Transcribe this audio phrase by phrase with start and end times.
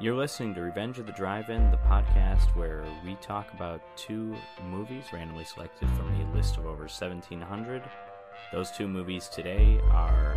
[0.00, 4.34] You're listening to Revenge of the Drive-In, the podcast where we talk about two
[4.68, 7.80] movies randomly selected from a list of over 1,700.
[8.52, 10.36] Those two movies today are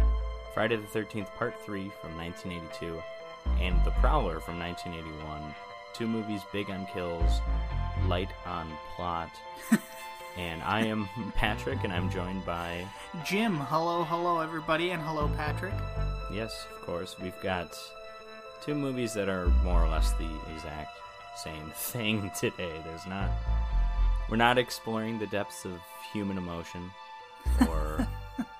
[0.54, 3.02] Friday the 13th Part 3 from 1982
[3.60, 5.56] and The Prowler from 1981.
[5.92, 7.40] Two movies big on kills,
[8.06, 9.32] light on plot.
[10.38, 12.86] and I am Patrick, and I'm joined by.
[13.26, 15.74] Jim, hello, hello, everybody, and hello, Patrick.
[16.32, 17.16] Yes, of course.
[17.20, 17.76] We've got
[18.62, 20.98] two movies that are more or less the exact
[21.36, 22.82] same thing today.
[22.86, 23.30] There's not.
[24.30, 25.80] We're not exploring the depths of
[26.12, 26.92] human emotion
[27.62, 28.06] or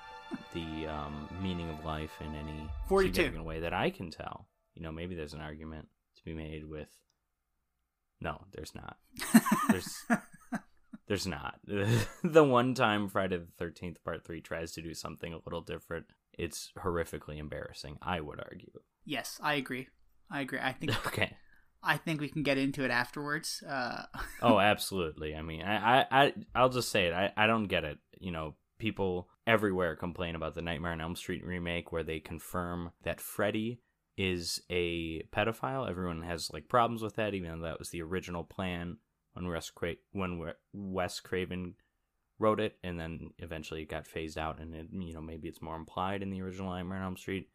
[0.54, 3.14] the um, meaning of life in any 42.
[3.14, 4.48] significant way that I can tell.
[4.74, 6.88] You know, maybe there's an argument to be made with.
[8.20, 8.96] No, there's not.
[9.70, 10.04] There's.
[11.06, 11.58] There's not.
[12.22, 16.04] the one time Friday the 13th Part 3 tries to do something a little different,
[16.38, 18.70] it's horrifically embarrassing, I would argue.
[19.08, 19.88] Yes, I agree.
[20.30, 20.58] I agree.
[20.62, 21.32] I think Okay.
[21.82, 23.62] I think we can get into it afterwards.
[23.66, 24.02] Uh,
[24.42, 25.34] Oh, absolutely.
[25.34, 27.14] I mean, I, I, I I'll just say it.
[27.14, 27.98] I, I don't get it.
[28.20, 32.90] You know, people everywhere complain about the Nightmare on Elm Street remake where they confirm
[33.04, 33.80] that Freddy
[34.18, 35.88] is a pedophile.
[35.88, 38.98] Everyone has like problems with that, even though that was the original plan
[39.32, 41.76] when Wes, Cra- when Wes Craven
[42.38, 44.60] wrote it, and then eventually it got phased out.
[44.60, 47.48] And it, you know, maybe it's more implied in the original Nightmare on Elm Street.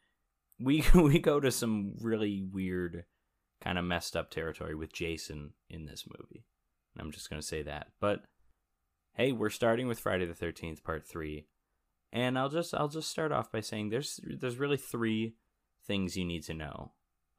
[0.63, 3.05] We we go to some really weird,
[3.61, 6.45] kind of messed up territory with Jason in this movie.
[6.97, 7.87] I'm just going to say that.
[7.99, 8.21] But
[9.15, 11.47] hey, we're starting with Friday the 13th part 3.
[12.11, 15.35] And I'll just I'll just start off by saying there's there's really 3
[15.85, 16.91] things you need to know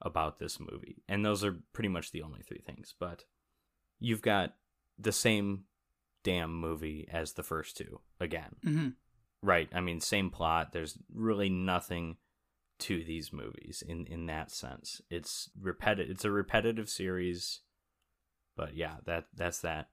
[0.03, 1.03] about this movie.
[1.09, 3.25] And those are pretty much the only 3 things, but
[4.01, 4.55] you've got
[4.99, 5.65] the same
[6.25, 8.57] damn movie as the first two again.
[8.65, 8.95] mhm.
[9.43, 9.69] Right.
[9.75, 10.73] I mean, same plot.
[10.73, 12.17] There's really nothing
[12.85, 15.01] to these movies in in that sense.
[15.09, 16.11] It's repetitive.
[16.11, 17.61] It's a repetitive series.
[18.57, 19.89] But yeah, that that's that.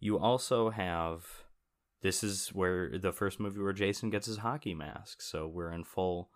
[0.00, 1.24] You also have
[2.02, 5.22] this is where the first movie where Jason gets his hockey mask.
[5.22, 6.30] So we're in full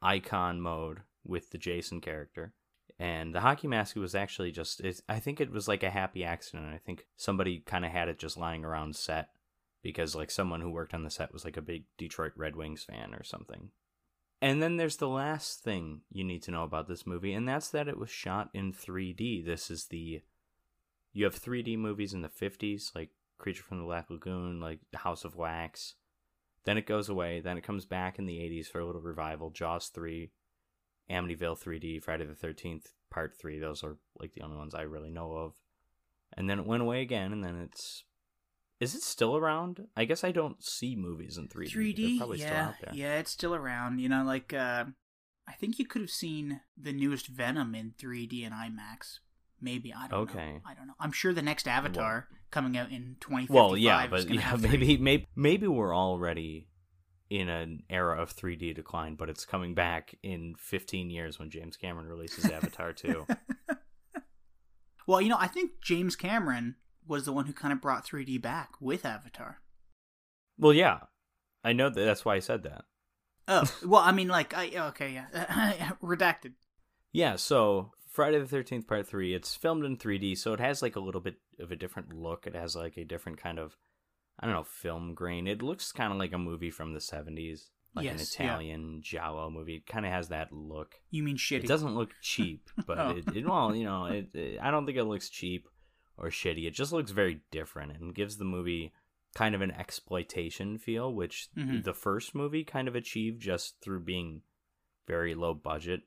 [0.00, 2.54] icon mode with the Jason character.
[2.98, 4.80] And the hockey mask was actually just
[5.10, 6.72] I think it was like a happy accident.
[6.74, 9.28] I think somebody kind of had it just lying around set
[9.82, 12.82] because like someone who worked on the set was like a big Detroit Red Wings
[12.84, 13.72] fan or something.
[14.42, 17.68] And then there's the last thing you need to know about this movie, and that's
[17.70, 19.44] that it was shot in 3D.
[19.44, 20.22] This is the
[21.12, 25.24] you have 3D movies in the 50s, like Creature from the Black Lagoon, like House
[25.24, 25.94] of Wax.
[26.64, 27.40] Then it goes away.
[27.40, 29.50] Then it comes back in the 80s for a little revival.
[29.50, 30.30] Jaws 3,
[31.10, 33.58] Amityville 3D, Friday the 13th Part 3.
[33.58, 35.54] Those are like the only ones I really know of.
[36.34, 38.04] And then it went away again, and then it's
[38.80, 39.86] is it still around?
[39.96, 41.72] I guess I don't see movies in 3D.
[41.72, 42.18] They're 3D.
[42.18, 42.94] probably still Yeah, out there.
[42.94, 43.98] yeah, it's still around.
[44.00, 44.86] You know, like uh,
[45.46, 49.18] I think you could have seen the newest Venom in 3D and IMAX.
[49.60, 50.40] Maybe I don't know.
[50.40, 50.60] Okay.
[50.66, 50.94] I don't know.
[50.98, 53.54] I'm sure the next Avatar coming out in 2055.
[53.54, 56.68] Well, yeah, but yeah, have maybe, maybe maybe we're already
[57.28, 61.76] in an era of 3D decline, but it's coming back in 15 years when James
[61.76, 63.26] Cameron releases Avatar 2.
[65.06, 66.76] Well, you know, I think James Cameron
[67.10, 69.60] was the one who kind of brought 3D back with Avatar.
[70.58, 71.00] well, yeah,
[71.62, 72.00] I know that.
[72.04, 72.84] That's why I said that.
[73.48, 76.52] Oh, well, I mean, like, I okay, yeah, redacted.
[77.12, 80.96] Yeah, so Friday the 13th Part 3, it's filmed in 3D, so it has like
[80.96, 82.46] a little bit of a different look.
[82.46, 83.76] It has like a different kind of,
[84.38, 85.46] I don't know, film grain.
[85.46, 87.62] It looks kind of like a movie from the 70s,
[87.96, 88.44] like an Yes, yeah.
[88.46, 89.76] Italian Giallo movie.
[89.76, 90.94] It kind of has that look.
[91.10, 91.64] You mean shitty?
[91.64, 93.10] It doesn't look cheap, but Oh.
[93.16, 95.66] it, it, well, you know, it, it, I don't think it looks cheap
[96.20, 96.66] or shitty.
[96.66, 98.92] It just looks very different and gives the movie
[99.34, 101.82] kind of an exploitation feel, which Mhm.
[101.84, 104.42] the first movie kind of achieved just through being
[105.06, 106.02] very low budget.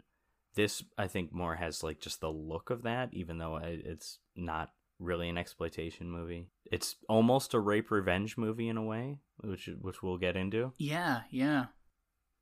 [0.56, 4.74] This, I think, more has like just the look of that, even though it's not
[5.00, 6.48] really an exploitation movie.
[6.72, 10.74] It's almost a rape revenge movie in a way, which which we'll get into.
[10.78, 11.68] Yeah, yeah.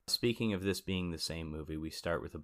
[0.08, 2.44] Speaking of this being the same movie, we start with a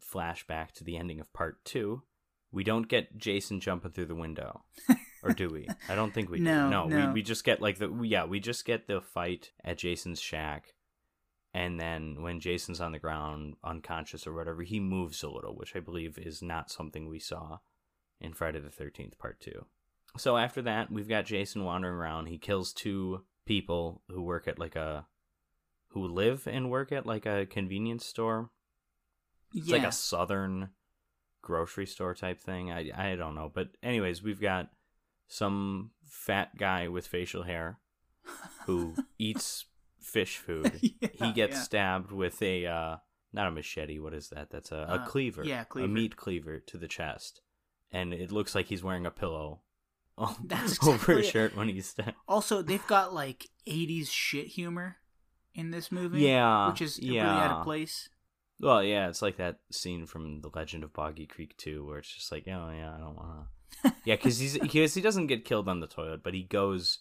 [0.00, 2.02] flashback to the ending of part two.
[2.50, 4.64] We don't get Jason jumping through the window.
[5.22, 5.68] or do we?
[5.88, 6.70] I don't think we No, do.
[6.70, 7.06] No, no.
[7.08, 10.74] We, we just get like the yeah, we just get the fight at Jason's shack.
[11.54, 15.74] And then when Jason's on the ground, unconscious or whatever, he moves a little, which
[15.74, 17.58] I believe is not something we saw
[18.20, 19.64] in Friday the 13th, part two.
[20.16, 22.26] So after that, we've got Jason wandering around.
[22.26, 25.06] He kills two people who work at like a
[25.88, 28.50] who live and work at like a convenience store.
[29.54, 29.78] It's yeah.
[29.78, 30.70] like a southern
[31.42, 32.70] grocery store type thing.
[32.72, 34.70] I I don't know, but anyways, we've got
[35.26, 37.78] some fat guy with facial hair
[38.66, 39.66] who eats
[40.00, 40.80] fish food.
[41.00, 41.62] Yeah, he gets yeah.
[41.62, 42.96] stabbed with a uh
[43.32, 43.98] not a machete.
[43.98, 44.50] What is that?
[44.50, 45.44] That's a, a Uh, cleaver.
[45.44, 47.40] yeah, a meat cleaver to the chest,
[47.92, 49.60] and it looks like he's wearing a pillow
[50.44, 51.94] That's over exactly his shirt when he's
[52.26, 54.96] Also, they've got like '80s shit humor
[55.54, 56.22] in this movie.
[56.22, 57.22] Yeah, which is yeah.
[57.24, 58.08] really out of place.
[58.60, 62.12] Well, yeah, it's like that scene from The Legend of Boggy Creek 2 where it's
[62.12, 63.94] just like, oh yeah, I don't want to.
[64.04, 67.00] Yeah, because he's because he doesn't get killed on the toilet, but he goes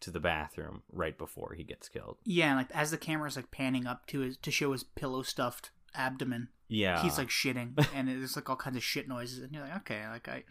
[0.00, 2.18] to the bathroom right before he gets killed.
[2.24, 5.70] Yeah, like as the camera's like panning up to his to show his pillow stuffed
[5.94, 9.62] abdomen, Yeah, he's like shitting, and there's like all kinds of shit noises, and you're
[9.62, 10.44] like, okay, like I,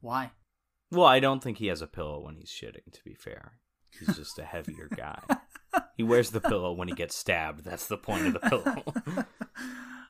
[0.00, 0.32] why?
[0.90, 2.90] Well, I don't think he has a pillow when he's shitting.
[2.92, 3.52] To be fair,
[3.98, 5.20] he's just a heavier guy.
[5.96, 7.64] he wears the pillow when he gets stabbed.
[7.64, 9.24] That's the point of the pillow.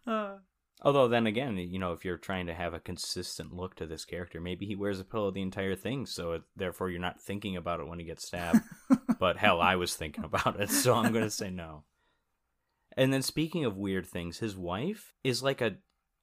[0.07, 0.37] Uh,
[0.83, 4.05] Although then again, you know, if you're trying to have a consistent look to this
[4.05, 7.57] character, maybe he wears a pillow the entire thing, so it, therefore you're not thinking
[7.57, 8.61] about it when he gets stabbed.
[9.19, 11.83] but hell, I was thinking about it, so I'm going to say no.
[12.97, 15.77] And then speaking of weird things, his wife is like a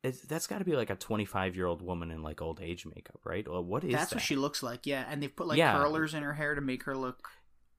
[0.03, 2.85] it's, that's got to be like a 25 year old woman in like old age
[2.85, 3.47] makeup, right?
[3.47, 4.15] Well, what is that's that?
[4.17, 4.85] what she looks like.
[4.85, 5.73] Yeah, and they've put like Yeah.
[5.73, 7.27] curlers in her hair to make her look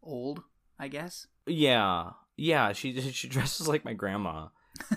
[0.03, 0.43] old.
[0.79, 1.27] I guess.
[1.47, 2.73] Yeah, yeah.
[2.73, 4.49] She she dresses like my grandma,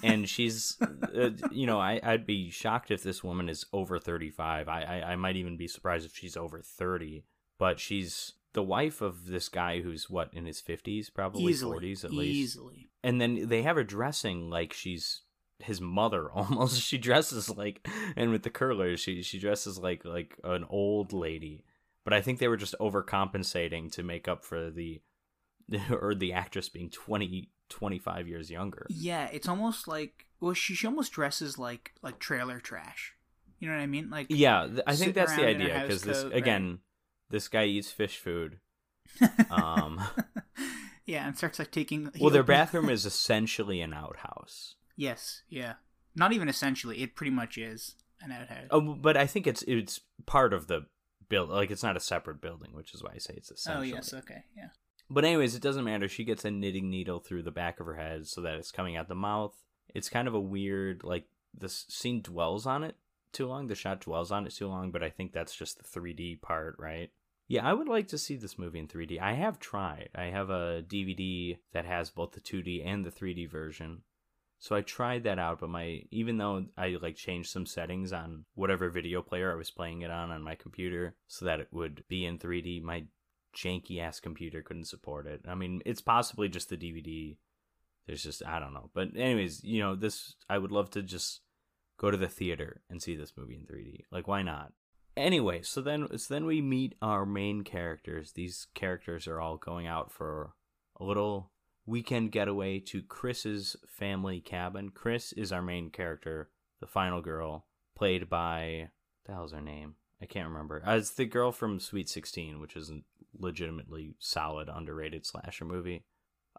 [0.04, 4.30] and she's, uh, you know, I I'd be shocked if this woman is over thirty
[4.30, 4.68] five.
[4.68, 7.24] I, I I might even be surprised if she's over thirty.
[7.60, 12.12] But she's the wife of this guy who's what in his fifties, probably forties at
[12.12, 12.36] least.
[12.36, 12.90] easily.
[13.04, 15.22] And then they have her dressing like she's
[15.60, 16.82] his mother almost.
[16.82, 21.64] She dresses like, and with the curlers, she she dresses like like an old lady.
[22.04, 25.02] But I think they were just overcompensating to make up for the
[25.92, 28.86] or the actress being 20 25 years younger.
[28.90, 33.14] Yeah, it's almost like well, she, she almost dresses like like trailer trash.
[33.60, 34.10] You know what I mean?
[34.10, 36.38] Like Yeah, th- I think that's the around in her idea because this coat, right?
[36.38, 36.80] again,
[37.30, 38.60] this guy eats fish food.
[39.50, 40.02] Um,
[41.06, 42.12] yeah, and starts like taking.
[42.19, 44.75] well, their bathroom is essentially an outhouse.
[44.96, 45.75] Yes, yeah.
[46.16, 47.02] Not even essentially.
[47.02, 48.68] It pretty much is an outhouse.
[48.69, 50.88] Oh, but I think it's it's part of the
[51.30, 51.50] build.
[51.50, 54.44] Like it's not a separate building, which is why I say it's Oh yes, okay,
[54.56, 54.69] yeah.
[55.09, 56.07] But anyways, it doesn't matter.
[56.07, 58.98] She gets a knitting needle through the back of her head so that it's coming
[58.98, 59.56] out the mouth.
[59.94, 61.25] It's kind of a weird like
[61.57, 62.95] this scene dwells on it
[63.31, 63.68] too long.
[63.68, 66.75] The shot dwells on it too long, but I think that's just the 3D part,
[66.77, 67.09] right?
[67.48, 69.21] Yeah, I would like to see this movie in 3D.
[69.21, 70.09] I have tried.
[70.13, 74.01] I have a DVD that has both the 2D and the 3D version.
[74.59, 78.45] So I tried that out, but my even though I like changed some settings on
[78.56, 82.04] whatever video player I was playing it on on my computer so that it would
[82.09, 83.06] be in 3D, my
[83.57, 85.42] janky ass computer couldn't support it.
[85.48, 87.38] I mean, it's possibly just the DVD.
[88.06, 88.89] There's just I don't know.
[88.94, 91.42] But anyways, you know, this I would love to just
[91.98, 94.01] go to the theater and see this movie in 3D.
[94.12, 94.74] Like why not?
[95.15, 98.33] Anyway, so then so then we meet our main characters.
[98.33, 100.54] These characters are all going out for
[101.00, 101.51] a little
[101.86, 104.89] weekend getaway to Chris's family cabin.
[104.89, 106.50] Chris is our main character,
[106.80, 107.65] the final girl,
[107.95, 108.89] played by
[109.24, 109.95] what the hell's her name?
[110.21, 110.83] I can't remember.
[110.86, 112.92] Uh, it's the girl from Sweet Sixteen, which is
[113.39, 116.06] legitimately solid, underrated slasher movie.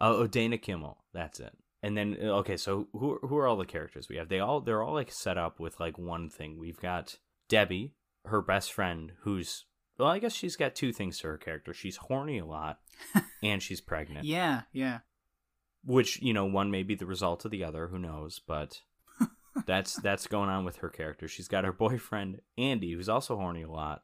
[0.01, 1.05] Oh, oh, Dana Kimmel.
[1.13, 1.53] That's it.
[1.83, 4.29] And then uh, okay, so who who are all the characters we have?
[4.29, 6.59] They all they're all like set up with like one thing.
[6.59, 7.95] We've got Debbie,
[8.25, 9.65] her best friend, who's
[9.99, 11.73] well, I guess she's got two things to her character.
[11.75, 12.79] She's horny a lot,
[13.43, 15.01] and she's pregnant Yeah, yeah.
[15.85, 18.83] which you know one may be the result of the other who knows but
[19.67, 23.63] that's that's going on with her character she's got her boyfriend andy who's also horny
[23.63, 24.03] a lot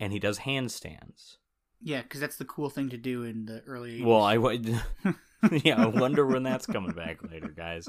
[0.00, 1.36] and he does handstands
[1.82, 4.04] Yeah, because that's the cool thing to do in the early 80s.
[4.04, 4.80] well i would
[5.64, 7.88] yeah i wonder when that's coming back later guys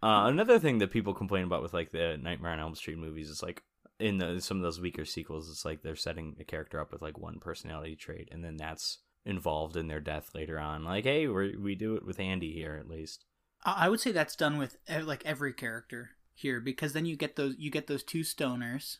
[0.00, 3.28] uh, another thing that people complain about with like the nightmare on elm street movies
[3.28, 3.62] is like
[3.98, 7.02] in the, some of those weaker sequels it's like they're setting a character up with
[7.02, 11.26] like one personality trait and then that's involved in their death later on like hey
[11.26, 13.24] we we do it with andy here at least
[13.64, 17.34] I I would say that's done with like every character here because then you get
[17.34, 18.98] those you get those two stoners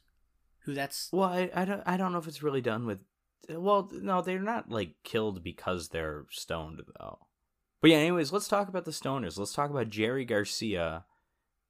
[0.64, 2.98] who that's Well, I, I don't I don't know if it's really done with.
[3.48, 7.18] Well, no, they're not like killed because they're stoned though.
[7.80, 9.38] But yeah, anyways, let's talk about the stoners.
[9.38, 11.04] Let's talk about Jerry Garcia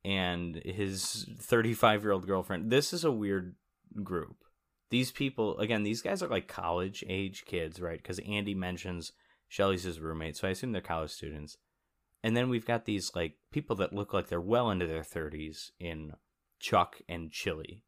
[0.05, 2.71] and his 35 year old girlfriend.
[2.71, 3.57] This is a weird
[4.03, 4.37] group.
[4.91, 7.99] These people, again, these guys are like college age kids, right?
[7.99, 9.13] Because Andy mentions
[9.49, 11.59] Shelly's his roommate, so I assume they're college students.
[12.23, 15.71] And then we've got these like people that look like they're well into their 30s
[15.79, 16.13] in
[16.59, 17.85] Chuck and Chili.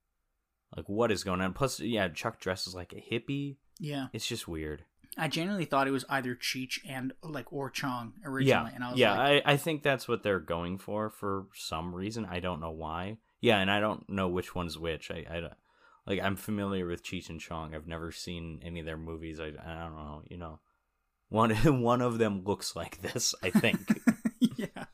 [0.77, 1.53] Like, what is going on?
[1.53, 3.57] Plus, yeah, Chuck dresses like a hippie.
[3.81, 4.07] Yeah.
[4.13, 4.85] It's just weird.
[5.19, 8.91] I genuinely thought it was either Cheech and like or Chong originally, Yeah, and I
[8.91, 9.17] was yeah.
[9.19, 12.25] like, I, I think that's what they're going for for some reason.
[12.31, 13.19] I don't know why.
[13.41, 15.11] Yeah, and I don't know which one's which.
[15.11, 15.53] I, I don't-
[16.07, 17.75] like I'm familiar with Cheech and Chong.
[17.75, 19.39] I've never seen any of their movies.
[19.41, 20.23] I, I don't know.
[20.31, 20.61] You know,
[21.29, 21.51] one
[21.83, 23.35] one of them looks like this.
[23.43, 23.81] I think.
[24.57, 24.85] yeah,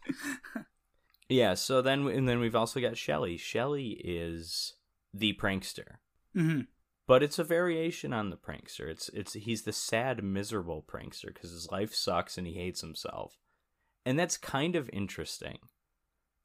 [1.28, 3.37] Yeah, so then and then we've also got Shelly.
[3.37, 4.75] Shelly is
[5.12, 5.97] the prankster.
[6.35, 6.62] hmm
[7.06, 8.88] But it's a variation on the prankster.
[8.88, 13.38] It's it's he's the sad, miserable prankster because his life sucks and he hates himself.
[14.04, 15.58] And that's kind of interesting.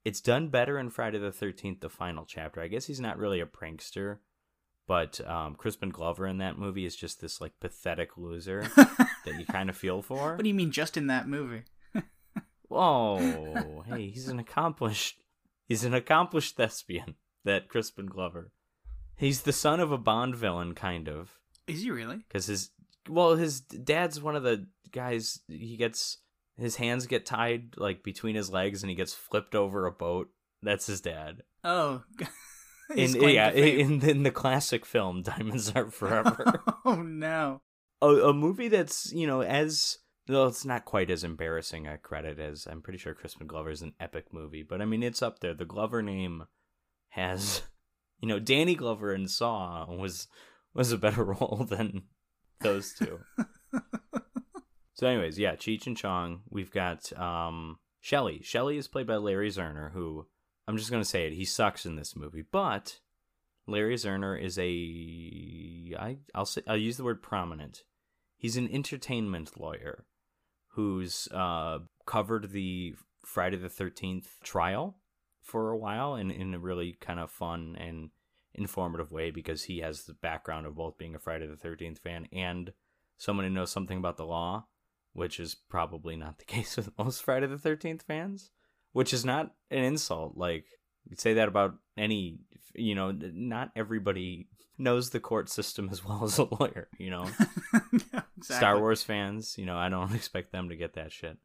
[0.03, 2.61] It's done better in Friday the Thirteenth, the final chapter.
[2.61, 4.17] I guess he's not really a prankster,
[4.87, 9.45] but um, Crispin Glover in that movie is just this like pathetic loser that you
[9.45, 10.35] kind of feel for.
[10.35, 11.63] What do you mean, just in that movie?
[12.67, 15.21] Whoa, hey, he's an accomplished
[15.67, 17.15] he's an accomplished thespian,
[17.45, 18.51] that Crispin Glover.
[19.21, 21.37] He's the son of a Bond villain, kind of.
[21.67, 22.17] Is he really?
[22.27, 22.71] Because his
[23.07, 26.17] well, his dad's one of the guys he gets
[26.57, 30.29] his hands get tied like between his legs and he gets flipped over a boat.
[30.63, 31.43] That's his dad.
[31.63, 32.03] Oh.
[32.95, 36.61] In yeah, in, in the classic film Diamonds Are Forever.
[36.83, 37.61] oh no.
[38.01, 42.37] a, a movie that's you know as well it's not quite as embarrassing a credit
[42.37, 45.39] as i'm pretty sure crispin glover is an epic movie but i mean it's up
[45.39, 46.43] there the glover name
[47.09, 47.61] has
[48.21, 50.27] you know danny glover in saw was
[50.73, 52.03] was a better role than
[52.61, 53.19] those two.
[54.93, 59.49] So anyways yeah cheech and chong we've got um shelly shelly is played by larry
[59.49, 60.27] zerner who
[60.67, 62.99] i'm just gonna say it he sucks in this movie but
[63.65, 67.81] larry zerner is a I, i'll say i'll use the word prominent.
[68.37, 70.05] He's an entertainment lawyer
[70.73, 74.97] who's uh, covered the Friday the 13th trial
[75.41, 78.10] for a while in, in a really kind of fun and
[78.53, 82.27] informative way because he has the background of both being a Friday the 13th fan
[82.31, 82.74] and
[83.17, 84.65] someone who knows something about the law,
[85.13, 88.51] which is probably not the case with most Friday the 13th fans,
[88.93, 90.36] which is not an insult.
[90.36, 90.65] Like,
[91.10, 92.39] you'd say that about any,
[92.75, 97.27] you know, not everybody knows the court system as well as a lawyer, you know?
[98.13, 98.21] Yeah,
[98.57, 98.79] Star.
[98.79, 101.38] Wars fans, you know, I don't expect them to get that shit.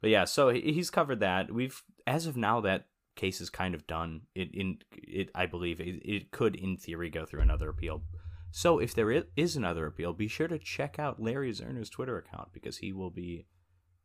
[0.00, 1.50] But yeah, so he's covered that.
[1.50, 4.22] We've as of now that case is kind of done.
[4.34, 8.02] It in it I believe it, it could in theory go through another appeal.
[8.50, 12.52] So if there is another appeal, be sure to check out Larry Zerner's Twitter account
[12.52, 13.46] because he will be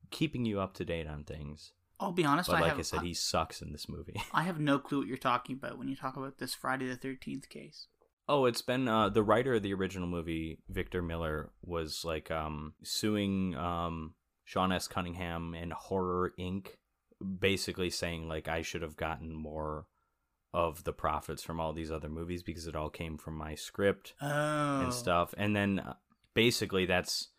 [0.10, 1.74] keeping you up to date on things.
[2.00, 2.50] I'll be honest.
[2.50, 4.20] But I like have, I said, he sucks in this movie.
[4.34, 6.96] I have no clue what you're talking about when you talk about this Friday the
[6.96, 7.88] Thirteenth case.
[8.28, 12.74] Oh, it's been uh, the writer of the original movie, Victor Miller, was like um,
[12.84, 14.14] suing um,
[14.46, 14.88] Sean S.
[14.88, 16.68] Cunningham and Horror Inc.
[17.40, 19.86] Basically saying like I should have gotten more
[20.54, 24.14] of the profits from all these other movies because it all came from my script
[24.22, 24.82] Oh.
[24.82, 25.34] and stuff.
[25.38, 25.94] And then uh,
[26.34, 27.30] basically that's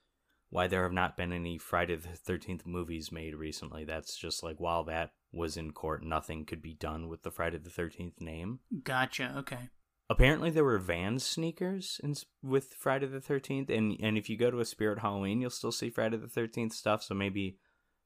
[0.50, 3.84] why there have not been any Friday the Thirteenth movies made recently.
[3.84, 7.58] That's just like while that was in court, nothing could be done with the Friday
[7.58, 9.34] the Thirteenth name Gotcha.
[9.38, 9.70] Okay.
[10.08, 14.50] apparently there were Vans sneakers in, with Friday the Thirteenth, and and if you go
[14.50, 17.02] to a Spirit Halloween, you'll still see Friday the Thirteenth stuff.
[17.02, 17.58] So maybe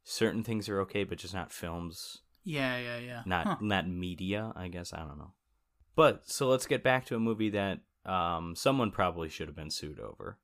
[0.04, 3.22] certain things are okay, but just not films, Yeah, yeah, yeah.
[3.26, 3.56] not Huh.
[3.60, 4.52] not media.
[4.54, 5.32] I guess I don't know.
[5.96, 9.70] But so let's get back to a movie that um someone probably should have been
[9.70, 10.38] sued over.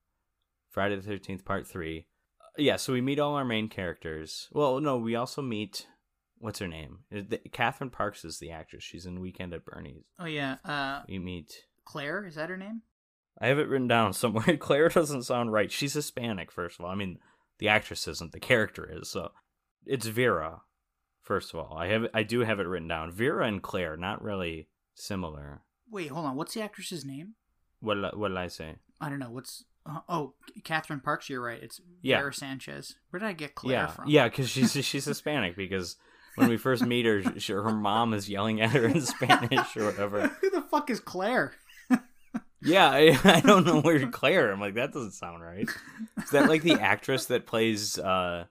[0.70, 2.06] Friday the Thirteenth Part Three.
[2.40, 4.48] Uh, Yeah, so we meet all our main characters.
[4.52, 5.86] Well, no, we also meet.
[6.38, 7.00] What's her name?
[7.10, 8.82] The- Catherine Parks is the actress.
[8.82, 10.04] She's in Weekend at Bernie's.
[10.18, 10.56] Oh yeah.
[10.64, 12.82] Uh, We meet Claire is that her name?
[13.38, 14.56] I have it written down somewhere.
[14.58, 15.70] Claire doesn't sound right.
[15.72, 16.90] She's Hispanic, first of all.
[16.90, 17.18] I mean,
[17.58, 18.32] the actress isn't.
[18.32, 19.10] The character is.
[19.10, 19.32] So
[19.86, 20.62] it's Vera.
[21.22, 23.12] First of all, I have I do have it written down.
[23.12, 25.62] Vera and Claire, not really similar.
[25.90, 26.36] Wait, hold on.
[26.36, 27.34] What's the actress's name?
[27.80, 28.76] What what did I say?
[29.00, 29.30] I don't know.
[29.30, 30.34] What's uh, oh
[30.64, 31.28] Catherine Parks?
[31.30, 31.62] You're right.
[31.62, 32.18] It's Yeah.
[32.18, 32.96] Vera Sanchez.
[33.10, 34.08] Where did I get Claire yeah, from?
[34.08, 35.56] yeah, because she's she's Hispanic.
[35.56, 35.96] Because
[36.36, 39.86] when we first meet her, she, her mom is yelling at her in Spanish or
[39.86, 40.28] whatever.
[40.40, 41.52] Who the fuck is Claire?
[42.62, 44.52] Yeah, I, I don't know where Claire.
[44.52, 45.66] I'm like that doesn't sound right.
[46.22, 48.44] Is that like the actress that plays uh,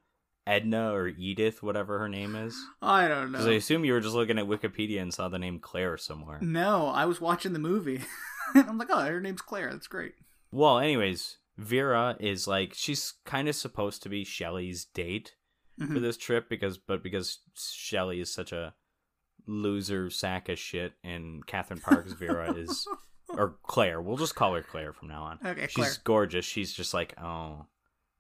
[0.48, 2.55] Edna or Edith, whatever her name is?
[2.81, 3.38] I don't know.
[3.38, 6.39] Because I assume you were just looking at Wikipedia and saw the name Claire somewhere.
[6.41, 8.01] No, I was watching the movie.
[8.55, 9.72] I'm like, oh, her name's Claire.
[9.72, 10.13] That's great.
[10.51, 15.36] Well, anyways, Vera is like she's kind of supposed to be Shelly's date
[15.77, 16.01] for Mhm.
[16.01, 18.74] this trip because, but because Shelly is such a
[19.48, 22.88] loser sack of shit, and Catherine Parks Vera is
[23.29, 24.01] or Claire.
[24.01, 25.39] We'll just call her Claire from now on.
[25.46, 25.67] Okay, Claire.
[25.69, 25.98] she's Claire.
[26.03, 26.46] gorgeous.
[26.46, 27.65] She's just like oh.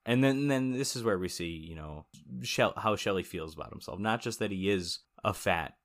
[0.09, 2.05] And then, then this is where we see, you know,
[2.41, 3.99] Shell, how Shelley feels about himself.
[3.99, 5.75] Not just that he is a fat,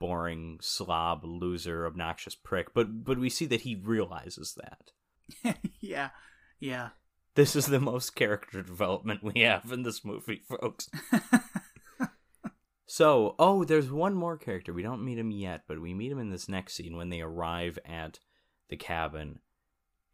[0.00, 5.58] boring slob, loser, obnoxious prick, but but we see that he realizes that.
[5.80, 6.10] yeah,
[6.58, 6.90] yeah.
[7.34, 10.88] This is the most character development we have in this movie, folks.
[12.86, 14.72] So, oh, there's one more character.
[14.72, 17.22] We don't meet him yet, but we meet him in this next scene when they
[17.22, 18.20] arrive at
[18.68, 19.40] the cabin.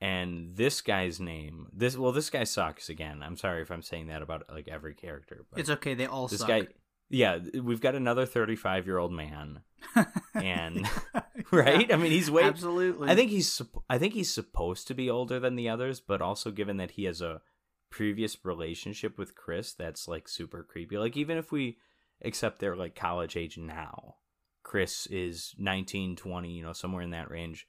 [0.00, 3.22] And this guy's name, this well, this guy sucks again.
[3.22, 5.44] I'm sorry if I'm saying that about like every character.
[5.50, 5.92] But it's okay.
[5.92, 6.48] They all this suck.
[6.48, 6.68] guy,
[7.10, 9.60] yeah, we've got another 35 year old man,
[10.34, 10.88] and
[11.50, 11.88] right.
[11.88, 12.44] Yeah, I mean, he's way.
[12.44, 13.10] absolutely.
[13.10, 13.60] I think he's.
[13.90, 17.04] I think he's supposed to be older than the others, but also given that he
[17.04, 17.42] has a
[17.90, 20.96] previous relationship with Chris, that's like super creepy.
[20.96, 21.78] Like even if we
[22.24, 24.16] accept they're like college age now,
[24.62, 27.66] Chris is 19, 20, you know, somewhere in that range.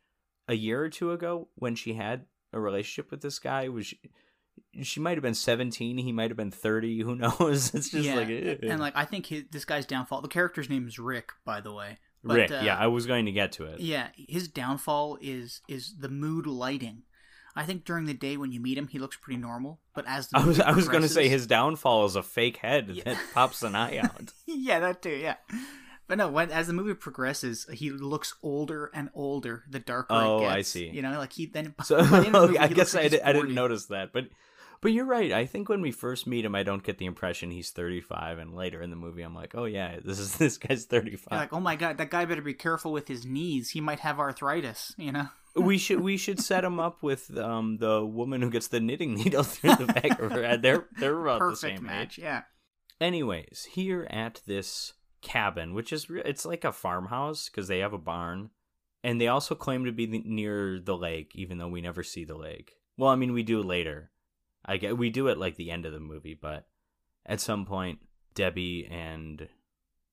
[0.52, 4.00] A year or two ago, when she had a relationship with this guy, was she,
[4.82, 7.74] she might have been 17, he might have been 30, who knows?
[7.74, 8.56] It's just yeah, like eh.
[8.64, 10.22] and like I think his, this guy's downfall.
[10.22, 11.98] The character's name is Rick, by the way.
[12.24, 12.52] But, Rick.
[12.52, 13.80] uh, yeah, I was going to get to it.
[13.80, 17.04] Yeah, his downfall is is the mood lighting.
[17.56, 20.28] I think during the day when you meet him, he looks pretty normal, but as
[20.28, 23.04] the I was I was going to say his downfall is a fake head Yeah.
[23.06, 24.32] that pops an eye out.
[24.46, 25.10] yeah, that too.
[25.16, 25.36] Yeah,
[26.12, 29.64] but no, when as the movie progresses, he looks older and older.
[29.70, 30.54] The darker Oh, it gets.
[30.54, 30.90] I see.
[30.90, 31.74] You know, like he then.
[31.86, 33.86] So the end of the movie, I guess like I, he's di- I didn't notice
[33.86, 34.26] that, but
[34.82, 35.32] but you're right.
[35.32, 38.54] I think when we first meet him, I don't get the impression he's 35, and
[38.54, 41.28] later in the movie, I'm like, oh yeah, this is this guy's 35.
[41.32, 43.70] You're like, oh my god, that guy better be careful with his knees.
[43.70, 44.94] He might have arthritis.
[44.98, 45.30] You know.
[45.56, 49.14] we should we should set him up with um the woman who gets the knitting
[49.16, 50.62] needle through the back of her head.
[50.62, 52.20] They're they're about the same match.
[52.20, 52.24] age.
[52.26, 52.42] Yeah.
[53.00, 54.92] Anyways, here at this
[55.22, 58.50] cabin, which is re- it's like a farmhouse because they have a barn,
[59.04, 62.24] and they also claim to be the, near the lake, even though we never see
[62.26, 62.74] the lake.
[62.98, 64.12] Well, I mean, we do later.
[64.66, 66.68] I get we do it like the end of the movie, but
[67.26, 68.00] at some point,
[68.36, 69.48] Debbie and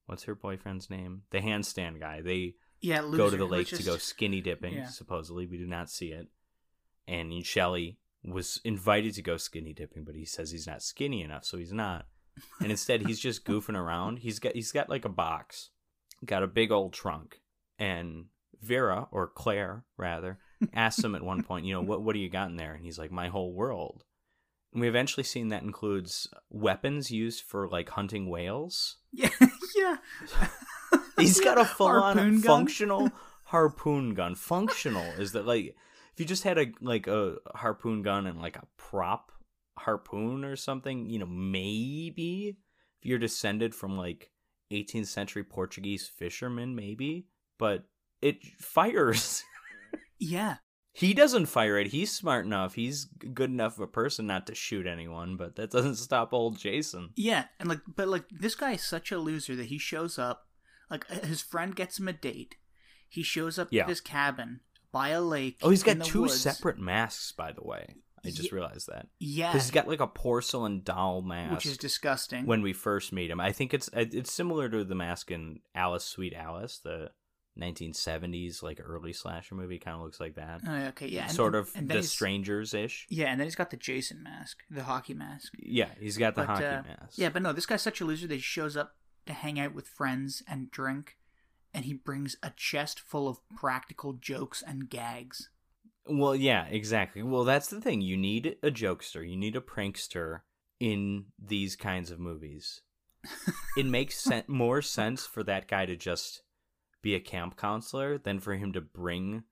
[0.06, 1.22] what's her boyfriend's name?
[1.30, 2.22] The handstand guy.
[2.22, 3.02] They Yeah.
[3.02, 4.74] Loser, go to the lake to go skinny dipping.
[4.74, 4.86] yeah.
[4.86, 6.28] Supposedly, we do not see it.
[7.06, 11.44] And Shelley was invited to go skinny dipping, but he says he's not skinny enough,
[11.44, 12.06] so he's not.
[12.60, 14.20] And instead, he's just goofing around.
[14.20, 15.70] He's got he's got like a box,
[16.24, 17.40] got a big old trunk,
[17.78, 18.26] and
[18.62, 20.38] Vera or Claire rather
[20.74, 22.74] asks him at one point, you know, what what do you got in there?
[22.74, 24.04] And he's like, my whole world.
[24.72, 28.96] And we eventually seen that includes weapons used for like hunting whales.
[29.12, 29.30] Yeah.
[29.76, 29.96] yeah.
[31.18, 33.10] He's got a full on functional
[33.44, 34.34] harpoon gun.
[34.34, 35.74] Functional is that like
[36.12, 39.32] if you just had a like a harpoon gun and like a prop
[39.78, 42.56] harpoon or something, you know, maybe
[43.00, 44.30] if you're descended from like
[44.72, 47.26] 18th century Portuguese fishermen, maybe,
[47.58, 47.84] but
[48.20, 49.42] it fires.
[50.18, 50.56] Yeah.
[50.92, 51.88] he doesn't fire it.
[51.88, 52.74] He's smart enough.
[52.74, 56.58] He's good enough of a person not to shoot anyone, but that doesn't stop old
[56.58, 57.10] Jason.
[57.16, 60.46] Yeah, and like, but like, this guy is such a loser that he shows up.
[60.90, 62.56] Like, his friend gets him a date.
[63.08, 63.84] He shows up Yeah.
[63.84, 64.60] to this cabin
[64.90, 65.58] by a lake.
[65.62, 66.40] Oh, he's got two woods.
[66.40, 67.94] separate masks, by the way.
[68.24, 69.08] I just Ye- realized that.
[69.18, 71.54] Yeah, 'Cause he's got like a porcelain doll mask.
[71.54, 72.46] which is disgusting.
[72.46, 73.40] when we first meet him.
[73.40, 77.10] I think it's it's similar to the mask in Alice Sweet Alice, the
[77.58, 79.78] 1970s like early slasher movie.
[79.78, 80.60] Kind of looks like that.
[80.66, 83.06] Oh, okay, yeah, and- sort of and then the he's- strangers ish.
[83.08, 85.52] Yeah, and then he's got the Jason mask, the hockey mask.
[85.58, 87.18] Yeah, he's got the But, hockey uh, mask.
[87.18, 89.74] Yeah, but no, this guy's such a loser that he shows up to hang out
[89.74, 91.18] with friends and drink,
[91.74, 95.50] and he brings a chest full of practical jokes and gags.
[96.08, 97.22] Well, yeah, exactly.
[97.22, 98.00] Well, that's the thing.
[98.00, 99.28] You need a jokester.
[99.28, 100.40] You need a prankster
[100.80, 102.80] in these kinds of movies.
[103.76, 106.42] it makes sen- more sense for that guy to just
[107.02, 109.42] be a camp counselor than for him to bring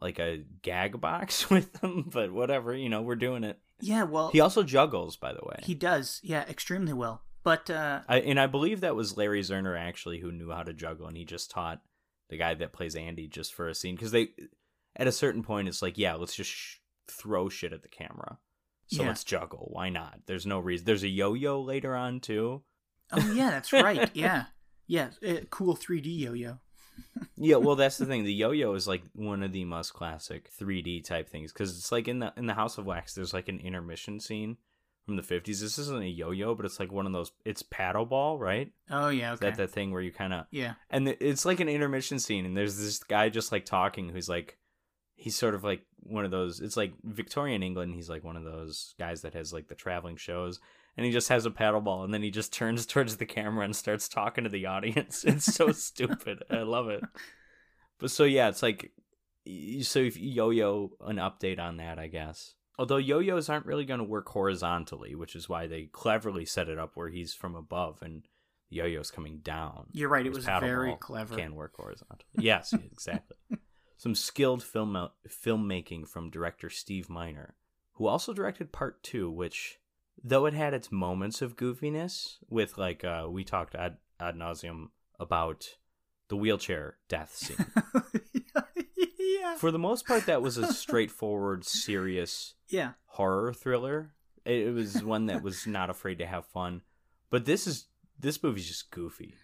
[0.00, 2.08] like a gag box with him.
[2.12, 3.58] But whatever, you know, we're doing it.
[3.80, 5.60] Yeah, well, He also juggles, by the way.
[5.62, 6.20] he does.
[6.22, 7.22] Yeah, extremely well.
[7.42, 10.72] But uh, I, and I believe that was Larry Zerner actually who knew how to
[10.72, 11.80] juggle, and he just taught
[12.28, 14.28] the guy that plays Andy just for a scene because they,
[14.96, 16.76] at a certain point, it's like, yeah, let's just sh-
[17.08, 18.38] throw shit at the camera.
[18.88, 19.08] So Yeah.
[19.08, 19.68] let's juggle.
[19.72, 20.20] Why not?
[20.26, 20.84] There's no reason.
[20.86, 22.62] There's a yo-yo later on too.
[23.12, 24.10] oh yeah, that's right.
[24.14, 24.46] Yeah,
[24.86, 26.58] yeah, uh, cool 3D yo-yo.
[27.38, 28.24] Yeah, well, that's the thing.
[28.24, 32.08] The yo-yo is like one of the most classic 3D type things because it's like
[32.08, 33.12] in the in the House of Wax.
[33.14, 34.56] There's like an intermission scene
[35.04, 35.60] from the 50s.
[35.60, 37.32] This isn't a yo-yo, but it's like one of those.
[37.44, 38.72] It's paddle ball, right?
[38.90, 39.50] Oh yeah, okay.
[39.50, 42.46] that that thing where you kind of yeah, and th- it's like an intermission scene
[42.46, 44.56] and there's this guy just like talking who's like
[45.16, 48.44] he's sort of like one of those it's like victorian england he's like one of
[48.44, 50.60] those guys that has like the traveling shows
[50.96, 53.64] and he just has a paddle ball and then he just turns towards the camera
[53.64, 57.02] and starts talking to the audience it's so stupid i love it
[57.98, 58.92] but so yeah it's like
[59.82, 64.04] so if yo-yo an update on that i guess although yo-yos aren't really going to
[64.04, 68.26] work horizontally which is why they cleverly set it up where he's from above and
[68.68, 70.26] yo-yo's coming down you're right.
[70.26, 71.36] It was very clever.
[71.36, 72.24] Can work horizontally.
[72.34, 73.36] Yes, exactly.
[73.96, 77.54] Some skilled film filmmaking from director Steve Miner,
[77.92, 79.78] who also directed Part Two, which,
[80.22, 84.88] though it had its moments of goofiness, with like uh, we talked ad ad nauseum
[85.18, 85.76] about
[86.28, 87.56] the wheelchair death scene.
[89.18, 94.12] yeah, For the most part, that was a straightforward, serious yeah, horror thriller.
[94.44, 96.82] It was one that was not afraid to have fun.
[97.30, 97.86] But this is
[98.18, 99.34] this movie's just goofy.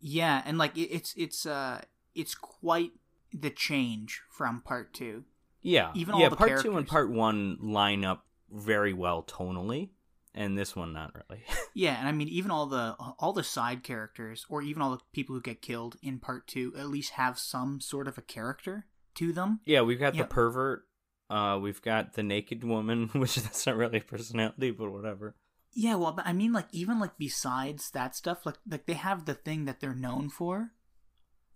[0.00, 1.80] Yeah, and like it, it's it's uh
[2.14, 2.92] it's quite
[3.38, 5.24] the change from part two.
[5.60, 6.28] Yeah, Even all yeah.
[6.28, 9.90] the part two and part one line up very well tonally,
[10.34, 11.42] and this one not really.
[11.74, 15.00] Yeah, and I mean even all the all the side characters, or even all the
[15.12, 18.86] people who get killed in part two, at least have some sort of a character
[19.16, 19.60] to them.
[19.64, 20.82] yeah, we've got the pervert.
[21.30, 25.34] Uh, we've got the naked woman, which that's not really a personality, but whatever.
[25.72, 29.24] Yeah, well, but I mean, like even like besides that stuff, like like they have
[29.24, 30.72] the thing that they're known for,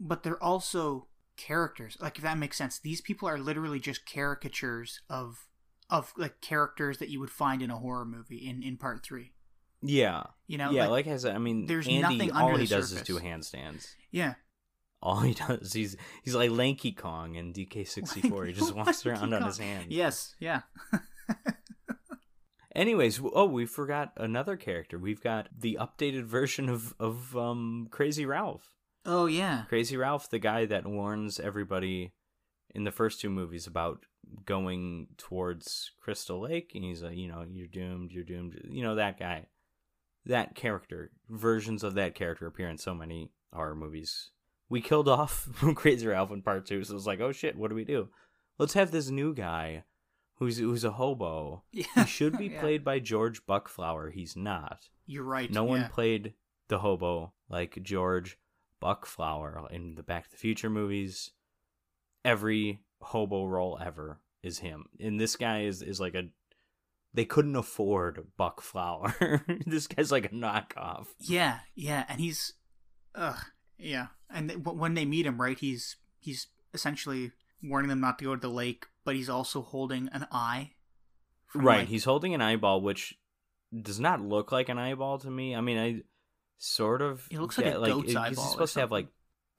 [0.00, 1.06] but they're also
[1.38, 1.96] characters.
[2.00, 5.46] Like if that makes sense, these people are literally just caricatures of
[5.88, 9.32] of like characters that you would find in a horror movie in in part three.
[9.80, 10.88] Yeah, You know, yeah.
[10.88, 13.94] like, Like, I said, I mean, there's Andy, nothing all he does is do handstands.
[14.10, 14.34] yeah,
[15.00, 18.48] All he does, he's he's like Lanky Kong in DK64.
[18.48, 19.86] He just walks around on his hands.
[19.90, 20.62] Yes, yeah,
[22.74, 24.98] Anyways, oh, we forgot another character.
[24.98, 28.72] We've got the updated version of of um, Crazy Ralph.
[29.06, 32.12] Oh yeah, Crazy Ralph, the guy that warns everybody
[32.74, 34.04] in the first two movies about
[34.44, 38.60] going towards Crystal Lake, and he's like, you know, you're doomed, you're doomed.
[38.68, 39.46] You know that guy,
[40.26, 41.10] that character.
[41.30, 44.30] Versions of that character appear in so many horror movies.
[44.68, 47.74] We killed off Crazy Ralph in part two, so it's like, oh shit, what do
[47.74, 48.08] we do?
[48.58, 49.84] Let's have this new guy,
[50.34, 51.62] who's who's a hobo.
[51.72, 51.84] yeah.
[51.94, 52.60] He should be Yeah.
[52.60, 54.10] played by George Buck Flower.
[54.10, 54.88] He's not.
[55.06, 55.50] You're right.
[55.50, 56.34] No one played
[56.68, 58.36] the hobo like George
[58.80, 61.30] Buck Flower in the Back to the Future movies.
[62.24, 64.86] Every hobo role ever is him.
[65.00, 66.24] And this guy is, is like a.
[67.14, 69.42] They couldn't afford Buck Flower.
[69.66, 71.06] this guy's like a knockoff.
[71.18, 72.52] Yeah, yeah, and he's,
[73.14, 73.38] ugh,
[73.78, 78.26] yeah, and th- when they meet him, right, he's he's essentially warning them not to
[78.26, 80.72] go to the lake, but he's also holding an eye.
[81.54, 81.78] Right.
[81.80, 83.14] like- He's holding an eyeball, which
[83.82, 85.56] does not look like an eyeball to me.
[85.56, 86.02] I mean, I
[86.58, 87.26] sort of.
[87.30, 89.08] It looks like a goat's eyeball He's supposed to have like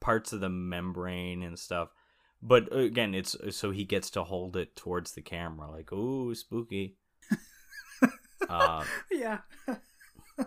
[0.00, 1.90] parts of the membrane and stuff.
[2.42, 6.34] But uh, again, it's so he gets to hold it towards the camera, like, ooh,
[6.34, 6.96] spooky.
[8.48, 9.38] uh, yeah.
[9.68, 10.46] in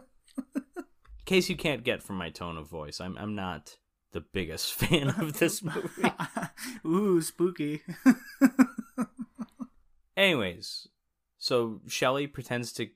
[1.25, 3.77] case you can't get from my tone of voice, I'm I'm not
[4.11, 6.11] the biggest fan of this movie.
[6.85, 7.81] Ooh, spooky.
[10.15, 10.87] Anyways,
[11.37, 12.87] so Shelley pretends to,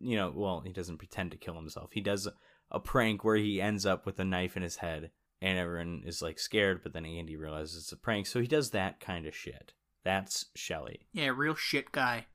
[0.00, 1.90] you know, well, he doesn't pretend to kill himself.
[1.92, 2.28] He does
[2.70, 6.22] a prank where he ends up with a knife in his head, and everyone is
[6.22, 9.34] like scared, but then Andy realizes it's a prank, so he does that kind of
[9.34, 9.72] shit.
[10.04, 11.08] That's Shelley.
[11.12, 12.26] yeah, real shit guy.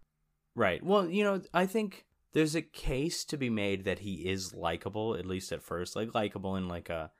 [0.55, 0.83] Right.
[0.83, 5.15] Well, you know, I think there's a case to be made that he is likable,
[5.15, 5.95] at least at first.
[5.95, 7.11] Like, likable in like a,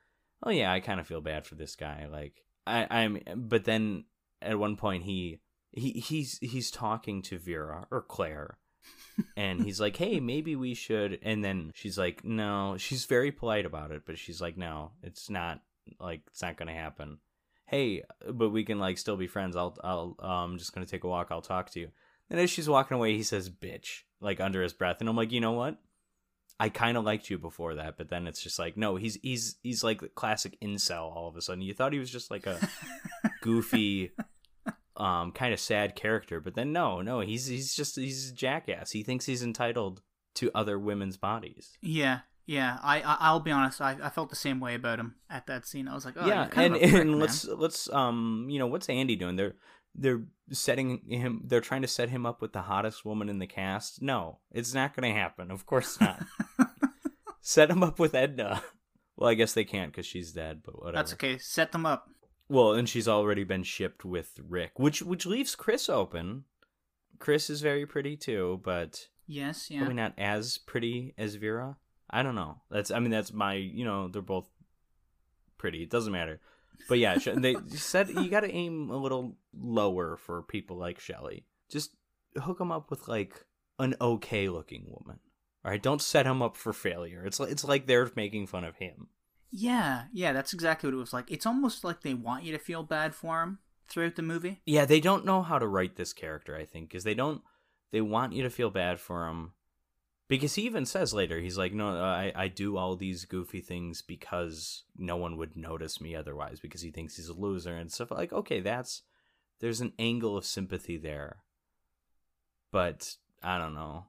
[0.42, 2.06] oh yeah, I kind of feel bad for this guy.
[2.10, 4.04] Like, I, I'm, but then
[4.40, 5.40] at one point he,
[5.72, 8.58] he, he's, he's talking to Vera or Claire.
[9.36, 13.66] And he's like, "Hey, maybe we should." And then she's like, "No." She's very polite
[13.66, 15.60] about it, but she's like, "No, it's not
[16.00, 17.18] like it's not going to happen."
[17.66, 19.56] Hey, but we can like still be friends.
[19.56, 21.28] I'll I'll um just going to take a walk.
[21.30, 21.88] I'll talk to you.
[22.30, 25.32] And as she's walking away, he says "bitch" like under his breath, and I'm like,
[25.32, 25.78] you know what?
[26.60, 29.56] I kind of liked you before that, but then it's just like, no, he's he's
[29.62, 31.14] he's like the classic incel.
[31.14, 32.58] All of a sudden, you thought he was just like a
[33.42, 34.12] goofy,
[34.96, 38.92] um, kind of sad character, but then no, no, he's he's just he's a jackass.
[38.92, 40.02] He thinks he's entitled
[40.36, 41.76] to other women's bodies.
[41.80, 42.78] Yeah, yeah.
[42.82, 43.80] I, I I'll be honest.
[43.80, 45.88] I, I felt the same way about him at that scene.
[45.88, 48.66] I was like, oh, yeah, and of a prick, and let's let's um you know
[48.66, 49.36] what's Andy doing?
[49.36, 49.54] They're
[49.94, 51.42] they're setting him.
[51.44, 54.02] They're trying to set him up with the hottest woman in the cast.
[54.02, 55.50] No, it's not going to happen.
[55.50, 56.24] Of course not.
[57.40, 58.62] set him up with Edna.
[59.16, 60.62] Well, I guess they can't because she's dead.
[60.64, 60.96] But whatever.
[60.96, 61.38] That's okay.
[61.38, 62.10] Set them up.
[62.48, 66.44] Well, and she's already been shipped with Rick, which which leaves Chris open.
[67.18, 69.78] Chris is very pretty too, but Yes, yeah.
[69.78, 71.76] probably not as pretty as Vera.
[72.10, 72.60] I don't know.
[72.70, 74.48] That's I mean that's my you know they're both
[75.56, 75.82] pretty.
[75.82, 76.40] It doesn't matter.
[76.88, 81.46] But yeah, they said you got to aim a little lower for people like Shelley.
[81.70, 81.96] Just
[82.36, 83.44] hook them up with like
[83.78, 85.18] an okay looking woman.
[85.64, 87.24] All right, don't set him up for failure.
[87.24, 89.08] It's like it's like they're making fun of him.
[89.56, 91.30] Yeah, yeah, that's exactly what it was like.
[91.30, 94.60] It's almost like they want you to feel bad for him throughout the movie.
[94.66, 97.40] Yeah, they don't know how to write this character, I think, because they don't.
[97.92, 99.52] They want you to feel bad for him,
[100.26, 104.02] because he even says later, he's like, "No, I I do all these goofy things
[104.02, 108.10] because no one would notice me otherwise, because he thinks he's a loser and stuff."
[108.10, 109.02] Like, okay, that's
[109.60, 111.44] there's an angle of sympathy there,
[112.72, 114.06] but I don't know.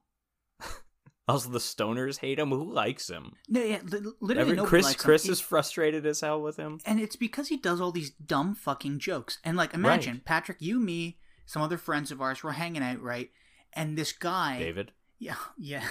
[1.27, 2.49] Also, the stoners hate him.
[2.49, 3.33] Who likes him?
[3.49, 5.05] No, yeah, li- literally Every, nobody Chris likes him.
[5.05, 6.79] Chris is frustrated as hell with him.
[6.85, 9.39] and it's because he does all these dumb fucking jokes.
[9.43, 10.25] And like, imagine Right.
[10.25, 13.31] Patrick, you, me, some other friends of ours were hanging out, right?
[13.73, 14.91] And this guy, David.
[15.19, 15.83] yeah, yeah.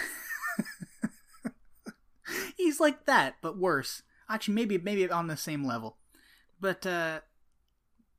[2.57, 4.03] He's like that, but worse.
[4.29, 5.99] Actually, maybe maybe on the same level.
[6.61, 7.21] But uh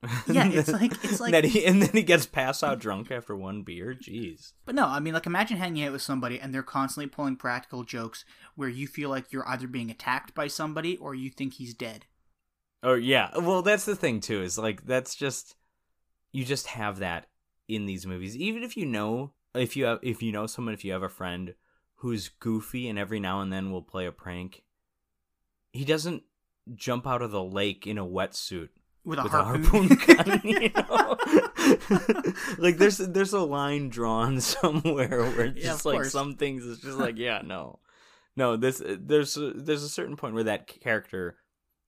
[0.27, 1.34] yeah, it's like it's like.
[1.34, 3.93] and then, he, and then he gets pass out drunk after one beer.
[3.93, 4.53] Jeez.
[4.65, 7.84] But no, I mean, like imagine hanging out with somebody and they're constantly pulling practical
[7.84, 11.73] jokes where you feel like you're either being attacked by somebody or you think he's
[11.73, 12.05] dead.
[12.84, 13.31] Oh yeah.
[13.38, 14.41] Well, that's the thing too.
[14.41, 15.55] Is like that's just
[16.31, 17.27] you just have that
[17.67, 18.36] in these movies.
[18.38, 21.10] Even if you know if you have if you know someone if you have a
[21.10, 21.55] friend
[21.95, 24.63] who's goofy and every now and then will play a prank,
[25.71, 26.23] he doesn't
[26.73, 28.69] jump out of the lake in a wetsuit
[29.05, 29.65] With a with harpoon.
[29.65, 30.41] a harpoon gun.
[30.43, 31.17] You know?
[32.57, 36.11] like there's there's a line drawn somewhere where it's Yeah, just like course.
[36.11, 37.79] some things it's just like yeah no
[38.35, 41.37] no this there's a, there's a certain point where that character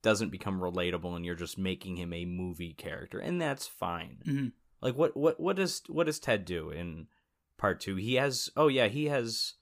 [0.04, 4.20] doesn't become relatable and you're just making him a movie character and that's fine.
[4.28, 4.52] Mhm.
[4.82, 7.08] Like what what what does what does Ted do in
[7.58, 7.96] part 2?
[7.96, 9.54] He has oh yeah, he has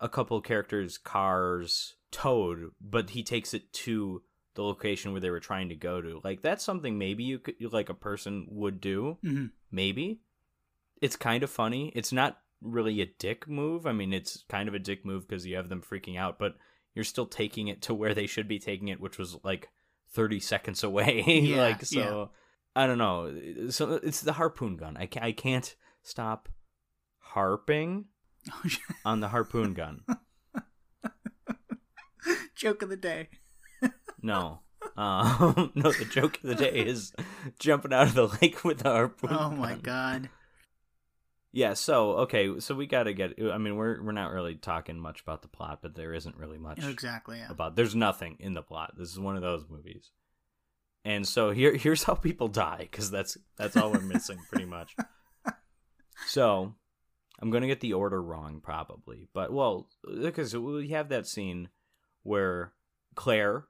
[0.00, 4.22] a couple characters cars towed, but he takes it to
[4.56, 6.20] the location where they were trying to go to.
[6.24, 9.18] Like that's something maybe you could like a person would do.
[9.24, 9.52] Mhm.
[9.70, 10.20] Maybe.
[11.00, 11.92] It's kind of funny.
[11.94, 13.86] It's not really a dick move.
[13.86, 16.56] I mean, it's kind of a dick move because you have them freaking out, but
[16.94, 19.68] you're still taking it to where they should be taking it, which was like
[20.12, 21.22] 30 seconds away.
[21.26, 22.30] Yeah, like so
[22.74, 23.68] I don't know.
[23.70, 24.96] So it's the harpoon gun.
[24.96, 26.48] I can't, I can't stop
[27.18, 28.06] harping
[29.04, 30.02] on the harpoon gun.
[32.54, 33.28] Joke of the day.
[34.22, 34.60] No.
[34.96, 37.12] Um, no, the joke of the day is
[37.58, 39.30] jumping out of the lake with the harpoon.
[39.32, 39.82] Oh my gun.
[39.82, 40.28] god.
[41.52, 44.98] Yeah, so okay, so we got to get I mean, we're we're not really talking
[45.00, 47.38] much about the plot, but there isn't really much Exactly.
[47.38, 47.50] Yeah.
[47.50, 47.76] about.
[47.76, 48.94] There's nothing in the plot.
[48.96, 50.10] This is one of those movies.
[51.04, 54.94] And so here here's how people die cuz that's that's all we're missing pretty much.
[56.28, 56.74] So,
[57.40, 59.28] I'm going to get the order wrong probably.
[59.34, 59.88] But well,
[60.22, 61.68] because we have that scene
[62.22, 62.72] where
[63.14, 63.66] Claire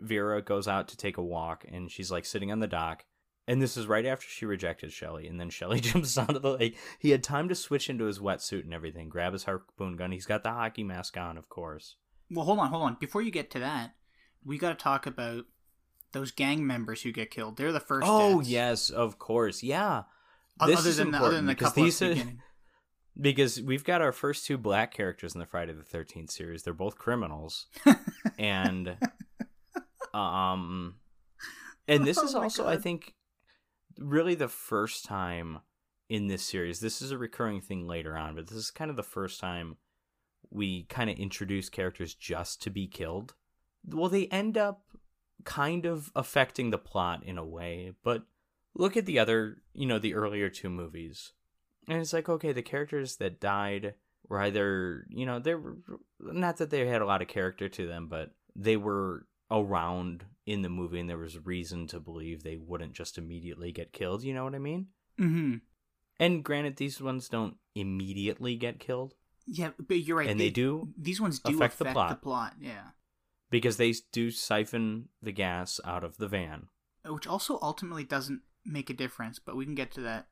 [0.00, 3.04] Vera goes out to take a walk and she's like sitting on the dock
[3.48, 6.78] and this is right after she rejected Shelly, and then Shelly jumps onto the lake.
[7.00, 10.12] He had time to switch into his wetsuit and everything, grab his harpoon gun.
[10.12, 11.96] He's got the hockey mask on, of course.
[12.30, 12.96] Well, hold on, hold on.
[13.00, 13.94] Before you get to that,
[14.44, 15.46] we got to talk about
[16.12, 17.56] those gang members who get killed.
[17.56, 18.06] They're the first.
[18.08, 18.50] Oh deaths.
[18.50, 20.02] yes, of course, yeah.
[20.60, 22.14] O- This other is than the, important other than the couple these at the are-
[22.16, 22.42] beginning.
[23.20, 26.62] because we've got our first two black characters in the Friday the Thirteenth series.
[26.62, 27.66] They're both criminals,
[28.38, 28.96] and
[30.14, 30.96] um,
[31.88, 33.14] and this Oh is also, I think,
[33.98, 35.60] really the first time
[36.08, 36.80] in this series.
[36.80, 39.76] This is a recurring thing later on, but this is kind of the first time
[40.50, 43.34] we kind of introduce characters just to be killed.
[43.86, 44.82] Well, they end up
[45.44, 48.24] kind of affecting the plot in a way, but
[48.74, 51.32] look at the other, you know, the earlier two movies.
[51.88, 53.94] And it's like, okay, the characters that died
[54.28, 55.76] were either, you know, they were
[56.20, 60.62] not that they had a lot of character to them, but they were around in
[60.62, 64.34] the movie and there was reason to believe they wouldn't just immediately get killed, you
[64.34, 64.86] know what I mean?
[65.18, 65.56] mm-hmm.
[66.18, 69.14] And granted these ones don't immediately get killed
[69.46, 70.28] Yeah, but you're right.
[70.28, 72.22] and they do These ones do affect affect, the the, plot.
[72.22, 72.54] plot.
[72.60, 72.90] Yeah,
[73.50, 76.68] because they do siphon the gas out of the van.
[77.06, 79.38] which also ultimately doesn't make a difference.
[79.38, 80.26] But we can get to that.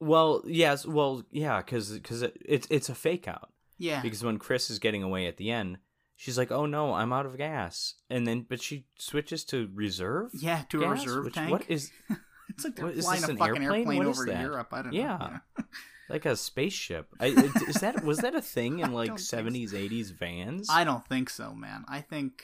[0.00, 3.52] Well, yes, well, yeah, because because it, it's it's a fake out.
[3.78, 5.78] Yeah, because when Chris is getting away at the end,
[6.16, 10.30] she's like, "Oh no, I'm out of gas," and then but she switches to reserve.
[10.34, 11.50] yeah, to a reserve which- tank.
[11.50, 11.90] What is
[12.48, 13.80] it's like they're what, flying a an fucking airplane?
[13.80, 14.26] airplane over?
[14.26, 14.68] Europe.
[14.72, 15.38] I don't Yeah.
[15.58, 15.64] know.
[16.10, 17.08] like a spaceship?
[17.20, 19.36] I, is that was that a thing in like don't think so.
[19.36, 20.68] seventies, eighties vans?
[20.70, 21.84] I don't think so, man.
[21.88, 22.42] I think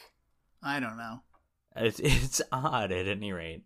[0.63, 1.23] I don't know.
[1.77, 3.63] It's it's odd at any rate,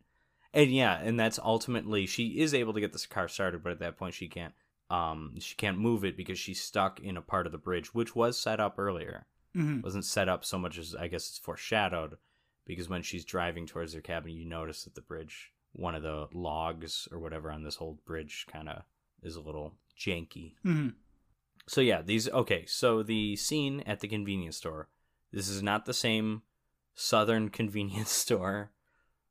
[0.52, 3.78] and yeah, and that's ultimately she is able to get this car started, but at
[3.80, 4.52] that point she can't.
[4.90, 8.14] Um, she can't move it because she's stuck in a part of the bridge, which
[8.14, 9.24] was set up earlier.
[9.54, 12.16] Hmm wasn't set up so much as I guess it's foreshadowed
[12.64, 16.28] because when she's driving towards their cabin, you notice that the bridge, one of the
[16.32, 18.82] logs or whatever on this whole bridge, kind of
[19.22, 20.54] is a little janky.
[20.62, 20.90] hmm
[21.66, 22.64] So yeah, these okay.
[22.66, 24.88] So the scene at the convenience store.
[25.32, 26.42] This is not the same
[26.94, 28.70] southern convenience store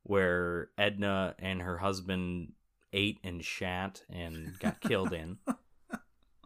[0.03, 2.53] where Edna and her husband
[2.91, 5.37] ate and shat and got killed in.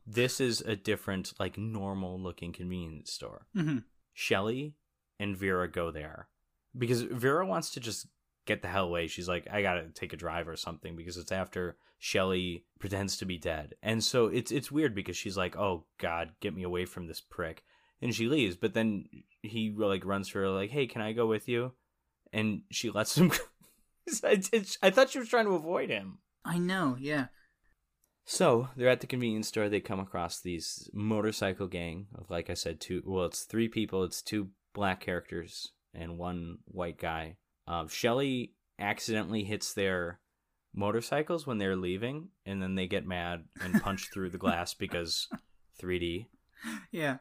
[0.06, 3.48] This is a different, like normal looking convenience store.
[3.54, 3.80] hmm
[4.14, 4.76] Shelly
[5.20, 6.30] and Vera go there
[6.78, 8.08] because Vera wants to just
[8.46, 9.08] get the hell away.
[9.08, 13.26] She's like, I gotta take a drive or something because it's after Shelly pretends to
[13.26, 16.86] be dead, and so it's it's weird because she's like, Oh God, get me away
[16.86, 17.64] from this prick,
[18.02, 18.56] and she leaves.
[18.56, 19.06] But then
[19.42, 21.74] he like runs to her like, Hey, can I go with you?
[22.32, 23.30] And she lets him.
[23.30, 23.38] go.
[24.24, 24.42] I,
[24.84, 26.20] I thought she was trying to avoid him.
[26.44, 26.96] I know.
[27.00, 27.28] Yeah.
[28.26, 29.70] So they're at the convenience store.
[29.70, 33.04] They come across these motorcycle gang of, like I said, two.
[33.06, 34.04] Well, it's three people.
[34.04, 37.38] It's two black characters and one white guy.
[37.68, 40.20] Um, Shelly accidentally hits their
[40.74, 45.28] motorcycles when they're leaving, and then they get mad and punch through the glass because
[45.82, 46.26] 3D.
[46.92, 47.18] Yeah.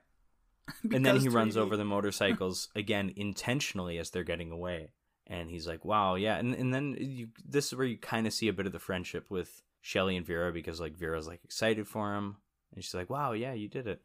[0.90, 1.61] and then he runs 3D.
[1.61, 4.93] over the motorcycles again intentionally as they're getting away.
[5.27, 8.35] And he's like, "Wow, yeah." And and then you, this is where you kind of
[8.35, 11.87] see a bit of the friendship with Shelly and Vera because like Vera's like excited
[11.87, 12.37] for him,
[12.75, 14.01] and she's like, "Wow, yeah, you did it."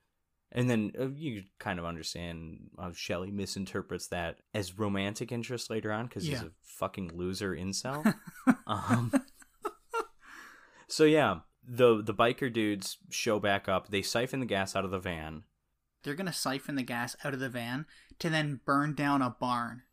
[0.51, 5.93] And then uh, you kind of understand how Shelly misinterprets that as romantic interest later
[5.93, 8.13] on because he's a fucking loser incel.
[8.67, 9.13] um,
[10.89, 13.87] so yeah, the the biker dudes show back up.
[13.87, 15.43] They siphon the gas out of the van.
[16.03, 17.85] They're gonna siphon the gas out of the van
[18.19, 19.83] to then burn down a barn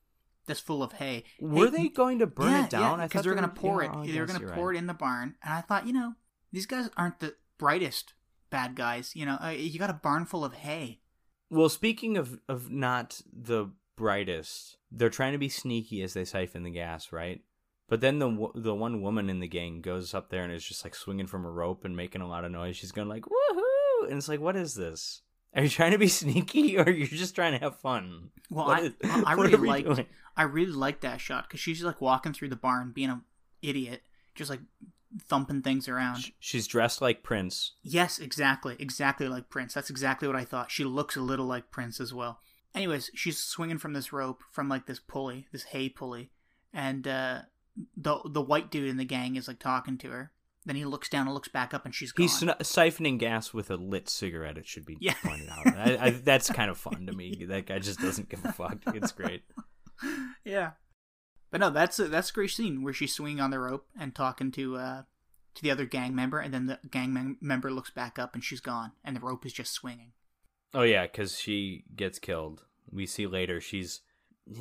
[0.47, 1.25] that's full of hay.
[1.41, 3.01] Were Hey, they going to burn yeah, it down?
[3.01, 3.91] because they're gonna pour it.
[3.93, 4.77] oh, they're gonna pour right.
[4.77, 6.15] it in the barn, and I thought, you know,
[6.53, 8.15] these guys aren't the brightest
[8.51, 9.15] bad guys.
[9.17, 11.01] You know, uh, you got a barn full of hay.
[11.51, 16.63] Well, speaking of of not the brightest, they're trying to be sneaky as they siphon
[16.63, 17.41] the gas, right?
[17.89, 20.85] But then the the one woman in the gang goes up there and is just
[20.85, 22.77] like swinging from a rope and making a lot of noise.
[22.77, 25.23] She's going like woohoo, and it's like, what is this?
[25.55, 28.31] Are you trying to be sneaky or you're just trying to have fun?
[28.51, 30.07] Well, What I is- I really are we liked doing?
[30.37, 33.23] I really liked that shot because she's like walking through the barn, being an
[33.63, 34.03] idiot,
[34.35, 34.61] just like
[35.29, 36.31] thumping things around.
[36.39, 37.73] She's dressed like Prince.
[37.83, 38.77] Yes, exactly.
[38.79, 39.73] Exactly like Prince.
[39.75, 40.71] That's exactly what I thought.
[40.71, 42.41] She looks a little like Prince as well.
[42.75, 46.31] Anyways, she's swinging from this rope, from like this pulley, this hay pulley,
[46.75, 47.39] and uh,
[47.97, 50.33] the the white dude in the gang is like talking to her.
[50.67, 52.25] Then he looks down and looks back up, and she's gone.
[52.25, 54.59] He's siphoning gas with a lit cigarette.
[54.59, 55.15] It should be Yeah.
[55.23, 55.67] pointed out.
[55.69, 57.47] I, I, that's kind of fun to me.
[57.49, 58.79] That guy just doesn't give a fuck.
[58.89, 59.45] It's great.
[60.45, 60.73] yeah,
[61.53, 64.15] but no, that's a, that's a great scene where she's swinging on the rope and
[64.15, 65.03] talking to uh
[65.55, 68.43] to the other gang member, and then the gang mem- member looks back up and
[68.43, 70.13] she's gone, and the rope is just swinging.
[70.75, 72.65] Oh yeah, because she gets killed.
[72.91, 74.01] We see later she's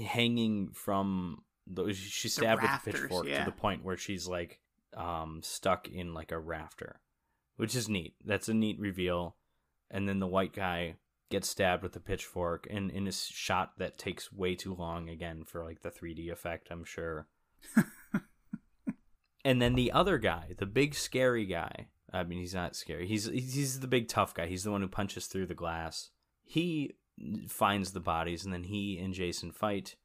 [0.06, 1.94] hanging from the.
[1.94, 3.40] She's stabbed with a pitchfork yeah.
[3.40, 4.60] to the point where she's like
[4.96, 7.02] um stuck in like a rafter,
[7.58, 8.16] which is neat.
[8.24, 9.36] That's a neat reveal.
[9.92, 10.96] And then the white guy
[11.30, 15.44] gets stabbed with a pitchfork, and in a shot that takes way too long again
[15.44, 16.70] for like the 3D effect.
[16.72, 17.28] I'm sure.
[19.46, 21.88] and then the other guy, the big scary guy.
[22.14, 23.08] I mean, he's not scary.
[23.08, 24.48] He's he's the big tough guy.
[24.48, 26.12] He's the one who punches through the glass.
[26.44, 26.96] He
[27.50, 29.96] finds the bodies, and then he and Jason fight,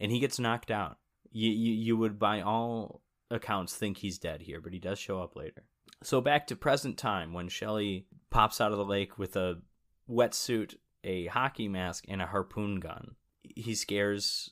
[0.00, 0.98] and he gets knocked out.
[1.30, 5.20] You you, you would by all accounts think he's dead here, but he does show
[5.20, 5.64] up later.
[6.02, 9.60] So back to present time when Shelly pops out of the lake with a
[10.08, 13.16] wetsuit, a hockey mask, and a harpoon gun.
[13.42, 14.50] He scares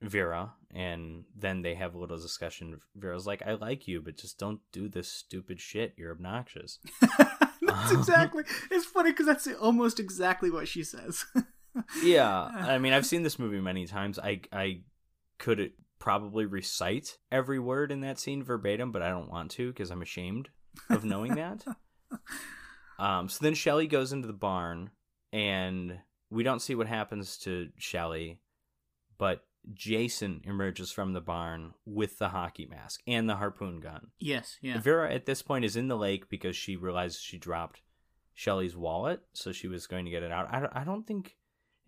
[0.00, 2.78] Vera, and then they have a little discussion.
[2.96, 5.94] Vera's like, "I like you, but just don't do this stupid shit.
[5.96, 6.78] You're obnoxious."
[7.62, 8.44] that's exactly.
[8.70, 11.24] It's funny because that's almost exactly what she says.
[12.02, 14.18] yeah, I mean, I've seen this movie many times.
[14.18, 14.82] I I
[15.38, 19.92] could probably recite every word in that scene verbatim, but I don't want to because
[19.92, 20.48] I'm ashamed
[20.90, 21.64] of knowing that.
[22.98, 24.90] Um, so then Shelly goes into the barn,
[25.32, 25.98] and
[26.30, 28.38] we don't see what happens to Shelly,
[29.18, 34.08] but Jason emerges from the barn with the hockey mask and the harpoon gun.
[34.20, 34.78] yes, yeah.
[34.78, 37.80] Vera at this point is in the lake because she realizes she dropped
[38.34, 40.46] Shelly's wallet, so she was going to get it out.
[40.52, 41.38] I don't, I don't think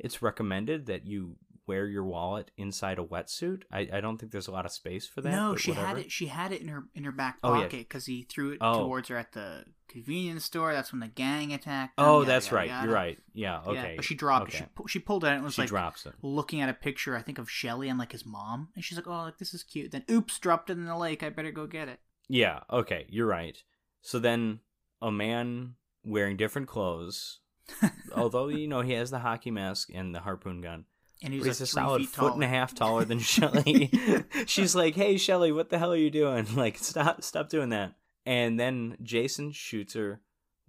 [0.01, 3.63] it's recommended that you wear your wallet inside a wetsuit.
[3.73, 5.31] I, I don't think there's a lot of space for that.
[5.33, 6.11] no, she had it.
[6.13, 7.61] She had it in her in her back Oh, yeah.
[7.63, 8.81] pocket because he threw it Oh.
[8.85, 10.73] towards her at the convenience store.
[10.73, 11.97] That's when the gang attacked.
[11.97, 12.85] them, Oh, yada, that's yada, right.
[12.85, 13.19] You're right.
[13.33, 13.61] Yeah.
[13.65, 13.93] Yeah, Okay.
[13.97, 14.55] but she dropped.
[14.55, 14.57] it.
[14.57, 14.67] Okay.
[14.89, 16.15] She she pulled it out and was She like drops it.
[16.23, 17.17] looking at a picture.
[17.17, 19.63] I think of Shelly and like his mom, and she's like, "Oh, like this is
[19.63, 21.23] cute." Then, oops, dropped it in the lake.
[21.23, 22.01] I better go get it.
[22.29, 23.57] Yeah, okay, you're right.
[24.01, 24.61] So then
[25.03, 25.75] a man
[26.05, 27.41] wearing different clothes,
[28.15, 30.85] although you know he has the hockey mask and the harpoon gun,
[31.25, 33.91] And he's but like solid feet foot and a half taller than Shelly.
[34.47, 36.47] She's like, "Hey, Shelly, what the hell are you doing?
[36.55, 37.95] Like, stop, stop doing that."
[38.27, 40.21] And then Jason shoots her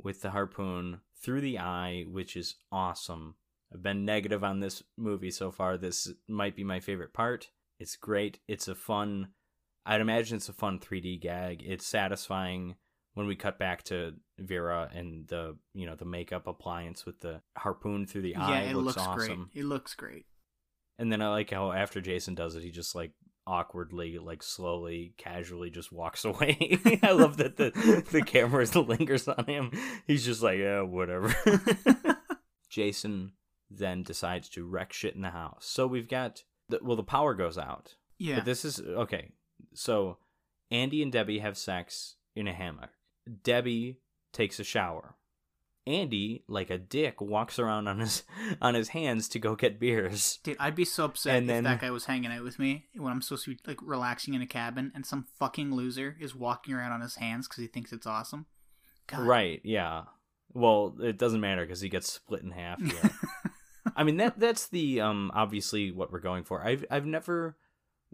[0.01, 3.35] with the harpoon through the eye, which is awesome.
[3.73, 5.77] I've been negative on this movie so far.
[5.77, 7.49] This might be my favorite part.
[7.79, 8.39] It's great.
[8.47, 9.29] It's a fun.
[9.85, 11.63] I'd imagine it's a fun 3D gag.
[11.65, 12.75] It's satisfying
[13.15, 17.41] when we cut back to Vera and the you know the makeup appliance with the
[17.57, 18.63] harpoon through the eye.
[18.63, 19.49] Yeah, it looks, looks, awesome.
[19.53, 19.61] great.
[19.61, 20.25] It looks great.
[20.97, 23.11] And then I like how after Jason does it, he just like
[23.47, 26.79] awkwardly, like slowly, casually just walks away.
[27.03, 27.71] I love that the
[28.11, 29.71] the camera lingers on him.
[30.07, 31.35] He's just like, yeah, whatever.
[32.69, 33.33] Jason
[33.69, 35.65] then decides to wreck shit in the house.
[35.65, 37.95] So we've got the, well, the power goes out.
[38.17, 39.29] Yeah, But this is okay.
[39.73, 40.17] So
[40.71, 42.91] Andy and Debbie have sex in a hammock.
[43.43, 43.99] Debbie
[44.31, 45.15] takes a shower.
[45.87, 48.23] Andy, like a dick, walks around on his
[48.61, 50.39] on his hands to go get beers.
[50.43, 52.85] Dude, I'd be so upset And if then- that guy was hanging out with me
[52.95, 56.35] when I'm supposed to be like relaxing in a cabin and some fucking loser is
[56.35, 58.45] walking around on his hands because he thinks it's awesome.
[59.07, 59.21] God.
[59.27, 59.61] Right?
[59.63, 60.03] Yeah.
[60.53, 62.81] Well, it doesn't matter because he gets split in half.
[62.81, 63.11] Here.
[63.95, 66.65] I mean that that's the um obviously what we're going for.
[66.65, 67.55] I've I've never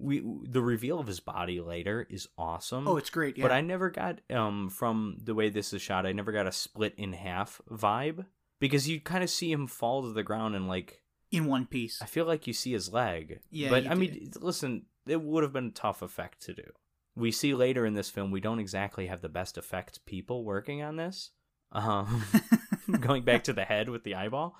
[0.01, 2.87] we the reveal of his body later is awesome.
[2.87, 3.37] Oh, it's great.
[3.37, 3.43] Yeah.
[3.43, 6.05] But I never got um from the way this is shot.
[6.05, 8.25] I never got a split in half vibe
[8.59, 12.01] because you kind of see him fall to the ground and like in one piece.
[12.01, 13.39] I feel like you see his leg.
[13.49, 16.71] Yeah, but I mean, listen, it would have been a tough effect to do.
[17.15, 20.81] We see later in this film we don't exactly have the best effect people working
[20.81, 21.31] on this.
[21.71, 22.23] Um,
[22.99, 24.55] going back to the head with the eyeball,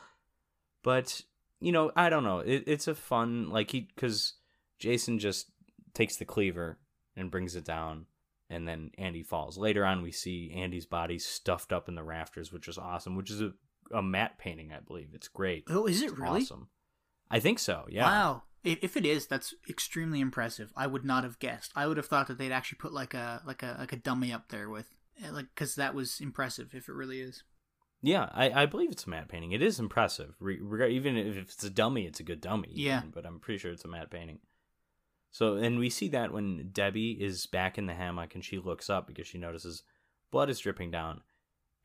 [0.84, 1.22] but
[1.60, 2.39] you know, I don't know.
[2.39, 4.34] It, it's a fun like he because
[4.82, 5.52] Jason just
[5.94, 6.80] takes the cleaver
[7.16, 8.08] and brings it down,
[8.50, 9.58] and then Andy falls.
[9.58, 13.16] Later on, we see Andy's body stuffed up in the rafters, which is awesome.
[13.16, 13.52] Which is a,
[13.94, 15.10] a matte painting, I believe.
[15.14, 15.66] It's great.
[15.70, 16.42] oh, is it It's really?
[16.42, 16.68] Awesome.
[17.30, 17.86] I think so.
[17.90, 18.04] Yeah.
[18.04, 18.44] Wow.
[18.64, 20.72] If, it is, that's extremely impressive.
[20.76, 21.72] I would not have guessed.
[21.76, 24.32] I would have thought that they'd actually put like a like a like a dummy
[24.32, 24.86] up there with
[25.24, 26.76] eh, like because that was impressive.
[26.76, 27.44] If it really is.
[28.04, 29.52] Yeah, I, I believe it's a matte painting.
[29.52, 30.36] It is impressive.
[30.40, 30.60] Re-
[30.92, 32.70] even if it's a dummy, it's a good dummy.
[32.74, 33.00] Yeah.
[33.00, 34.40] even, but I'm pretty sure it's a matte painting.
[35.32, 38.90] So, and we see that when Debbie is back in the hammock and she looks
[38.90, 39.84] up because she notices
[40.32, 41.22] blood is dripping down.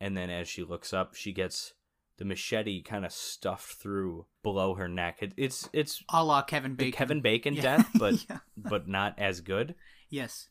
[0.00, 1.72] And then as she looks up, she gets
[2.18, 5.18] the machete kind of stuffed through below her neck.
[5.22, 6.92] It, it's it's A la Kevin Bacon.
[6.92, 7.62] Kevin Bacon Yeah.
[7.62, 8.38] death, but Yeah.
[8.56, 9.74] but not as good.
[10.10, 10.48] yes.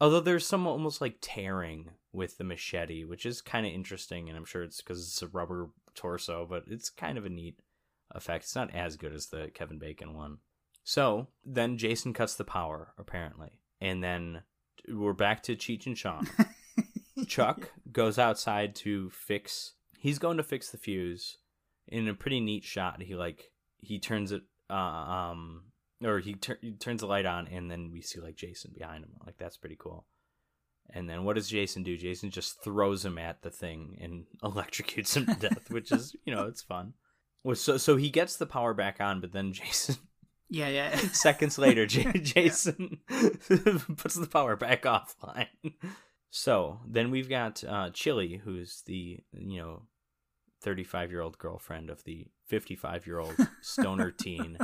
[0.00, 4.36] Although there's some almost like tearing with the machete, which is kind of interesting, and
[4.36, 7.60] I'm sure it's because it's a rubber torso, but it's kind of a neat
[8.10, 8.44] effect.
[8.44, 10.38] It's not as good as the Kevin Bacon one.
[10.84, 14.42] So then Jason cuts the power, apparently, and then
[14.86, 16.28] we're back to Cheech and Chong.
[17.26, 19.72] Chuck goes outside to fix.
[19.98, 21.38] He's going to fix the fuse.
[21.88, 25.64] In a pretty neat shot, he like he turns it, uh, um,
[26.02, 29.04] or he, tur- he turns the light on, and then we see like Jason behind
[29.04, 29.12] him.
[29.24, 30.06] Like that's pretty cool.
[30.90, 31.96] And then what does Jason do?
[31.96, 36.34] Jason just throws him at the thing and electrocutes him to death, which is you
[36.34, 36.92] know it's fun.
[37.54, 39.96] So so he gets the power back on, but then Jason
[40.50, 40.96] Yeah, yeah.
[41.12, 45.48] seconds later, J- Jason puts the power back offline.
[46.30, 49.82] So then we've got uh, Chili, who's the you know
[50.62, 54.58] thirty-five year old girlfriend of the fifty-five year old stoner teen.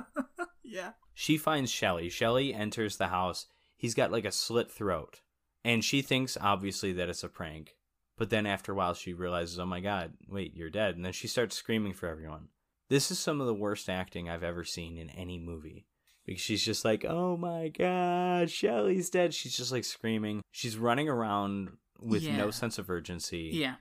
[0.62, 0.92] yeah.
[1.14, 2.08] She finds Shelly.
[2.08, 3.46] Shelly enters the house.
[3.76, 5.20] He's got like a slit throat,
[5.64, 7.76] and she thinks obviously that it's a prank.
[8.18, 10.94] But then after a while, she realizes, oh my god, wait, you're dead.
[10.94, 12.48] And then she starts screaming for everyone.
[12.90, 15.86] This is some of the worst acting I've ever seen in any movie.
[16.26, 19.32] Because she's just like, oh my god, Shelly's dead.
[19.32, 20.42] She's just like screaming.
[20.50, 22.36] She's running around with Yeah.
[22.36, 23.50] no sense of urgency.
[23.54, 23.76] Yeah.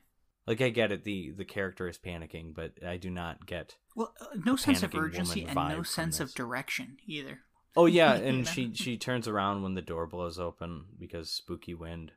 [0.47, 3.76] Like I get it, the the character is panicking, but I do not get.
[3.95, 7.39] Well, uh, no sense of urgency and no sense of direction either.
[7.76, 12.14] Oh yeah, and she she turns around when the door blows open because spooky wind.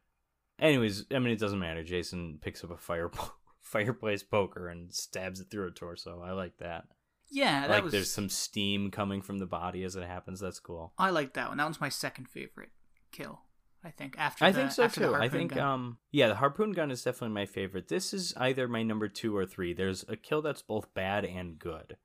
[0.58, 1.82] Anyways, I mean it doesn't matter.
[1.82, 3.10] Jason picks up a fire
[3.62, 6.20] fireplace poker and stabs it through a torso.
[6.24, 6.84] I like that.
[7.30, 7.92] Yeah, that like was.
[7.92, 10.40] there's some steam coming from the body as it happens.
[10.40, 10.92] That's cool.
[10.98, 11.56] I like that one.
[11.56, 12.70] That one's my second favorite
[13.10, 13.40] kill.
[13.84, 14.44] I think after.
[14.44, 15.14] I the- think so too.
[15.14, 15.64] I think gun.
[15.66, 17.88] um yeah, the harpoon gun is definitely my favorite.
[17.88, 19.72] This is either my number 2 or 3.
[19.72, 21.96] There's a kill that's both bad and good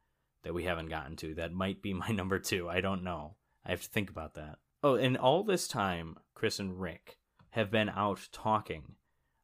[0.43, 1.35] that we haven't gotten to.
[1.35, 2.69] That might be my number 2.
[2.69, 3.35] I don't know.
[3.65, 4.59] I have to think about that.
[4.81, 7.17] Oh, and all this time Chris and Rick
[7.49, 8.93] have been out talking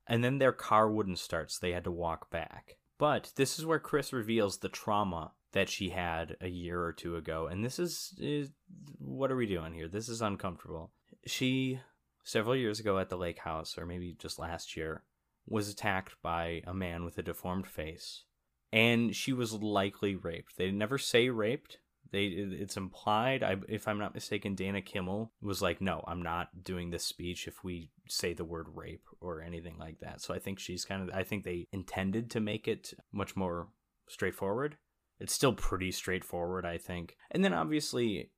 [0.07, 2.77] and then their car wouldn't start, so they had to walk back.
[2.97, 7.15] But this is where Chris reveals the trauma that she had a year or two
[7.15, 8.51] ago, and this is, is
[8.97, 9.87] what are we doing here?
[9.87, 10.91] This is uncomfortable.
[11.25, 11.79] She
[12.23, 15.03] several years ago at the lake house, or maybe just last year,
[15.45, 18.23] was attacked by a man with a deformed face,
[18.71, 20.57] and she was likely raped.
[20.57, 21.79] They never say raped.
[22.11, 23.41] They it's implied.
[23.43, 27.47] I, if I'm not mistaken, Dana Kimmel was like, "No, I'm not doing this speech
[27.47, 31.01] if we say the word rape or anything like that." So I think she's kind
[31.01, 31.15] of.
[31.15, 33.69] I think they intended to make it much more
[34.07, 34.77] straightforward.
[35.19, 37.15] It's still pretty straightforward, I think.
[37.31, 38.31] And then obviously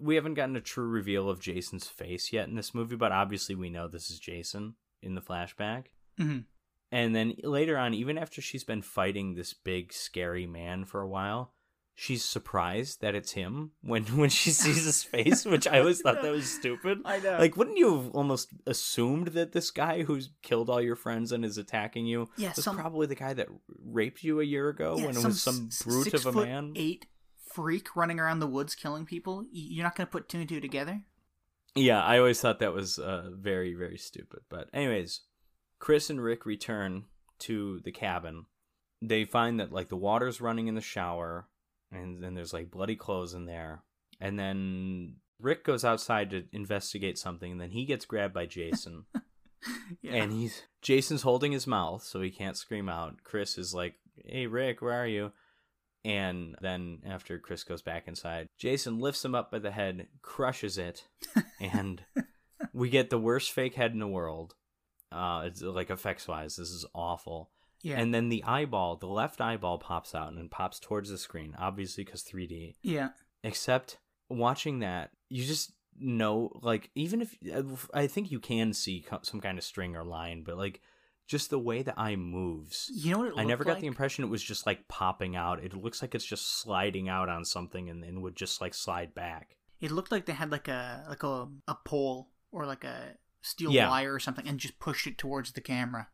[0.00, 3.54] we haven't gotten a true reveal of Jason's face yet in this movie, but obviously
[3.54, 5.86] we know this is Jason in the flashback.
[6.18, 6.44] Mhm.
[6.90, 11.08] And then later on, even after she's been fighting this big, scary man for a
[11.08, 11.54] while,
[12.00, 16.22] she's surprised that it's him when when she sees his face, which I always thought
[16.22, 17.00] that was stupid.
[17.04, 17.38] I know.
[17.38, 21.44] Like, wouldn't you have almost assumed that this guy who's killed all your friends and
[21.44, 23.48] is attacking you Yeah, was some- probably the guy that
[23.84, 26.72] raped you a year ago Yeah, when it was some brute of a man?
[26.76, 27.06] Eight
[27.52, 29.44] freak running around the woods killing people.
[29.50, 31.02] You're not going to put two and two together.
[31.74, 34.40] Yeah, I always thought that was uh, very, very stupid.
[34.48, 35.22] But, anyways,
[35.80, 37.06] Chris and Rick return
[37.40, 38.46] to the cabin,
[39.02, 41.46] they find that like the water's running in the shower
[41.90, 43.82] and then there's like bloody clothes in there.
[44.20, 49.04] And then Rick goes outside to investigate something and then he gets grabbed by Jason.
[50.02, 50.14] yeah.
[50.14, 53.22] and he's Jason's holding his mouth so he can't scream out.
[53.24, 55.32] Chris is like, "Hey Rick, where are you?"
[56.04, 60.78] And then after Chris goes back inside, Jason lifts him up by the head, crushes
[60.78, 61.06] it,
[61.60, 62.02] and
[62.72, 64.54] we get the worst fake head in the world.
[65.10, 67.50] Uh, it's like effects wise, this is awful.
[67.82, 67.98] Yeah.
[68.00, 72.04] And then the eyeball, the left eyeball pops out and pops towards the screen, obviously
[72.04, 72.74] because 3D.
[72.82, 73.10] yeah.
[73.44, 73.98] Except
[74.28, 77.62] watching that, you just know, like, even if uh,
[77.94, 80.80] I think you can see some kind of string or line, but like,
[81.28, 82.90] just the way the eye moves.
[82.92, 83.80] You know what it I never got like?
[83.82, 85.62] the impression it was just like popping out.
[85.62, 89.14] It looks like it's just sliding out on something and then would just like slide
[89.14, 89.56] back.
[89.80, 93.70] It looked like they had like a like a a pole or like a steel
[93.70, 93.90] Yeah.
[93.90, 96.08] wire or something and just pushed it towards the camera.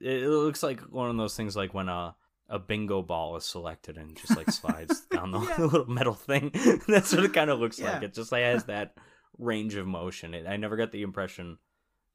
[0.00, 2.14] It, it looks like one of those things like when a
[2.48, 5.58] a bingo ball is selected and just like slides down the Yeah.
[5.64, 6.50] little metal thing.
[6.88, 8.02] That's what it kind of looks like.
[8.02, 8.94] It just like has that
[9.38, 10.34] range of motion.
[10.34, 11.58] It, I never got the impression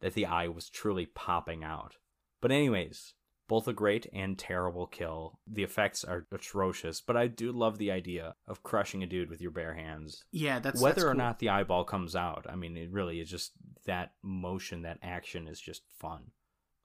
[0.01, 1.95] that the eye was truly popping out.
[2.41, 3.13] But anyways,
[3.47, 5.39] both a great and terrible kill.
[5.49, 9.39] The effects are atrocious, but I do love the idea of crushing a dude with
[9.41, 10.25] your bare hands.
[10.33, 11.17] Yeah, that's Whether that's or cool.
[11.19, 13.53] not the eyeball comes out, I mean, it really is just
[13.85, 16.31] that motion, that action is just fun.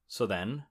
[0.07, 0.65] So then,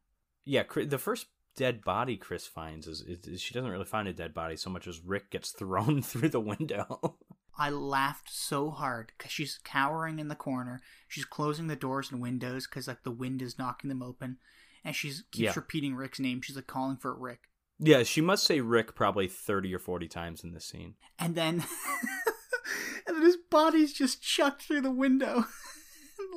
[0.49, 4.13] yeah, the first dead body Chris finds is, is, is she doesn't really find a
[4.13, 7.17] dead body so much as Rick gets thrown through the window.
[7.57, 10.81] I laughed so hard because she's cowering in the corner.
[11.07, 14.37] She's closing the doors and windows because like the wind is knocking them open,
[14.85, 15.53] and she's keeps Yeah.
[15.55, 16.41] repeating Rick's name.
[16.41, 17.49] She's like calling for Rick,
[17.81, 20.95] yeah, she must say Rick probably 30 or 40 times in this scene.
[21.17, 21.63] and then
[23.07, 25.45] and then his body's just chucked through the window.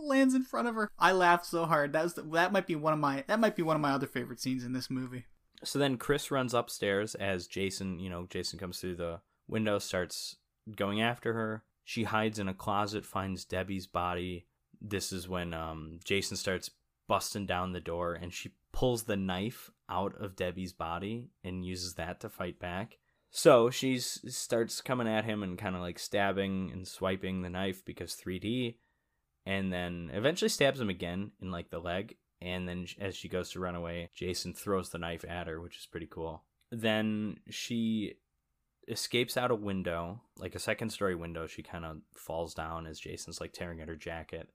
[0.03, 0.91] and Lands in front of her.
[0.99, 1.93] I laughed so hard.
[1.93, 3.93] That was the, that might be one of my that might be one of my
[3.93, 5.25] other favorite scenes in this movie.
[5.65, 10.37] So then Chris runs upstairs as Jason, you know, Jason comes through the window, starts
[10.77, 11.63] going after her.
[11.85, 14.47] She hides in a closet, finds Debbie's body.
[14.81, 16.71] This is when um, Jason starts
[17.07, 21.95] busting down the door and she pulls the knife out of Debbie's body and uses
[21.95, 22.99] that to fight back.
[23.31, 27.85] So she starts coming at him and kind of like stabbing and swiping the knife
[27.85, 28.75] because 3D,
[29.47, 32.17] and then eventually stabs him again in like the leg.
[32.41, 35.77] And then as she goes to run away, Jason throws the knife at her, which
[35.77, 36.43] is pretty cool.
[36.71, 38.15] Then she
[38.89, 41.47] escapes out a window, like a second story window.
[41.47, 44.49] She kind of falls down as Jason's like tearing at her jacket.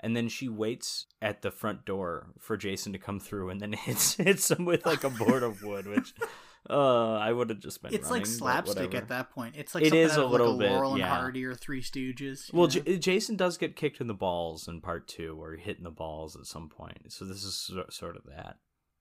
[0.00, 3.72] And then she waits at the front door for Jason to come through and then
[3.74, 6.14] hits hits him with like a board of wood, which
[6.68, 9.54] uh I would have just been It's like running, but slapstick at that point.
[9.56, 11.16] It's like It is a little like bit, Laurel and yeah.
[11.16, 12.52] Hardy or Three Stooges.
[12.52, 12.66] Well.
[12.68, 15.84] J- Jason does get kicked in the balls in part two, where he hit in
[15.84, 17.12] the balls at some point.
[17.12, 18.56] So this is sort of that.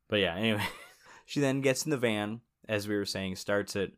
[0.10, 0.64] But yeah, anyway,
[1.26, 3.94] she then gets in the van, as we were saying, starts it,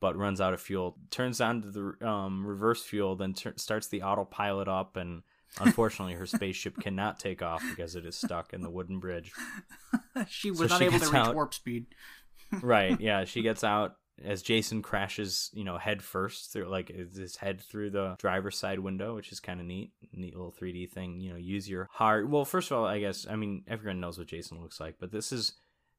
[0.00, 0.96] but runs out of fuel.
[1.10, 5.22] Turns on to the um, reverse fuel, then tur starts the autopilot up, and
[5.60, 9.32] unfortunately, her spaceship cannot take off because it is stuck in the wooden bridge.
[10.28, 11.34] she was so not she able to reach out.
[11.34, 11.86] warp speed.
[12.62, 17.36] Right yeah she gets out as jason crashes you know head first through like his
[17.36, 21.20] head through the driver's side window which is kind of neat neat little 3d thing
[21.20, 24.18] you know use your hard well first of all i guess i mean everyone knows
[24.18, 25.52] what jason looks like but this is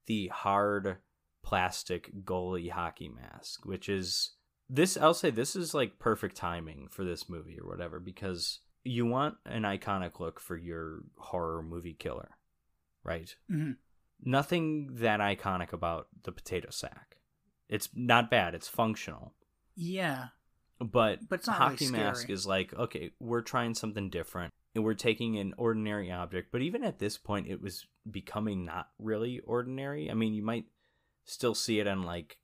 [0.05, 0.97] the hard
[1.43, 4.31] plastic goalie hockey mask which is
[4.69, 9.05] this i'll say this is like perfect timing for this movie or whatever because you
[9.05, 12.29] want an iconic look for your horror movie killer
[13.03, 13.77] right Mhm.
[14.23, 17.17] Nothing that iconic about the potato sack.
[17.69, 18.53] It's not bad.
[18.53, 19.33] It's functional,
[19.75, 20.27] Yeah,
[20.79, 24.83] but But it's not really hockey mask is like okay, we're trying something different, and
[24.83, 26.51] we're taking an ordinary object.
[26.51, 30.09] But even at this point, it was becoming not really ordinary.
[30.09, 30.65] I mean, you might
[31.25, 32.37] still see it on like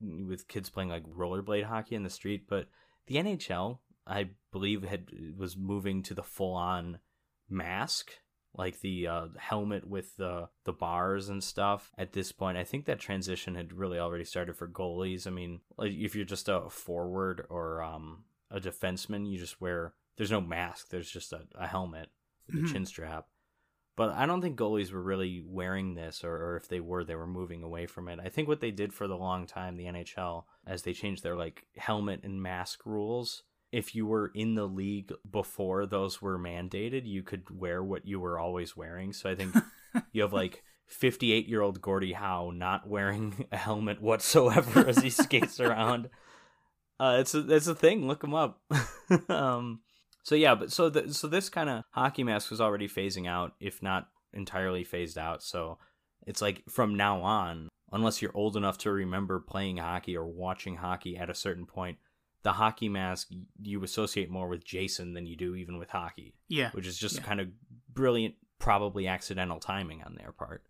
[0.00, 2.68] with kids playing like rollerblade hockey in the street, but
[3.06, 7.00] the NHL, I believe, had was moving to the full on
[7.48, 8.12] mask
[8.54, 11.90] like the uh, helmet with the the bars and stuff.
[11.96, 15.26] At this point i think that transition had really already started for goalies.
[15.26, 19.94] I mean like if you're just a forward or um, a defenseman you just wear
[20.16, 22.10] there's no mask there's just a, a helmet
[22.46, 22.72] with a Mhm.
[22.72, 23.26] chin strap.
[23.96, 27.14] But i don't think goalies were really wearing this or, or if they were they
[27.16, 28.18] were moving away from it.
[28.22, 31.36] I think what they did for the long time the nhl as they changed their
[31.36, 33.42] like helmet and mask rules
[33.72, 38.18] if you were in the league before those were mandated, you could wear what you
[38.18, 39.12] were always wearing.
[39.12, 39.54] So I think
[40.12, 45.10] you have like 58 year old Gordie Howe not wearing a helmet whatsoever as he
[45.10, 46.10] skates around.
[46.98, 48.06] Uh, it's a, it's a thing.
[48.06, 48.60] Look him up.
[49.28, 49.80] um,
[50.22, 53.54] so yeah, but so the, so this kind of hockey mask was already phasing out,
[53.60, 55.42] if not entirely phased out.
[55.42, 55.78] So
[56.26, 60.76] it's like from now on, unless you're old enough to remember playing hockey or watching
[60.76, 61.98] hockey at a certain point,
[62.42, 63.28] the hockey mask
[63.62, 66.34] you associate more with Jason than you do even with hockey.
[66.48, 66.70] Yeah.
[66.72, 67.22] Which is just Yeah.
[67.22, 67.48] kind of
[67.92, 70.64] brilliant, probably accidental timing on their part.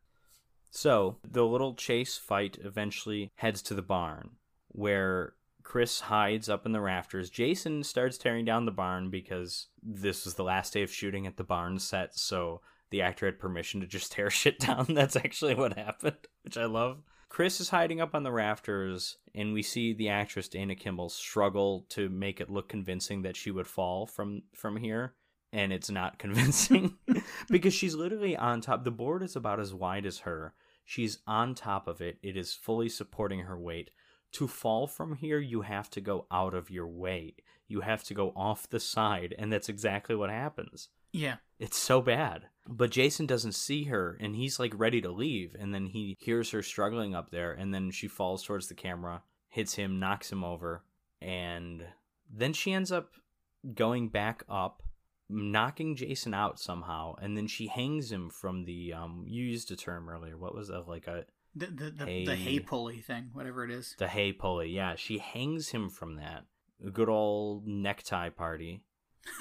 [0.71, 4.31] So the little chase fight eventually heads to the barn
[4.69, 7.29] where Chris hides up in the rafters.
[7.31, 11.37] Jason starts tearing down the barn because this was the last day of shooting at
[11.37, 12.61] the barn set, so
[12.91, 14.87] the actor had permission to just tear shit down.
[14.89, 17.03] That's actually what happened, which I love.
[17.29, 21.87] Chris is hiding up on the rafters, and we see the actress Dana Kimmel struggle
[21.91, 25.15] to make it look convincing that she would fall from from here,
[25.53, 26.97] and it's not convincing
[27.49, 28.85] because she's literally on top.
[28.85, 30.55] The board is about as wide as her.
[30.85, 32.19] She's on top of it.
[32.23, 33.91] It is fully supporting her weight.
[34.33, 37.35] To fall from here, you have to go out of your way.
[37.69, 40.89] You have to go off the side, and that's exactly what happens.
[41.13, 41.37] Yeah.
[41.59, 42.47] It's so bad.
[42.69, 46.51] But Jason doesn't see her and he's like ready to leave and then he hears
[46.51, 50.45] her struggling up there and then she falls towards the camera, hits him, knocks him
[50.45, 50.85] over,
[51.21, 51.85] and
[52.33, 53.11] then she ends up
[53.75, 54.83] going back up,
[55.29, 59.77] knocking Jason out somehow, and then she hangs him from the um you used a
[59.77, 60.39] term earlier.
[60.39, 61.25] What was that like a
[61.57, 63.97] The the the, Hay- the hay pulley thing, whatever it is.
[63.99, 64.71] the hay pulley.
[64.71, 66.45] Yeah, she hangs him from that.
[66.87, 68.85] A good old necktie party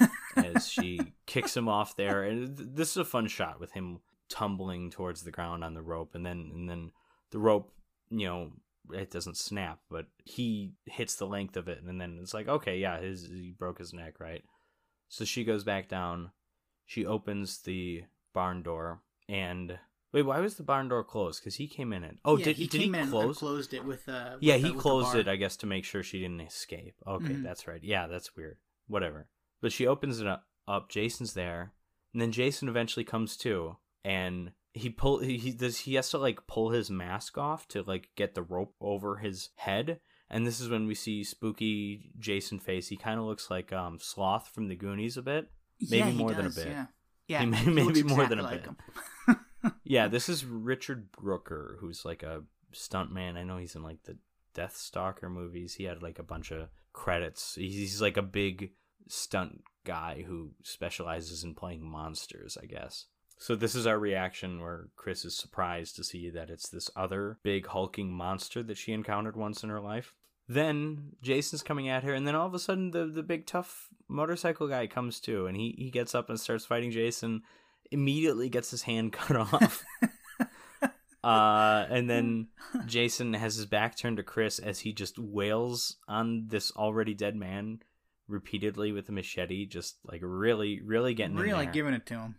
[0.36, 2.22] as she kicks him off there.
[2.24, 5.82] And th- this is a fun shot with him tumbling towards the ground on the
[5.82, 6.92] rope, and then and then
[7.30, 7.72] the rope,
[8.10, 8.52] you know,
[8.92, 12.78] it doesn't snap, but he hits the length of it, and then it's like, okay,
[12.78, 14.42] yeah, his he broke his neck, right?
[15.08, 16.30] So she goes back down.
[16.86, 19.78] She opens the barn door, and
[20.12, 21.40] wait, why was the barn door closed?
[21.40, 22.18] Because he came in it.
[22.24, 23.38] Oh, Yeah, did he did he close?
[23.38, 26.02] closed it with uh Yeah, with he with closed it, I guess, to make sure
[26.02, 26.94] she didn't escape.
[27.06, 27.42] Okay, Mhm.
[27.44, 27.82] that's right.
[27.82, 28.58] Yeah, that's weird.
[28.88, 29.28] Whatever.
[29.60, 30.46] But she opens it up.
[30.88, 31.72] Jason's there,
[32.12, 36.18] and then Jason eventually comes to, and he pull he, he does he has to
[36.18, 40.00] like pull his mask off to like get the rope over his head.
[40.32, 42.86] And this is when we see spooky Jason face.
[42.86, 45.50] He kind of looks like um Sloth from the Goonies a bit.
[45.90, 46.68] maybe Yeah, more than a bit.
[46.68, 46.86] Yeah,
[47.26, 48.74] yeah He may- he maybe more than a exactly
[49.26, 49.36] bit.
[49.84, 53.36] Yeah, this is Richard Brooker, who's like a stuntman.
[53.36, 54.16] I know he's in like the
[54.54, 55.74] Death Stalker movies.
[55.74, 57.56] He had like a bunch of credits.
[57.56, 58.70] He's like a big
[59.10, 63.06] stunt guy who specializes in playing monsters, I guess.
[63.38, 67.38] So this is our reaction where Chris is surprised to see that it's this other
[67.42, 70.12] big hulking monster that she encountered once in her life.
[70.46, 73.88] Then Jason's coming at her, and then all of a sudden the the big tough
[74.08, 77.42] motorcycle guy comes too, and he he gets up and starts fighting Jason.
[77.90, 79.84] Immediately gets his hand cut off.
[81.22, 82.48] Uh, and then
[82.86, 87.36] Jason has his back turned to Chris as he just wails on this already dead
[87.36, 87.80] man
[88.30, 92.34] repeatedly with a machete, just like really, really getting in really giving it to him.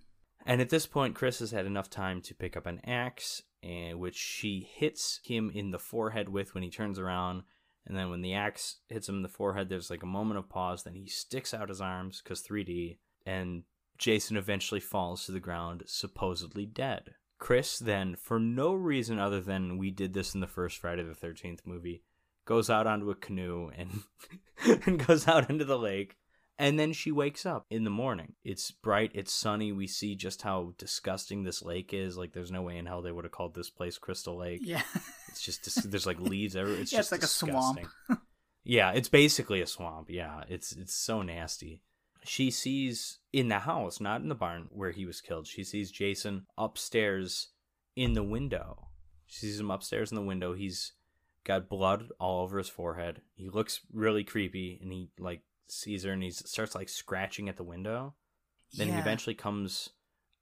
[0.46, 4.00] And at this point, Chris has had enough time to pick up an axe, and
[4.00, 7.44] which she hits him in the forehead with when he turns around.
[7.86, 10.50] And then when the axe hits him in the forehead, there's like a moment of
[10.50, 10.84] pause.
[10.84, 13.64] Then he sticks out his arms because 3D, and
[13.98, 17.16] Jason eventually falls to the ground, supposedly dead.
[17.38, 21.14] Chris then, for no reason other than we did this in the first Friday the
[21.14, 22.04] 13th movie,
[22.46, 24.02] goes out onto a canoe and
[24.86, 26.18] and goes out into the lake.
[26.60, 28.34] And then she wakes up in the morning.
[28.44, 29.72] It's bright, it's sunny.
[29.72, 32.18] We see just how disgusting this lake is.
[32.18, 34.62] Like, there's no way in hell they would have called this place Crystal Lake.
[34.64, 34.84] Yeah,
[35.30, 36.82] It's just dis- there's like leaves everywhere.
[36.82, 37.80] It's Yeah, it's just like a swamp.
[38.64, 40.12] yeah, it's basically a swamp.
[40.12, 41.82] Yeah, it's it's so nasty.
[42.24, 45.48] She sees in the house, not in the barn where he was killed.
[45.48, 47.48] She sees Jason upstairs
[47.96, 48.90] in the window.
[49.26, 50.54] She sees him upstairs in the window.
[50.54, 50.94] He's
[51.44, 53.22] got blood all over his forehead.
[53.36, 57.58] He looks really creepy, and he like sees her and he starts like scratching at
[57.58, 58.16] the window.
[58.74, 59.90] Then he eventually comes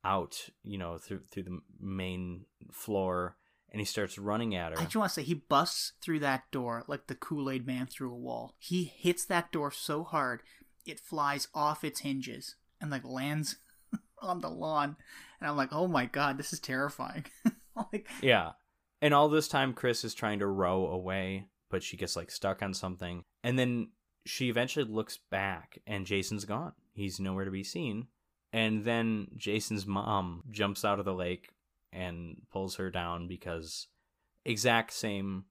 [0.04, 3.38] out, you know, through through the main floor,
[3.72, 4.80] and he starts running at her.
[4.80, 7.88] I just want to say he busts through that door like the Kool Aid Man
[7.88, 8.56] through a wall.
[8.60, 10.44] He hits that door so hard
[10.86, 13.58] it flies off its hinges and like lands
[14.22, 14.96] on the lawn.
[15.40, 17.26] And I'm like, oh my god, this is terrifying.
[17.76, 18.52] like, Yeah.
[19.02, 22.62] And all this time, Chris is trying to row away, but she gets like stuck
[22.62, 23.24] on something.
[23.44, 23.90] And then
[24.26, 26.74] she eventually looks back, and Jason's gone.
[26.94, 28.08] He's nowhere to be seen.
[28.52, 31.50] And then Jason's mom jumps out of the lake
[31.94, 33.88] and pulls her down because
[34.46, 35.46] exact same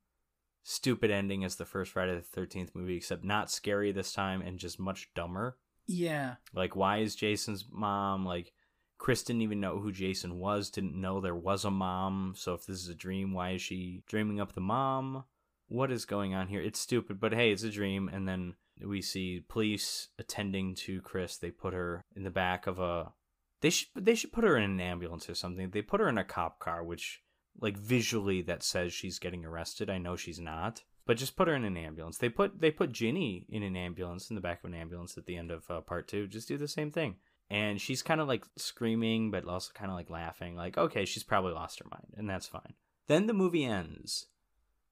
[0.65, 4.59] stupid ending as the first Friday the 13th movie, except not scary this time and
[4.59, 5.57] just much dumber.
[5.87, 8.53] yeah, Like, why is Jason's mom like?
[8.99, 12.35] Chris didn't even know who Jason was, didn't know there was a mom.
[12.37, 15.25] So if this is a dream, why is she dreaming up the mom?
[15.69, 16.61] What is going on here?
[16.61, 18.11] It's stupid, but hey, it's a dream.
[18.13, 21.37] And then we see police attending to Chris.
[21.37, 23.13] They put her in the back of a.
[23.61, 25.71] They should they should put her in an ambulance or something.
[25.71, 27.23] They put her in a cop car, which
[27.61, 29.91] like visually that says she's getting arrested.
[29.91, 32.19] I know she's not, but just put her in an ambulance.
[32.19, 35.27] They put they put Ginny in an ambulance in the back of an ambulance at
[35.27, 36.27] the end of uh, part two.
[36.27, 37.17] Just do the same thing.
[37.51, 40.55] And she's kind of like screaming, but also kind of like laughing.
[40.55, 42.75] Like, okay, she's probably lost her mind, and that's fine.
[43.07, 44.27] Then the movie ends.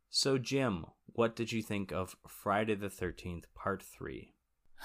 [0.08, 4.32] So, Jim, what did you think of Friday the 13th, Part 3?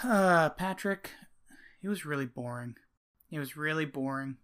[0.03, 1.11] Uh, Patrick,
[1.82, 2.76] it was really boring.
[3.30, 4.38] It was really boring.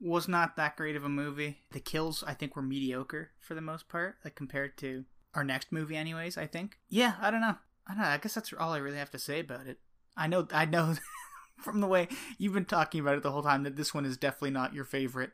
[0.00, 1.58] Was not that great of a movie.
[1.70, 5.04] The kills, I think, were mediocre for the most part, like compared to
[5.34, 6.36] our next movie, anyways.
[6.36, 6.78] I think.
[6.88, 7.56] Yeah, I don't know.
[7.86, 8.08] I don't know.
[8.08, 9.78] I guess that's all I really have to say about it.
[10.16, 10.48] I know.
[10.52, 10.94] I know
[11.58, 14.16] from the way you've been talking about it the whole time that this one is
[14.16, 15.30] definitely not your favorite.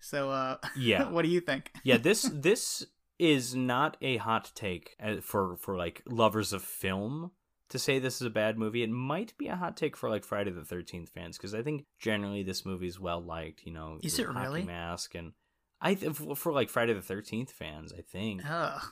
[0.00, 1.08] So, uh, Yeah.
[1.10, 1.72] what do you think?
[1.84, 2.86] yeah, this this
[3.18, 7.30] is not a hot take uh, for for like lovers of film
[7.70, 8.82] to say this is a bad movie.
[8.82, 11.84] It might be a hot take for like Friday the Thirteenth fans because I think
[11.98, 13.62] generally this movie is well liked.
[13.64, 14.62] You know, Is it really?
[14.64, 15.32] Mask and
[15.80, 18.82] I th- for for, like Friday the Thirteenth fans, I think Ugh.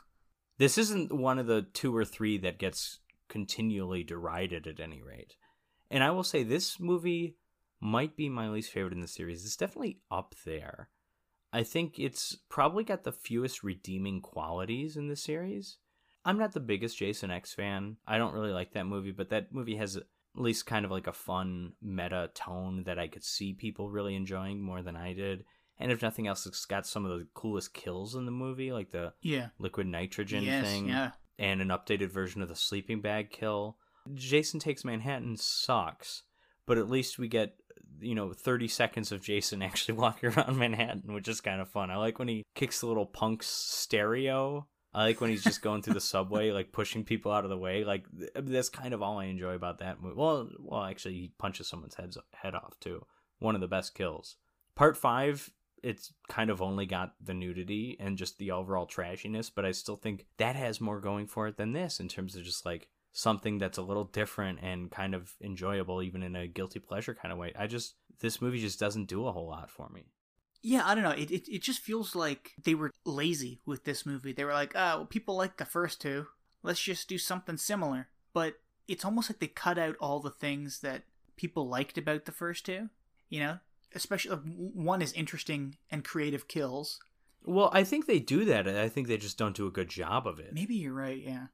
[0.59, 5.35] this isn't one of the two or three that gets continually derided at any rate.
[5.95, 7.36] And I will say this movie
[7.80, 9.45] might be my least favorite in the series.
[9.45, 10.88] It's definitely up there.
[11.53, 15.78] I think it's probably got the fewest redeeming qualities in the series.
[16.24, 17.99] I'm not the biggest Jason X fan.
[18.09, 20.03] I don't really like that movie, but that movie has at
[20.34, 24.61] least kind of like a fun meta tone that I could see people really enjoying
[24.61, 25.45] more than I did.
[25.78, 28.90] And if nothing else, it's got some of the coolest kills in the movie, like
[28.90, 29.51] the Yeah.
[29.61, 30.66] liquid nitrogen yes.
[30.66, 31.12] thing Yeah.
[31.38, 33.78] and an updated version of the sleeping bag kill.
[34.12, 36.22] Jason Takes Manhattan sucks,
[36.66, 37.55] but at least we get,
[38.00, 41.90] you know, 30 seconds of Jason actually walking around Manhattan, which is kind of fun.
[41.90, 44.66] I like when he kicks the little punk's stereo.
[44.92, 47.59] I like when he's just going through the subway, like pushing people out of the
[47.59, 47.84] way.
[47.84, 48.05] Like
[48.36, 50.16] that's kind of all I enjoy about that movie.
[50.16, 53.05] Well, well, actually, he punches someone's heads head off too.
[53.40, 54.36] One of the best kills.
[54.76, 55.50] Part five,
[55.82, 59.96] it's kind of only got the nudity and just the overall trashiness, but I still
[59.96, 63.58] think that has more going for it than this in terms of just like something
[63.58, 67.38] that's a little different and kind of enjoyable, even in a guilty pleasure kind of
[67.38, 67.52] way.
[67.56, 70.02] I just this movie just doesn't do a whole lot for me.
[70.62, 71.10] Yeah, I don't know.
[71.10, 74.32] It, it it just feels like they were lazy with this movie.
[74.32, 76.26] They were like, "Ah, well, people like the first two.
[76.62, 78.54] Let's just do something similar." But
[78.88, 81.04] it's almost like they cut out all the things that
[81.36, 82.90] people liked about the first two.
[83.28, 83.58] You know,
[83.94, 86.98] especially one is interesting and creative kills.
[87.44, 88.66] Well, I think they do that.
[88.66, 90.52] I think they just don't do a good job of it.
[90.52, 91.22] Maybe you're right.
[91.22, 91.46] Yeah.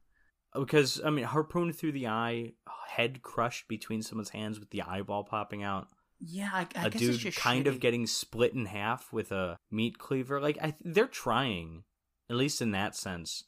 [0.55, 2.53] Because I mean, harpoon through the eye,
[2.89, 5.89] head crushed between someone's hands with the eyeball popping out.
[6.19, 9.33] Yeah, I, I a guess dude it's just kind of getting split in half with
[9.33, 10.41] a meat cleaver.
[10.41, 11.85] Like I, they're trying,
[12.29, 13.45] at least in that sense,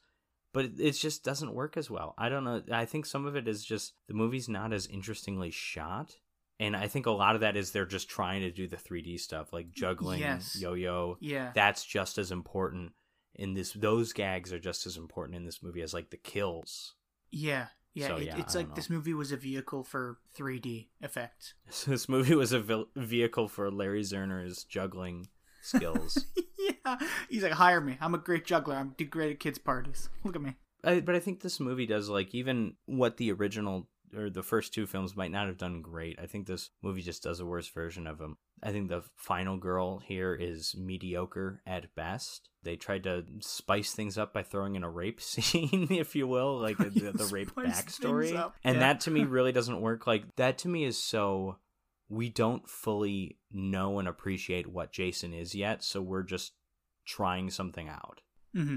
[0.54, 2.14] but it, it just doesn't work as well.
[2.16, 2.62] I don't know.
[2.72, 6.16] I think some of it is just the movie's not as interestingly shot,
[6.60, 9.18] and I think a lot of that is they're just trying to do the 3D
[9.20, 10.56] stuff, like juggling, Yes.
[10.58, 11.18] yo-yo.
[11.20, 11.50] Yeah.
[11.54, 12.92] That's just as important
[13.34, 13.72] in this.
[13.72, 16.94] Those gags are just as important in this movie as like the kills.
[17.30, 17.66] yeah.
[17.94, 21.52] Yeah, So, it, yeah, it's like this movie was a vehicle for 3D effects.
[21.86, 25.28] This movie was a vil- vehicle for Larry Zerner's juggling
[25.60, 26.24] skills.
[26.58, 26.96] yeah,
[27.28, 27.98] he's like, hire me.
[28.00, 28.76] I'm a great juggler.
[28.76, 30.08] I'm do great at kids' parties.
[30.24, 30.54] Look at me.
[30.82, 34.74] I, but I think this movie does like even what the original or the first
[34.74, 36.18] two films might not have done great.
[36.20, 38.36] I think this movie just does a worse version of them.
[38.62, 42.48] I think the final girl here is mediocre at best.
[42.62, 46.58] They tried to spice things up by throwing in a rape scene, if you will,
[46.58, 48.52] like the, the rape backstory.
[48.64, 48.80] And yeah.
[48.80, 50.06] that to me really doesn't work.
[50.06, 51.56] Like that to me is so
[52.08, 56.52] we don't fully know and appreciate what Jason is yet, so we're just
[57.04, 58.20] trying something out
[58.54, 58.76] hmm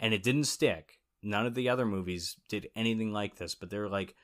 [0.00, 0.98] and it didn't stick.
[1.22, 4.14] None of the other movies did anything like this, but they're like,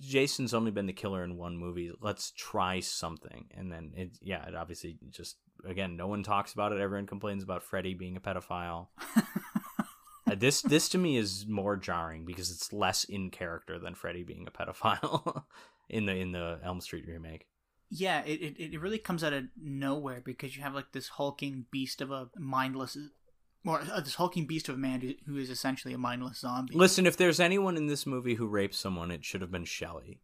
[0.00, 1.92] Jason's only been the killer in one movie.
[2.00, 6.72] Let's try something, and then it, yeah, it obviously just again, no one talks about
[6.72, 6.80] it.
[6.80, 8.88] Everyone complains about Freddy being a pedophile.
[10.30, 14.22] Uh, this this to me is more jarring because it's less in character than Freddy
[14.22, 15.42] being a pedophile
[15.88, 17.46] in the in the Elm Street remake.
[17.90, 21.66] Yeah, it, it it really comes out of nowhere because you have like this hulking
[21.70, 22.96] beast of a mindless,
[23.64, 26.74] or uh, this hulking beast of a man who- who is essentially a mindless zombie.
[26.74, 30.20] Listen, if there's anyone in this movie who rapes someone, it should have been Shelly.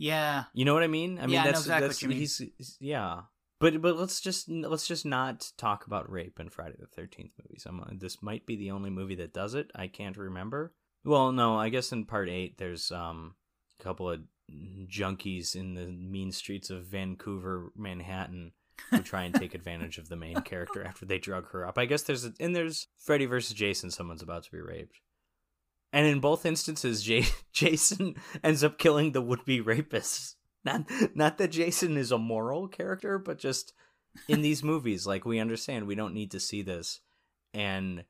[0.00, 1.18] Yeah, You know what I mean?
[1.18, 2.18] I mean Yeah, I that's exactly that's what you mean.
[2.18, 3.22] he's, he's- yeah.
[3.60, 7.66] But but let's just let's just not talk about rape in Friday the Thirteenth movies.
[7.66, 9.72] I'm, uh, this might be the only movie that does it.
[9.74, 10.72] I can't remember.
[11.04, 13.34] Well, no, I guess in part eight there's um
[13.80, 14.20] a couple of
[14.88, 18.52] junkies in the mean streets of Vancouver, Manhattan,
[18.90, 21.78] who try and take advantage of the main character after they drug her up.
[21.78, 23.90] I guess there's a, and there's Freddy versus Jason.
[23.90, 25.00] Someone's about to be raped.
[25.92, 30.34] And in both instances, J- Jason ends up killing the would-be rapists.
[30.64, 33.72] Not, not that Jason is a moral character, but just
[34.28, 37.00] in these movies, like we understand, we don't need to see this.
[37.54, 38.04] and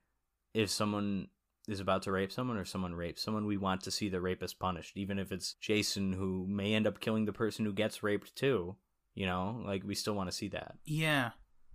[0.55, 1.29] if someone
[1.69, 4.59] is about to rape someone or someone rapes someone, we want to see the rapist
[4.59, 8.35] punished, even if it's Jason who may end up killing the person who gets raped
[8.35, 8.77] too.
[9.19, 10.77] You know, like we still want to see that.
[10.85, 11.31] Yeah,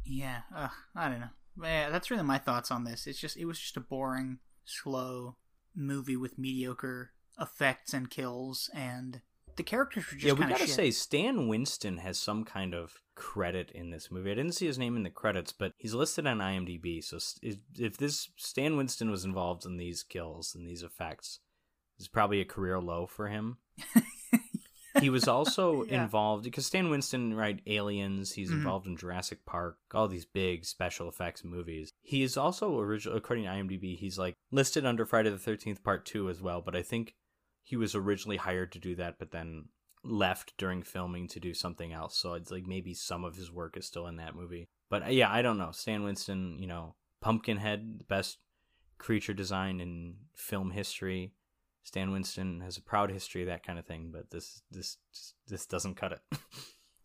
[0.06, 0.44] yeah.
[0.56, 1.28] Ugh, I don't know.
[1.62, 3.06] Yeah, that's really my thoughts on this.
[3.06, 5.36] It's just it was just a boring, slow
[5.76, 9.20] movie with mediocre effects and kills, and
[9.58, 10.70] the characters were just yeah, we gotta shit.
[10.70, 14.32] say Stan Winston has some kind of credit in this movie.
[14.32, 17.04] I didn't see his name in the credits, but he's listed on IMDb.
[17.04, 21.40] So if, if this Stan Winston was involved in these kills and these effects,
[22.00, 23.58] it's probably a career low for him.
[25.02, 26.04] he was also Yeah.
[26.04, 27.62] involved because Stan Winston, right?
[27.68, 28.34] Aliens.
[28.34, 28.54] He's Mhm.
[28.56, 31.92] involved in Jurassic Park, all these big special effects movies.
[32.02, 36.06] He is also original, according to IMDb, he's like listed under Friday the Thirteenth Part
[36.06, 36.62] Two as well.
[36.62, 37.16] But I think
[37.64, 39.70] he was originally hired to do that, but then
[40.04, 42.18] left during filming to do something else.
[42.18, 44.68] So it's like maybe some of his work is still in that movie.
[44.90, 45.72] But uh, yeah, I don't know.
[45.72, 48.40] Stan Winston, you know, Pumpkinhead, the best
[48.98, 51.32] creature design in film history.
[51.84, 54.10] Stan Winston has a proud history, of that kind of thing.
[54.12, 54.98] But this, this,
[55.48, 56.22] this doesn't cut it.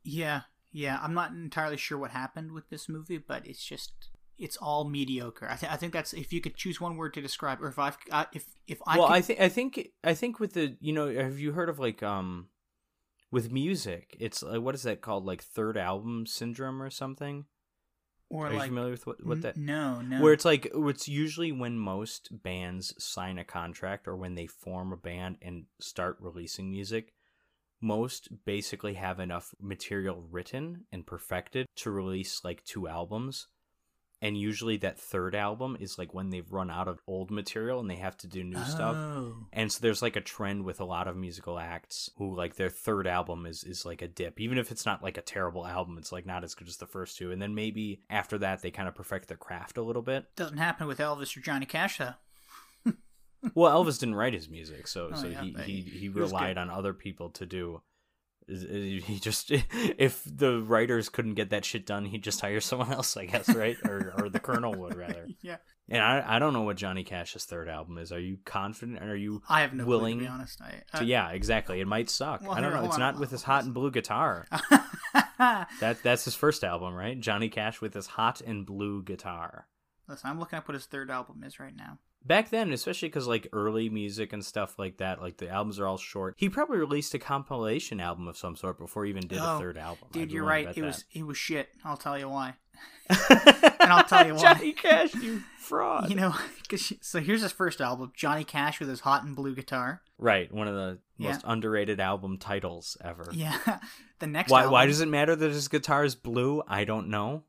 [0.04, 0.98] Yeah, yeah.
[1.02, 3.92] I'm not entirely sure what happened with this movie, but it's just
[4.38, 5.48] it's all mediocre.
[5.50, 7.78] I, th- I think that's if you could choose one word to describe, or if
[7.78, 10.76] I uh, if if I well, could, I think, I think, I think with the,
[10.80, 12.48] you know, have you heard of like, um,
[13.30, 15.26] with music, it's like what is that called?
[15.26, 17.44] Like third album syndrome or something?
[18.30, 19.56] Or Are you familiar with what, what that?
[19.56, 24.34] no no Where it's like it's usually when most bands sign a contract or when
[24.34, 27.12] they form a band and start releasing music,
[27.80, 33.46] most basically have enough material written and perfected to release like two albums.
[34.20, 37.88] And usually that third album is like when they've run out of old material and
[37.88, 38.96] they have to do new stuff.
[38.96, 39.46] Oh.
[39.52, 42.68] And so there's like a trend with a lot of musical acts who like their
[42.68, 44.40] third album is is like a dip.
[44.40, 46.86] Even if it's not like a terrible album, it's like not as good as the
[46.86, 47.30] first two.
[47.30, 50.24] And then maybe after that they kind of perfect their craft a little bit.
[50.34, 52.14] Doesn't happen with Elvis or Johnny Cash though.
[53.54, 56.70] Well, Elvis didn't write his music, so Oh, so yeah, he- he he relied on
[56.70, 57.80] other people to do.
[59.08, 63.16] He just if the writers couldn't get that shit done, he'd just hire someone else,
[63.16, 63.76] I guess, right?
[63.84, 65.26] or or the Colonel would rather.
[65.42, 65.56] yeah,
[65.88, 68.10] And I I don't know what Johnny Cash's third album is.
[68.10, 69.02] Are you confident?
[69.02, 70.62] Are you I have no willing clue to be honest.
[70.62, 71.80] I, to, uh, yeah, exactly.
[71.80, 72.40] It might suck.
[72.42, 72.84] well, I don't know.
[72.84, 74.46] It's not with his hot and blue guitar.
[75.38, 77.18] That that's his first album, right?
[77.20, 79.66] Johnny Cash with his hot and blue guitar.
[80.08, 81.98] Listen, I'm looking up what his third album is right now.
[82.24, 85.86] Back then, especially because like early music and stuff like that, like the albums are
[85.86, 86.34] all short.
[86.36, 89.58] He probably released a compilation album of some sort before he even did Oh, a
[89.58, 90.08] third album.
[90.12, 90.66] Dude, you're right.
[90.68, 91.68] It bet was it was shit.
[91.84, 92.54] I'll tell you why.
[93.10, 94.40] and I'll tell you why.
[94.54, 96.10] Johnny Cash, you fraud.
[96.10, 96.34] You know,
[96.68, 100.02] cause so here's his first album, Johnny Cash with his hot and blue guitar.
[100.18, 101.28] right, one of the Yeah.
[101.32, 103.28] most underrated album titles ever.
[103.32, 103.78] Yeah.
[104.20, 104.62] The next Why?
[104.62, 106.60] album, Why does it matter that his guitar is blue?
[106.66, 107.44] I don't know.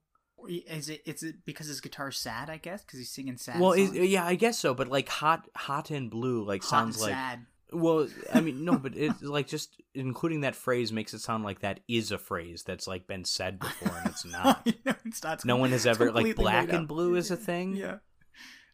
[0.47, 3.73] Is it is it because his guitar's sad, I guess, because he's singing sad well,
[3.73, 3.93] songs?
[3.93, 4.73] it, yeah, I guess so.
[4.73, 7.45] But like hot, hot and blue, like Hot sounds like sad.
[7.71, 11.59] Well, I mean, no, but it's like just including that phrase makes it sound like
[11.59, 14.65] that is a phrase that's like been said before, and it's not.
[14.85, 15.45] no, it's not.
[15.45, 17.75] No one has ever like black and blue is a thing.
[17.75, 17.97] Yeah.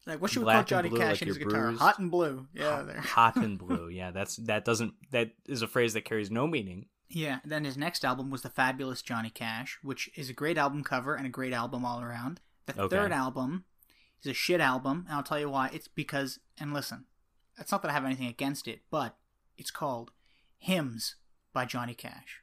[0.05, 1.63] Like what should we call Johnny blue, Cash like his guitar?
[1.63, 1.82] bruised.
[1.82, 2.47] Hot and blue.
[2.53, 3.89] Yeah, hot, hot and blue.
[3.89, 6.86] Yeah, that's that doesn't that is a phrase that carries no meaning.
[7.10, 7.39] Yeah.
[7.45, 11.16] Then his next album was the fabulous Johnny Cash, which is a great album cover
[11.16, 12.41] and a great album all around.
[12.66, 12.95] The Okay.
[12.95, 13.66] third album
[14.24, 15.70] is a shit album, and I'll tell you why.
[15.72, 17.06] It's because, and listen,
[17.58, 19.18] it's not that I have anything against it, but
[19.58, 20.12] it's called
[20.58, 21.16] Hymns
[21.53, 22.41] by Johnny Cash,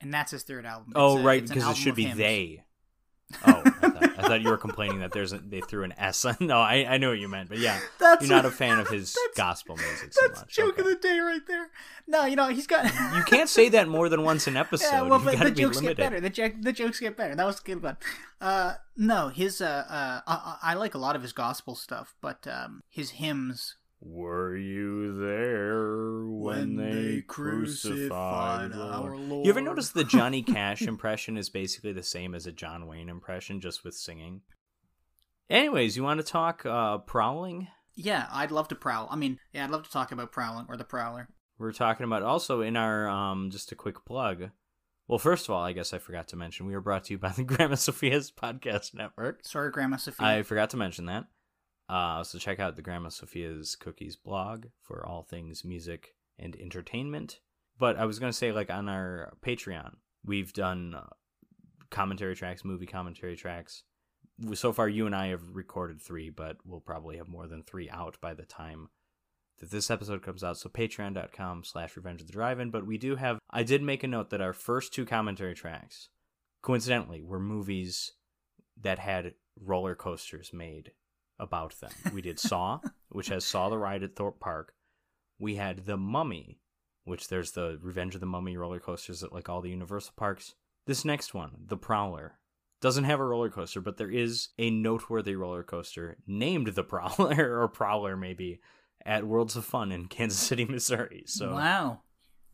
[0.00, 0.92] and that's his third album.
[0.96, 2.18] Oh, a- right, because it should be hymns.
[2.18, 2.64] they.
[3.46, 3.62] Oh,
[4.20, 6.24] I thought, you were complaining that there's a, they threw an S.
[6.24, 8.78] on No, I I know what you meant, but yeah, That's you're not a fan
[8.78, 10.48] of his gospel music so That's much.
[10.54, 10.82] joke Okay.
[10.82, 11.68] of the day right there.
[12.06, 12.84] No, you know he's got.
[13.16, 14.86] You can't say that more than once in an episode.
[14.86, 15.96] Yeah, well, You've but got the to be jokes limited.
[15.96, 16.20] get better.
[16.20, 17.34] The, jo- the jokes get better.
[17.34, 17.96] That was a good one.
[18.40, 22.14] Uh, no, his uh, uh, I, I I like a lot of his gospel stuff,
[22.20, 23.76] but um, his hymns.
[24.02, 29.44] Were you there when, they crucified our our Lord?
[29.44, 33.10] You ever notice the Johnny Cash impression is basically the same as a John Wayne
[33.10, 34.40] impression, just with singing?
[35.50, 37.68] Anyways, you want to talk uh, prowling?
[37.94, 39.06] Yeah, I'd love to prowl.
[39.10, 41.28] I mean, yeah, I'd love to talk about prowling or the prowler.
[41.58, 44.50] We're talking about also in our um, just a quick plug.
[45.08, 47.18] Well, first of all, I guess I forgot to mention we are brought to you
[47.18, 49.44] by the Grandma Sophia's podcast network.
[49.44, 50.26] Sorry, Grandma Sophia.
[50.26, 51.26] I forgot to mention that.
[51.90, 57.40] Uh, so check out the Grandma Sophia's Cookies blog for all things music and entertainment.
[57.80, 61.08] But I was going to say, like, on our Patreon, we've done uh,
[61.90, 63.82] commentary tracks, movie commentary tracks.
[64.54, 67.90] So far, you and I have recorded three, but we'll probably have more than three
[67.90, 68.90] out by the time
[69.58, 70.58] that this episode comes out.
[70.58, 72.70] So patreon.com slash revenge of the drive-in.
[72.70, 76.08] But we do have, I did make a note that our first two commentary tracks,
[76.62, 78.12] coincidentally, were movies
[78.80, 80.92] that had roller coasters made
[81.40, 81.90] about them.
[82.12, 84.74] We did Saw, which has Saw the Ride at Thorpe Park.
[85.38, 86.60] We had The Mummy,
[87.04, 90.54] which there's the Revenge of the Mummy roller coasters at like all the Universal parks.
[90.86, 92.38] This next one, The Prowler,
[92.80, 97.60] doesn't have a roller coaster, but there is a noteworthy roller coaster named The Prowler
[97.62, 98.60] or Prowler maybe
[99.04, 101.24] at Worlds of Fun in Kansas City, Missouri.
[101.26, 102.02] So wow,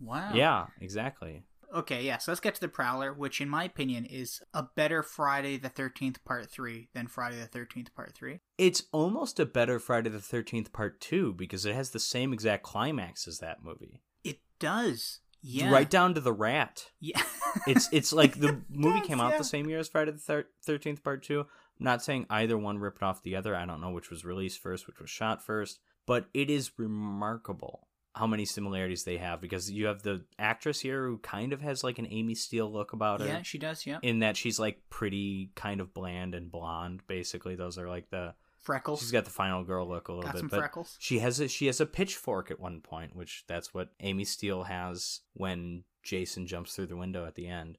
[0.01, 0.33] wow.
[0.35, 1.45] yeah, exactly.
[1.75, 2.19] Okay, yeah.
[2.19, 5.69] So let's get to the Prowler, which in my opinion is a better Friday the
[5.69, 8.41] Thirteenth Part Three than Friday the Thirteenth Part Three.
[8.59, 12.63] It's almost a better Friday the 13th Part 2 because it has the same exact
[12.63, 14.03] climax as that movie.
[14.25, 15.21] It does.
[15.43, 15.71] Yeah.
[15.71, 16.91] Right down to the rat.
[17.01, 17.23] Yeah.
[17.67, 19.39] It's it's like the movie does, came out yeah.
[19.39, 21.41] the same year as Friday the thir- 13th Part 2.
[21.41, 21.47] I'm
[21.81, 23.57] not saying either one ripped off the other.
[23.57, 27.86] I don't know which was released first, which was shot first, but it is remarkable
[28.17, 31.85] how many similarities they have because you have the actress here who kind of has
[31.85, 33.87] like an Amy Steel look about her yeah, she does.
[33.87, 33.99] Yeah.
[34.03, 38.35] in that she's like pretty kind of bland and blonde basically those are like the
[38.67, 38.99] Freckles.
[38.99, 40.97] She's got the final girl look a little Got bit, some but freckles.
[40.99, 44.65] she has a she has a pitchfork at one point, which that's what Amy Steel
[44.65, 47.79] has when Jason jumps through the window at the end.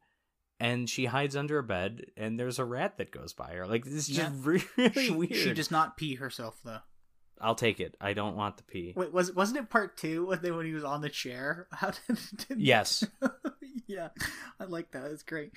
[0.62, 3.68] And she hides under a bed, and there's a rat that goes by her.
[3.68, 4.64] Like this is just really
[4.94, 5.36] she, weird.
[5.36, 6.80] she does not pee herself though.
[7.42, 7.96] I'll take it.
[8.02, 8.94] I don't want the pee.
[8.96, 11.68] Wait, was wasn't it part two when they when he was on the chair?
[11.72, 12.18] How did,
[12.48, 13.06] did Yes.
[13.88, 14.10] yeah,
[14.60, 15.12] I like that.
[15.12, 15.52] It's great.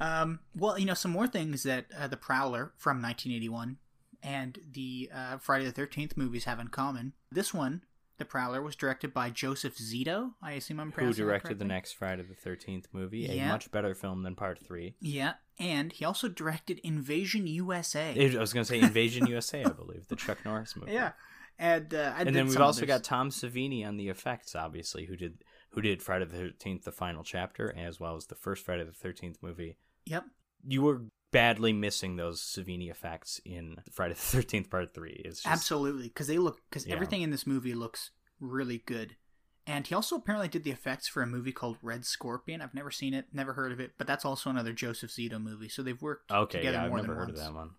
[0.00, 3.76] Um, well, you know, some more things that uh, the Prowler from 1981
[4.22, 7.12] and the uh, Friday the 13th movies have in common.
[7.30, 7.82] This one,
[8.22, 10.32] the Prowler, was directed by Joseph Zito.
[10.42, 13.26] I assume I'm Who directed the next Friday the Thirteenth movie?
[13.26, 14.94] A much better film than Part Three.
[15.00, 18.14] Yeah, and he also directed Invasion USA.
[18.16, 20.92] I was going to say Invasion USA, I believe, the Chuck Norris movie.
[20.92, 21.12] yeah,
[21.58, 22.88] and uh, I and then we've also others.
[22.88, 26.92] got Tom Savini on the effects, obviously, who did who did Friday the Thirteenth, the
[26.92, 29.76] final chapter, as well as the first Friday the Thirteenth movie.
[30.06, 30.24] Yep.
[30.66, 31.02] You were
[31.32, 35.20] badly missing those Savini effects in Friday the Thirteenth Part Three.
[35.24, 36.94] Is just, Absolutely, because they look because Yeah.
[36.94, 38.10] everything in this movie looks
[38.40, 39.16] really good.
[39.64, 42.60] And he also apparently did the effects for a movie called Red Scorpion.
[42.60, 45.68] I've never seen it, never heard of it, but that's also another Joseph Zito movie.
[45.68, 47.38] So they've worked Okay, together yeah, I've more never than heard once.
[47.40, 47.70] of that one.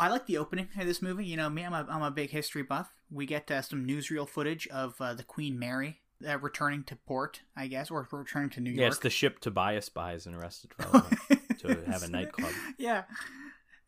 [0.00, 1.24] I like the opening of this movie.
[1.26, 2.92] You know, me, I'm a, I'm a big history buff.
[3.10, 7.42] We get uh, some newsreel footage of uh, the Queen Mary uh, returning to port,
[7.56, 8.80] I guess, or returning to New York.
[8.80, 11.20] Yeah, it's the ship Tobias buys in Arrested Development.
[11.58, 12.52] to have a nightclub.
[12.78, 13.04] Yeah,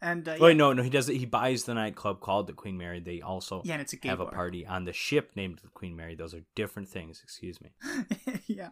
[0.01, 1.17] and uh, Wait, yeah, no, no, he does it.
[1.17, 3.01] He buys the nightclub called the Queen Mary.
[3.01, 5.97] They also yeah, and it's a have a party on the ship named the Queen
[5.97, 6.15] Mary.
[6.15, 7.21] Those are different things.
[7.23, 7.71] Excuse me.
[8.47, 8.71] yeah.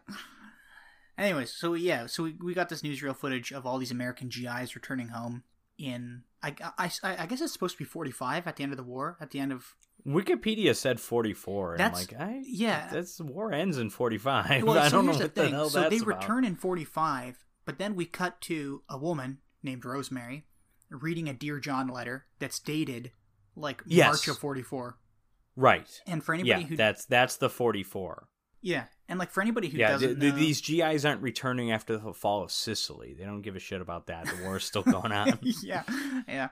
[1.17, 4.75] Anyways, so yeah, so we, we got this newsreel footage of all these American GIs
[4.75, 5.43] returning home
[5.77, 8.83] in I, I, I guess it's supposed to be 45 at the end of the
[8.83, 9.75] war at the end of
[10.07, 11.71] Wikipedia said 44.
[11.71, 12.89] And That's- I'm like, I, yeah.
[12.91, 14.63] that's war ends in 45.
[14.63, 16.21] well, I so don't know what the, thing hell so that's they about.
[16.21, 17.37] return in 45
[17.69, 20.47] but then we cut to a woman named Rosemary
[20.89, 23.11] reading a Dear John letter that's dated
[23.55, 24.07] like Yes.
[24.07, 24.97] March of 44
[25.55, 25.87] Right.
[26.07, 28.27] and for anybody Yeah, who that's that's the 44.
[28.63, 32.11] yeah and like for anybody who yeah, doesn't know, these GIs aren't returning after the
[32.11, 33.13] fall of Sicily.
[33.13, 34.25] They don't give a shit about that.
[34.25, 35.37] The war is still going on.
[35.61, 35.83] yeah
[36.27, 36.49] yeah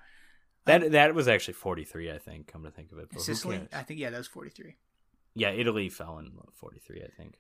[0.65, 2.45] that that was actually 43, I think.
[2.45, 3.68] Come to think of it, but Sicily?
[3.74, 4.76] I think yeah that was 43
[5.34, 7.39] Yeah, Italy fell in 43, I think,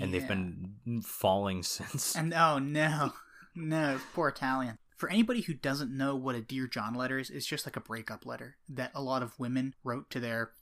[0.00, 2.14] and they've been falling since.
[2.16, 3.12] And oh no,
[3.54, 4.78] no, poor Italian.
[4.96, 7.80] For anybody who doesn't know what a Dear John letter is, it's just like a
[7.80, 10.52] breakup letter that a lot of women wrote to their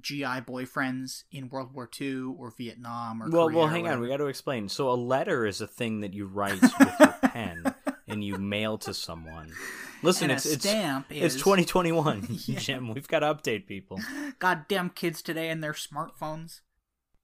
[0.00, 4.00] GI boyfriends in World War II or Vietnam or well, Korea well, hang on.
[4.00, 4.68] We got to explain.
[4.68, 7.74] So a letter is a thing that you write with your pen
[8.06, 9.52] and you mail to someone.
[10.02, 12.58] Listen, and it's a it's stamp it's is 2021, Yeah.
[12.58, 12.92] Jim.
[12.92, 13.98] We've got to update people.
[14.38, 16.60] goddamn kids today and their smartphones.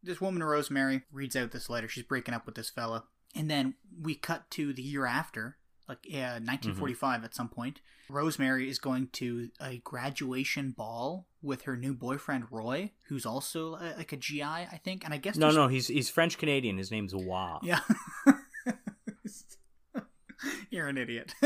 [0.04, 1.88] This woman, Rosemary, reads out this letter.
[1.88, 5.56] She's breaking up with this fella, and then we cut to the year after,
[5.88, 7.24] like uh, 1945 Mm-hmm.
[7.24, 7.80] at some point.
[8.10, 13.94] Rosemary is going to a graduation ball with her new boyfriend Roy, who's also uh,
[13.96, 15.04] like a GI, I think.
[15.06, 16.76] And I guess No, there's- no, he's he's French Canadian.
[16.76, 17.60] His name's Wah.
[17.62, 17.80] yeah.
[20.70, 21.32] You're an idiot.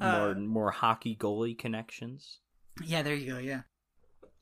[0.00, 2.40] More Uh, more hockey goalie connections.
[2.84, 3.38] Yeah, there you go.
[3.38, 3.62] Yeah,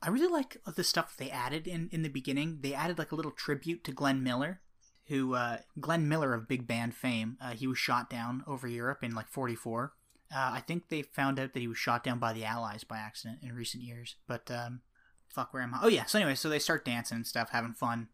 [0.03, 2.59] I really like the stuff they added in in the beginning.
[2.61, 4.61] They added like a little tribute to Glenn Miller,
[5.07, 7.37] who uh, Glenn Miller of big band fame.
[7.41, 9.93] Uh, he was shot down over Europe in like '44.
[10.35, 12.99] Uh, I think they found out that he was shot down by the Allies by
[12.99, 14.17] accident in recent years.
[14.27, 14.81] But um,
[15.29, 15.81] fuck, where am I?
[15.83, 16.07] Oh yeah.
[16.07, 18.09] So anyway, so they start dancing and stuff, having fun.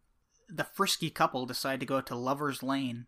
[0.47, 3.07] The frisky couple decide to go to Lovers Lane,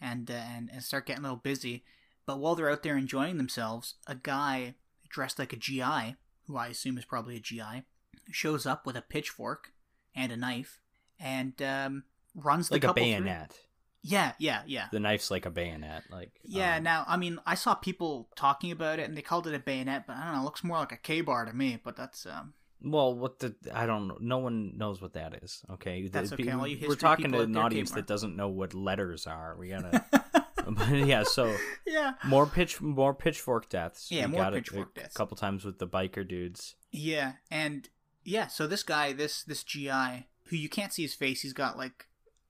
[0.00, 1.84] and uh, and and start getting a little busy.
[2.24, 4.76] But while they're out there enjoying themselves, a guy
[5.10, 7.84] dressed like a GI, who I assume is probably a GI,
[8.30, 9.72] shows up with a pitchfork
[10.14, 10.80] and a knife
[11.20, 12.04] and um,
[12.34, 13.58] runs the Like a couple through- bayonet.
[14.02, 14.86] Yeah, yeah, yeah.
[14.92, 16.04] The knife's like a bayonet.
[16.10, 19.46] Like Yeah, um, now I mean I saw people talking about it and they called
[19.48, 21.52] it a bayonet, but I don't know, it looks more like a K bar to
[21.52, 24.16] me, but that's um Well, what the I don't know.
[24.20, 25.64] No one knows what that is.
[25.72, 27.94] Okay, The- That's okay, pe- all you We're talking to an audience Kmart.
[27.96, 29.56] that doesn't know what letters are.
[29.58, 30.04] We gotta.
[30.92, 31.54] yeah, so
[31.86, 32.12] Yeah.
[32.24, 34.10] more pitch, more pitchfork deaths.
[34.12, 35.16] Yeah, We more pitchfork a deaths.
[35.16, 36.76] couple times with the biker dudes.
[36.92, 37.88] Yeah, and
[38.28, 41.78] yeah, so this guy, this this GI, who you can't see his face, he's got
[41.78, 42.06] like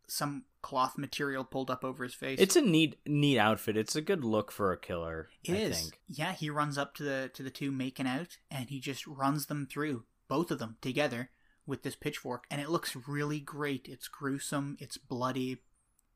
[0.09, 2.41] some cloth material pulled up over his face.
[2.41, 3.77] It's a neat, neat outfit.
[3.77, 5.29] It's a good look for a killer.
[5.45, 5.81] It I is.
[5.81, 6.01] think.
[6.09, 9.47] Yeah, he runs up to the to the two making out and he just runs
[9.47, 11.31] them through, both of them together
[11.67, 13.87] with this pitchfork and it looks really great.
[13.89, 15.59] It's gruesome, it's bloody.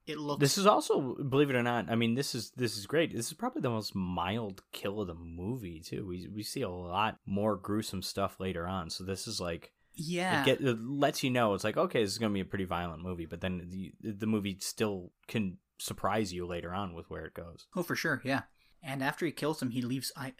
[0.06, 2.86] It looks This is also, believe it or not, I mean, this is this is
[2.86, 3.14] great.
[3.14, 6.06] This is probably the most mild kill of the movie too.
[6.06, 8.90] We we see a lot more gruesome stuff later on.
[8.90, 10.42] So this is like yeah.
[10.42, 12.64] it, get, it lets you know it's like okay, this is gonna be a pretty
[12.64, 17.24] violent movie, but then the the movie still can surprise you later on with where
[17.24, 17.66] it goes.
[17.76, 18.42] oh, for sure, yeah.
[18.82, 20.32] And after he kills him, he leaves I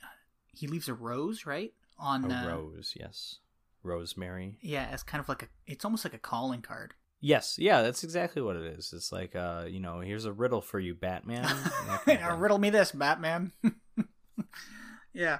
[0.53, 1.73] he leaves a rose, right?
[1.99, 3.39] On A uh, rose, yes,
[3.85, 4.59] rosemary.
[4.61, 6.95] Yeah, as kind of like a it's almost like a calling card.
[7.25, 8.93] Yes, yeah, that's exactly what it is.
[8.93, 11.45] It's like uh, you know, here's a riddle for you, Batman.
[11.45, 12.41] That kind of thing.
[12.41, 13.53] Riddle me this, Batman.
[15.13, 15.39] yeah.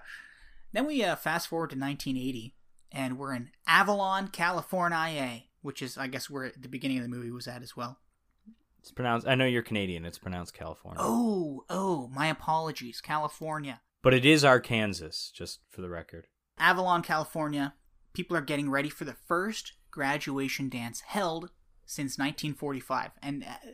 [0.73, 2.55] Then we uh, fast forward to 1980,
[2.93, 7.33] and we're in Avalon, California, which is, I guess, where the beginning of the movie
[7.33, 7.99] was at as well.
[8.79, 9.27] It's pronounced.
[9.27, 10.05] I know you're Canadian.
[10.05, 11.01] It's pronounced California.
[11.03, 13.81] Oh, oh, my apologies, California.
[14.03, 16.29] But it is Arkansas, just for the record.
[16.59, 17.75] Avalon, California.
[18.13, 21.51] People are getting ready for the first graduation dance held
[21.93, 23.71] since 1945, and uh,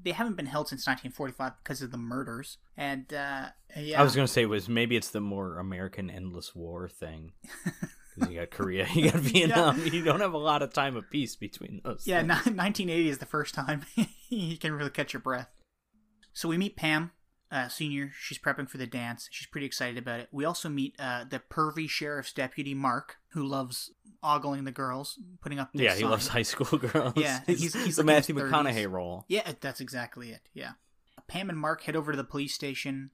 [0.00, 2.58] they haven't been held since 1945 because of the murders.
[2.76, 6.88] And uh, yeah, I was gonna say was maybe it's the more American endless war
[6.88, 7.32] thing.
[8.16, 9.80] Because you got Korea, you got Vietnam.
[9.92, 12.08] You don't have a lot of time of peace between those.
[12.08, 13.86] Yeah, ni- 1980 is the first time
[14.28, 15.48] you can really catch your breath.
[16.32, 17.12] So we meet Pam,
[17.50, 18.12] uh, senior.
[18.18, 19.28] She's prepping for the dance.
[19.30, 20.28] She's pretty excited about it.
[20.32, 23.90] We also meet uh, the pervy sheriff's deputy, Mark, who loves
[24.22, 25.70] ogling the girls, putting up.
[25.72, 26.10] yeah, he sign.
[26.10, 27.14] loves high school girls.
[27.16, 29.24] Yeah, he's- he's the like Matthew McConaughey role.
[29.28, 30.42] Yeah, that's exactly it.
[30.54, 30.72] Yeah.
[31.26, 33.10] Pam and Mark head over to the police station,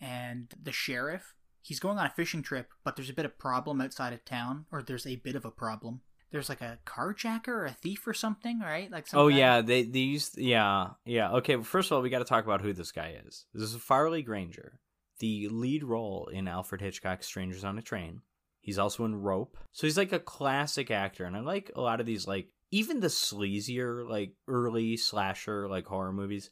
[0.00, 3.80] and the sheriff, he's going on a fishing trip, but there's a bit of problem
[3.80, 6.00] outside of town, or there's a bit of a problem.
[6.34, 8.90] There's like a carjacker or a thief or something, right?
[8.90, 11.30] Like some Oh guy- yeah, they they used yeah yeah.
[11.34, 13.46] Okay, well, first of all, we got to talk about who this guy is.
[13.54, 14.80] This is Farley Granger,
[15.20, 18.22] the lead role in Alfred Hitchcock's Strangers on a Train.
[18.60, 22.00] He's also in Rope, so he's like a classic actor, and I like a lot
[22.00, 26.50] of these like even the sleazier like early slasher like horror movies.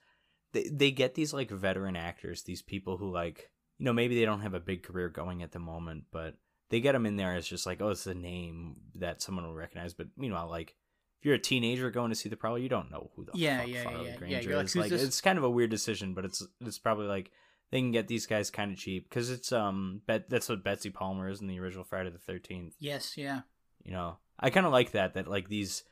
[0.52, 4.26] They they get these like veteran actors, these people who like you know maybe they
[4.26, 6.36] don't have a big career going at the moment, but
[6.72, 9.54] they get them in there as just like oh it's a name that someone will
[9.54, 9.92] recognize.
[9.92, 10.74] But meanwhile, like
[11.20, 13.58] if you're a teenager going to see the Prowler, you don't know who the Yeah,
[13.60, 14.16] fuck yeah, Farley yeah, yeah.
[14.16, 14.76] Granger You're like, is.
[14.76, 15.02] Like, this?
[15.02, 17.30] it's kind of a weird decision, but it's it's probably like
[17.70, 20.88] they can get these guys kind of cheap because it's um bet that's what Betsy
[20.88, 22.74] Palmer is in the original Friday the Thirteenth.
[22.80, 23.42] Yes, yeah.
[23.84, 25.84] You know, I kind of like that that like these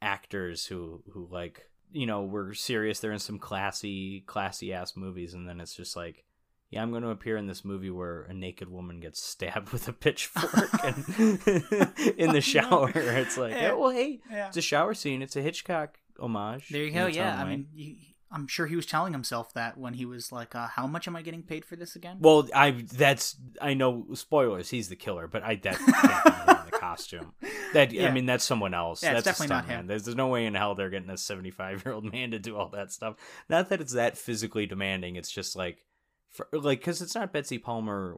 [0.00, 3.00] actors who who like you know were serious.
[3.00, 6.24] They're in some classy classy ass movies, and then it's just like.
[6.70, 9.88] Yeah, I'm going to appear in this movie where a naked woman gets stabbed with
[9.88, 10.96] a pitchfork and
[12.16, 12.92] in the shower.
[12.94, 13.72] It's like, Yeah.
[13.72, 14.48] oh, well, hey, Yeah.
[14.48, 15.22] it's a shower scene.
[15.22, 16.68] It's a Hitchcock homage.
[16.68, 17.06] There you go.
[17.06, 17.96] Yeah, I mean, you,
[18.30, 21.16] I'm sure he was telling himself that when he was like, uh, "How much am
[21.16, 24.70] I getting paid for this again?" well, I that's I know spoilers.
[24.70, 27.32] He's the killer, but I that can't in the costume.
[27.72, 28.06] That Yeah.
[28.06, 29.02] I mean, that's someone else.
[29.02, 29.88] Yeah, that's definitely not him.
[29.88, 32.56] There's, there's no way in hell they're getting a 75 year old man to do
[32.56, 33.16] all that stuff.
[33.48, 35.16] Not that it's that physically demanding.
[35.16, 35.84] It's just like,
[36.30, 38.16] for, like because it's not Betsy Palmer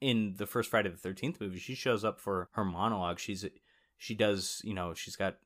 [0.00, 1.58] in the first Friday the Thirteenth movie.
[1.58, 3.18] She shows up for her monologue.
[3.18, 3.44] She's
[3.98, 5.36] she does you know she's got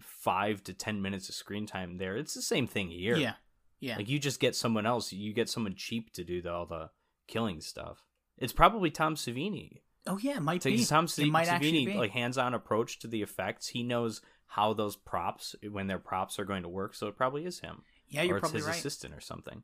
[0.00, 2.16] five to ten minutes of screen time there.
[2.16, 3.16] It's the same thing here.
[3.16, 3.34] yeah,
[3.80, 3.96] yeah.
[3.96, 5.12] Like you just get someone else.
[5.12, 6.90] You get someone cheap to do the, all the
[7.26, 8.04] killing stuff.
[8.38, 9.80] It's probably Tom Savini.
[10.06, 10.84] oh yeah, it might like be.
[10.84, 11.98] Tom it Sa- might actually Savini, be.
[11.98, 13.68] like hands-on approach to the effects.
[13.68, 16.94] He knows how those props, when their props are going to work.
[16.94, 18.76] So it probably is him, yeah, you're or it's probably his right.
[18.76, 19.62] assistant or something.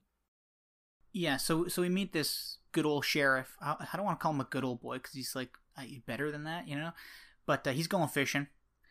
[1.12, 3.56] Yeah, so so we meet this good old sheriff.
[3.60, 5.82] I, I don't want to call him a good old boy because he's like uh,
[6.06, 6.93] better than that, you know.
[7.47, 8.47] But uh, he's going fishing,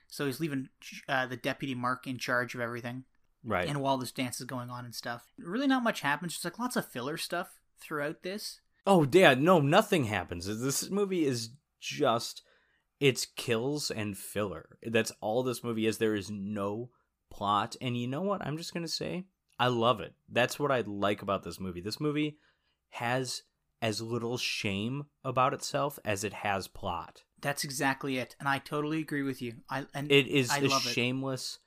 [0.08, 0.70] so he's leaving
[1.08, 3.06] uh, the deputy Mark in charge of everything.
[3.44, 3.68] Right.
[3.68, 6.34] And while this dance is going on and stuff, really not much happens.
[6.34, 8.62] Just like lots of filler stuff throughout this.
[8.86, 10.46] Oh, yeah, no, nothing happens.
[10.46, 11.50] This movie is
[11.80, 12.44] just
[13.00, 14.78] it's kills and filler.
[14.84, 15.98] That's all this movie is.
[15.98, 16.90] There is no
[17.32, 17.76] plot.
[17.82, 18.46] And you know what?
[18.46, 19.26] I'm just going to say
[19.62, 20.16] I love it.
[20.28, 21.82] That's what I like about this movie.
[21.82, 22.38] This movie
[22.90, 23.44] has
[23.80, 27.22] as little shame about itself as it has plot.
[27.40, 29.58] That's exactly it, and I totally agree with you.
[29.70, 30.94] I and It is I a love it.
[30.94, 31.60] shameless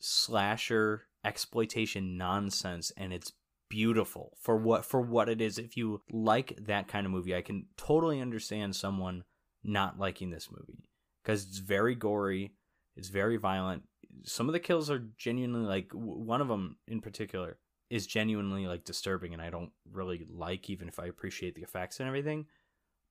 [0.00, 3.32] slasher exploitation nonsense and it's
[3.70, 5.58] beautiful for what for what it is.
[5.58, 9.24] If you like that kind of movie, I can totally understand someone
[9.64, 10.90] not liking this movie
[11.22, 12.52] because it's very gory,
[12.96, 13.84] it's very violent.
[14.24, 17.58] Some of the kills are genuinely like one of them in particular
[17.88, 21.98] is genuinely like disturbing and I don't really like even if I appreciate the effects
[22.00, 22.46] and everything.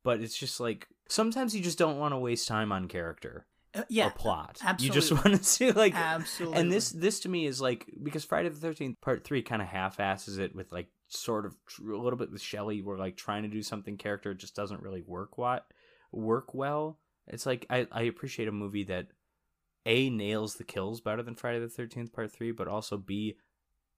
[0.03, 3.45] But it's just like sometimes you just don't want to waste time on character
[3.75, 4.59] Uh, yeah, or plot.
[4.63, 4.85] absolutely.
[4.85, 6.59] You just want to see like absolutely.
[6.59, 9.67] and this this to me is like because Friday the Thirteenth Part Three kind of
[9.67, 12.81] half asses it with like sort of tr- a little bit with Shelly.
[12.81, 15.65] We're like trying to do something character just doesn't really work what
[16.11, 16.99] work well.
[17.27, 19.07] It's like I I appreciate a movie that
[19.85, 23.35] a nails the kills better than Friday the Thirteenth Part Three, but also b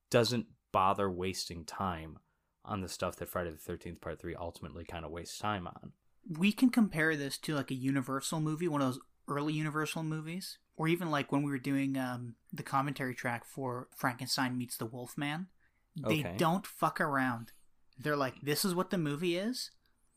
[0.09, 2.19] doesn't bother wasting time
[2.63, 5.91] on the stuff that Friday the Thirteenth Part Three ultimately kind of wastes time on.
[6.37, 10.57] we can compare this to like a Universal movie, one of those early Universal movies,
[10.75, 14.85] or even like when we were doing um, the commentary track for Frankenstein meets the
[14.85, 15.47] Wolfman.
[15.95, 16.35] They Okay.
[16.37, 17.51] don't fuck around.
[17.97, 19.71] They're like, this is what the movie is.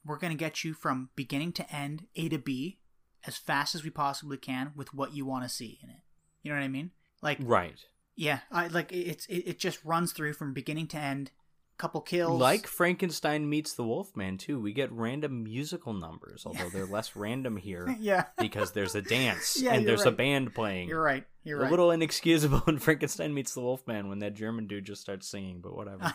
[0.04, 2.78] We're gonna get you from beginning to end, A to B,
[3.26, 6.01] as fast as we possibly can with what you want to see in it.
[6.42, 6.90] You know what I mean?
[7.22, 7.78] Like, Right.
[8.16, 11.30] yeah, I like it's it, it just runs through from beginning to end.
[11.76, 16.86] Couple kills, Like Frankenstein meets the Wolfman too, we get random musical numbers, although they're
[16.86, 20.88] less random here yeah, because there's a dance Yeah, and there's a band playing.
[20.88, 21.24] you're right.
[21.42, 21.70] You're a right.
[21.70, 25.74] little inexcusable in Frankenstein meets the Wolfman when that German dude just starts singing, but
[25.76, 26.14] whatever.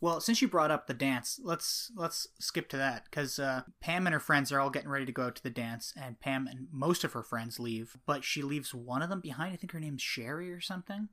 [0.00, 4.06] well, since you brought up the dance, let's let's skip to that because uh, Pam
[4.06, 6.46] and her friends are all getting ready to go out to the dance, and Pam
[6.46, 9.52] and most of her friends leave, but she leaves one of them behind.
[9.54, 11.08] I think her name's Sherry or something.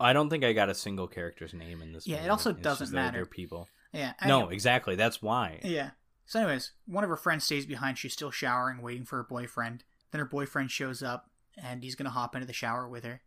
[0.00, 2.06] I don't think I got a single character's name in this.
[2.06, 3.18] Yeah, it also It's doesn't matter.
[3.18, 3.68] They're people.
[3.92, 4.12] Yeah.
[4.24, 4.94] No, anyway- exactly.
[4.96, 5.60] That's why.
[5.64, 5.90] Yeah.
[6.26, 7.96] So, anyways, one of her friends stays behind.
[7.96, 9.84] She's still showering, waiting for her boyfriend.
[10.10, 13.22] Then her boyfriend shows up, and he's gonna hop into the shower with her.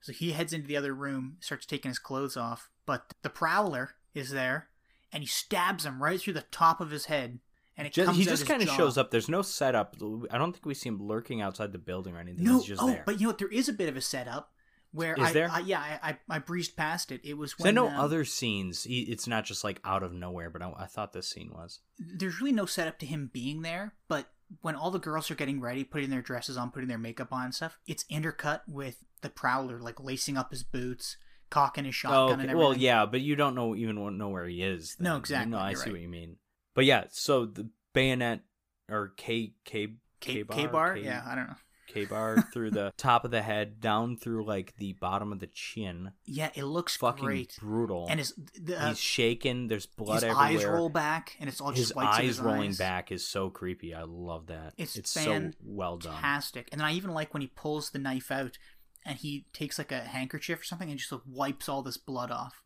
[0.00, 3.96] So he heads into the other room, starts taking his clothes off, but the prowler
[4.14, 4.68] is there,
[5.12, 7.40] and he stabs him right through the top of his head,
[7.76, 9.10] and it Just, comes he just kind of shows up.
[9.10, 9.96] There's no setup.
[10.30, 12.44] I don't think we see him lurking outside the building or anything.
[12.44, 13.02] No, He's just oh, there.
[13.04, 13.38] but you know what?
[13.38, 14.52] There is a bit of a setup
[14.92, 15.48] where Is I, there?
[15.50, 17.20] I yeah, I, I I breezed past it.
[17.24, 18.86] It was when I know um, other scenes.
[18.88, 21.80] It's not just like out of nowhere, but I, I thought this scene was.
[21.98, 24.26] there's really no setup to him being there, but
[24.62, 27.44] when all the girls are getting ready, putting their dresses on, putting their makeup on
[27.44, 31.16] and stuff, it's intercut with the prowler like lacing up his boots,
[31.50, 32.50] cocking his shotgun Oh, and okay.
[32.50, 32.58] everything.
[32.58, 34.96] well, yeah, but you don't know even know where he is.
[34.98, 35.92] No, exactly, No, I see right.
[35.92, 36.36] what you mean.
[36.74, 38.40] But yeah, so the bayonet
[38.88, 39.88] or K K
[40.20, 40.56] K, K-bar?
[40.56, 41.56] K bar, K- yeah, I don't know.
[41.88, 45.46] K bar through the top of the head, down through like the bottom of the
[45.48, 46.12] chin.
[46.24, 48.06] Yeah, it looks Fucking great, brutal.
[48.08, 49.66] and his the, uh, He's shaken.
[49.68, 50.44] There's blood his everywhere.
[50.46, 52.78] eyes roll back, and it's all his eyes his rolling eyes.
[52.78, 53.94] back is so creepy.
[53.94, 54.74] I love that.
[54.76, 56.12] It's it's so well done.
[56.12, 58.58] Fantastic, and then I even like when he pulls the knife out,
[59.04, 62.30] and he takes like a handkerchief or something and just like, wipes all this blood
[62.30, 62.62] off.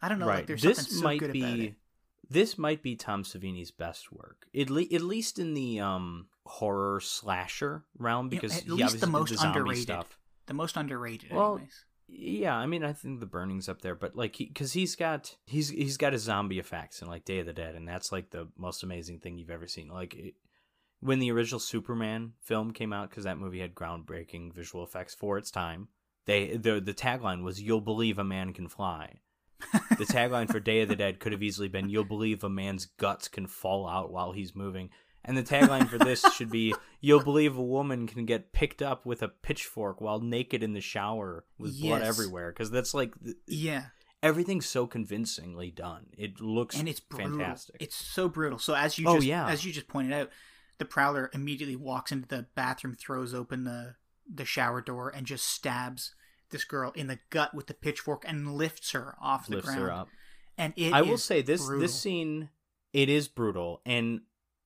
[0.00, 0.46] I don't know, like right.
[0.48, 1.74] there's This something so might good about be it.
[2.32, 4.46] This might be Tom Savini's best work.
[4.58, 8.70] At, le- at least in the um horror slasher realm You know, because at he
[8.70, 9.82] least the most the underrated.
[9.84, 10.18] stuff.
[10.46, 11.84] The most underrated, Well, anyways.
[12.08, 15.36] Yeah, I mean, I think the burning's up there, but like, because he, has got
[15.46, 18.30] he's he's got his zombie effects in like Day of the Dead, and that's like
[18.30, 19.88] the most amazing thing you've ever seen.
[19.88, 20.34] Like, it,
[21.00, 25.38] when the original Superman film came out, because that movie had groundbreaking visual effects for
[25.38, 25.88] its time.
[26.26, 29.20] They the the tagline was "You'll believe a man can fly."
[29.98, 32.86] The tagline for Day of the Dead could have easily been "You'll believe a man's
[32.86, 34.90] guts can fall out while he's moving."
[35.24, 39.06] And the tagline for this should be "You'll believe a woman can get picked up
[39.06, 43.36] with a pitchfork while naked in the shower with blood everywhere." Because that's like th-
[43.46, 43.86] Yeah,
[44.22, 46.06] everything's so convincingly done.
[46.18, 47.38] It looks and it's brutal.
[47.38, 47.76] fantastic.
[47.80, 48.58] It's so brutal.
[48.58, 49.48] So as you Oh, just yeah.
[49.48, 50.30] as you just pointed out,
[50.78, 53.94] the prowler immediately walks into the bathroom, throws open the
[54.32, 56.14] the shower door, and just stabs
[56.52, 59.82] this girl in the gut with the pitchfork and lifts her off the lifts ground.
[59.82, 60.08] her up.
[60.56, 61.80] And it I will say this brutal.
[61.82, 62.50] this scene
[62.92, 64.20] it is brutal and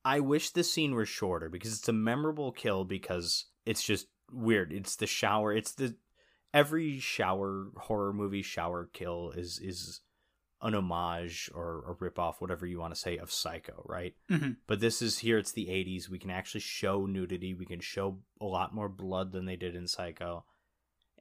[0.04, 4.72] I wish this scene were shorter because it's a memorable kill because it's just weird.
[4.72, 5.52] It's the shower.
[5.52, 5.96] It's the
[6.54, 10.00] every shower horror movie shower kill is is
[10.62, 14.14] an homage or a rip off, whatever you want to say, of Psycho, right?
[14.30, 14.56] Mhm.
[14.66, 15.38] But this is here.
[15.38, 16.08] It's the '80s.
[16.08, 17.52] We can actually show nudity.
[17.54, 20.44] We can show a lot more blood than they did in Psycho.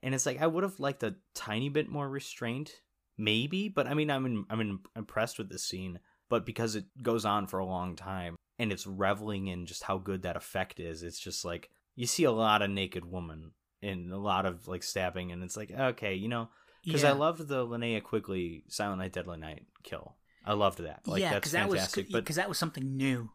[0.05, 2.81] And it's like I would have liked a tiny bit more restraint,
[3.17, 3.69] maybe.
[3.69, 5.99] But I mean, I'm in, I'm in, impressed with this scene.
[6.29, 9.97] But because it goes on for a long time and it's reveling in just how
[9.97, 14.11] good that effect is, it's just like you see a lot of naked woman and
[14.13, 16.49] a lot of like stabbing, and it's like okay, you know,
[16.83, 17.09] because yeah.
[17.09, 20.17] I loved the Linnea Quigley Silent Night Deadly Night kill.
[20.45, 21.01] I loved that.
[21.07, 23.31] Like yeah, that's that was because that was something new.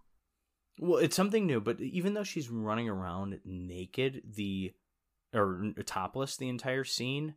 [0.78, 4.72] well, it's something new, but even though she's running around naked, the
[5.34, 7.34] or topless the entire scene,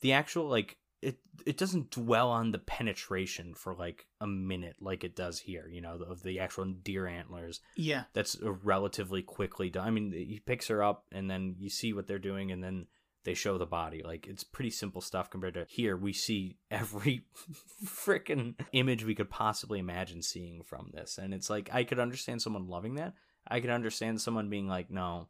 [0.00, 5.02] the actual like it it doesn't dwell on the penetration for like a minute like
[5.04, 5.68] it does here.
[5.68, 7.60] You know, of the actual deer antlers.
[7.76, 8.04] Yeah.
[8.12, 9.86] That's a relatively quickly done.
[9.86, 12.86] I mean, he picks her up, and then you see what they're doing, and then
[13.24, 14.02] they show the body.
[14.04, 15.96] Like it's pretty simple stuff compared to here.
[15.96, 17.24] We see every
[17.84, 22.42] freaking image we could possibly imagine seeing from this, and it's like I could understand
[22.42, 23.14] someone loving that.
[23.46, 25.28] I could understand someone being like, "No,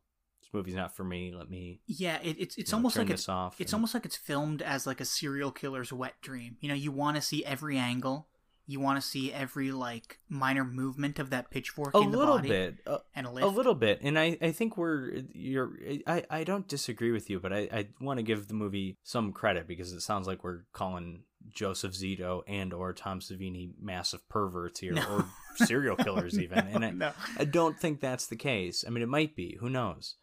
[0.52, 1.32] movie's not for me.
[1.36, 3.60] Let me." Yeah, it, it's it's you know, almost like it's off.
[3.60, 6.56] it's and- almost like it's filmed as like a serial killer's wet dream.
[6.60, 8.28] You know, you want to see every angle.
[8.64, 12.36] You want to see every like minor movement of that pitchfork a in the little
[12.36, 12.76] body bit.
[12.86, 13.44] A, and a lift.
[13.46, 15.72] a little bit and i i think we're you're
[16.06, 19.32] i i don't disagree with you but i i want to give the movie some
[19.32, 24.78] credit because it sounds like we're calling joseph zito and or tom savini massive perverts
[24.78, 25.02] here No.
[25.10, 27.12] or serial killers even and I, no.
[27.36, 30.14] I don't think that's the case i mean it might be who knows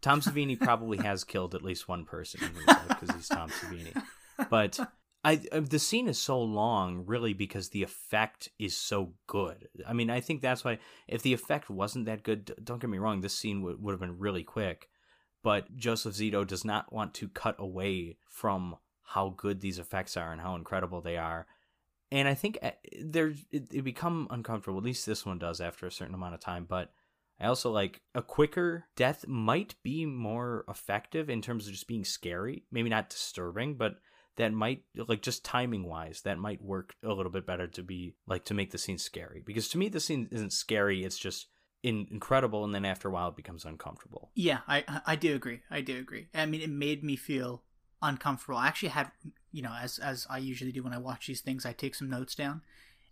[0.00, 2.40] tom savini probably has killed at least one person
[2.88, 4.02] because he's tom savini
[4.50, 4.78] but
[5.24, 9.68] I the scene is so long, really, because the effect is so good.
[9.86, 10.78] I mean, I think that's why.
[11.08, 14.00] If the effect wasn't that good, don't get me wrong, this scene would would have
[14.00, 14.88] been really quick.
[15.42, 20.32] But Joseph Zito does not want to cut away from how good these effects are
[20.32, 21.46] and how incredible they are.
[22.10, 22.70] And I think uh,
[23.02, 24.78] there's it, it become uncomfortable.
[24.78, 26.64] At least this one does after a certain amount of time.
[26.68, 26.92] But
[27.40, 32.04] I also like a quicker death might be more effective in terms of just being
[32.04, 32.64] scary.
[32.70, 33.96] Maybe not disturbing, but
[34.36, 38.14] that might like just timing wise that might work a little bit better to be
[38.26, 41.48] like to make the scene scary because to me the scene isn't scary it's just
[41.82, 45.60] in, incredible and then after a while it becomes uncomfortable Yeah, I I do agree.
[45.70, 46.28] I do agree.
[46.34, 47.62] I mean, it made me feel
[48.02, 48.58] uncomfortable.
[48.58, 49.10] I actually had,
[49.52, 52.10] you know, as as I usually do when I watch these things, I take some
[52.10, 52.62] notes down,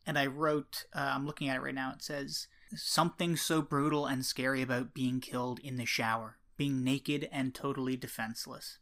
[0.07, 0.87] and I wrote.
[0.93, 1.93] Uh, I'm looking at it right now.
[1.93, 7.29] It says something so brutal and scary about being killed in the shower, being naked
[7.31, 8.79] and totally defenseless.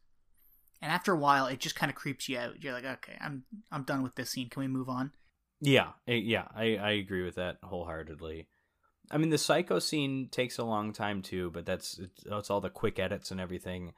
[0.81, 2.63] And after a while, it just kind of creeps you out.
[2.63, 4.49] You're like, okay, I'm I'm done with this scene.
[4.49, 5.13] Can we move on?
[5.65, 8.49] yeah yeah I, I agree with that wholeheartedly
[9.11, 12.61] i mean the psycho scene takes a long time too but that's it's, it's all
[12.61, 13.93] the quick edits and everything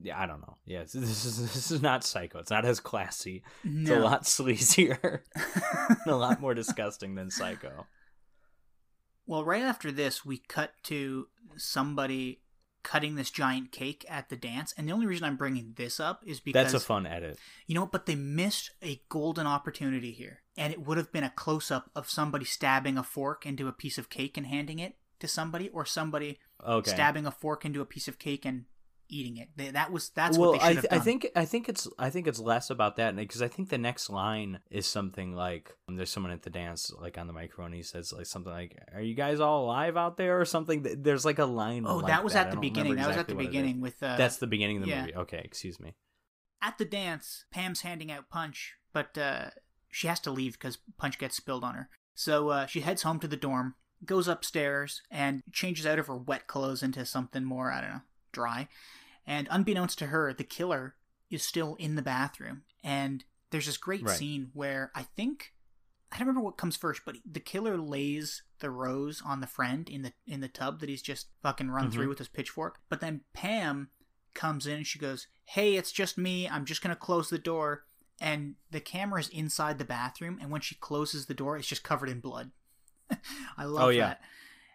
[0.00, 3.42] yeah i don't know yeah this is this is not psycho it's not as classy
[3.64, 5.20] it's a lot sleazier
[6.06, 7.86] a lot more disgusting than psycho
[9.32, 12.42] Well, right after this, we cut to somebody
[12.82, 16.20] cutting this giant cake at the dance, and the only reason I'm bringing this up
[16.26, 17.38] is because that's a fun edit.
[17.66, 21.30] You know, but they missed a golden opportunity here, and it would have been a
[21.30, 24.96] close up of somebody stabbing a fork into a piece of cake and handing it
[25.20, 26.90] to somebody, or somebody okay.
[26.90, 28.66] stabbing a fork into a piece of cake and
[29.12, 29.50] eating it.
[29.56, 31.68] They, that was that's well, what they I, should have th- I think I think
[31.68, 35.34] it's I think it's less about that because I think the next line is something
[35.34, 38.52] like um, there's someone at the dance like on the microphone he says like something
[38.52, 40.84] like Are you guys all alive out there or something?
[41.02, 41.84] There's like a line.
[41.86, 42.46] Oh, like that was that.
[42.46, 42.92] at the beginning.
[42.92, 43.50] remember That was at the exactly what it is.
[43.50, 45.00] beginning with uh, That's the beginning of the yeah.
[45.02, 45.14] movie.
[45.14, 45.94] Okay, excuse me.
[46.62, 49.50] at the dance, Pam's handing out punch, but uh,
[49.90, 51.88] she has to leave because punch gets spilled on her.
[52.14, 53.74] So uh, she heads home to the dorm,
[54.04, 58.00] goes upstairs, and changes out of her wet clothes into something more, I don't know,
[58.32, 58.68] dry.
[59.26, 60.96] And unbeknownst to her, the killer
[61.30, 62.62] is still in the bathroom.
[62.82, 64.16] And there's this great Right.
[64.18, 65.54] scene where I think
[66.10, 69.88] I don't remember what comes first, but the killer lays the rose on the friend
[69.88, 71.92] in the in the tub that he's just fucking run Mhm.
[71.94, 72.80] through with his pitchfork.
[72.90, 73.88] But then Pam
[74.34, 76.46] comes in and she goes, "Hey, it's just me.
[76.46, 77.86] I'm just gonna close the door."
[78.20, 82.10] And the camera's inside the bathroom, and when she closes the door, it's just covered
[82.10, 82.52] in blood.
[83.56, 84.08] I love Oh, yeah.
[84.08, 84.22] that.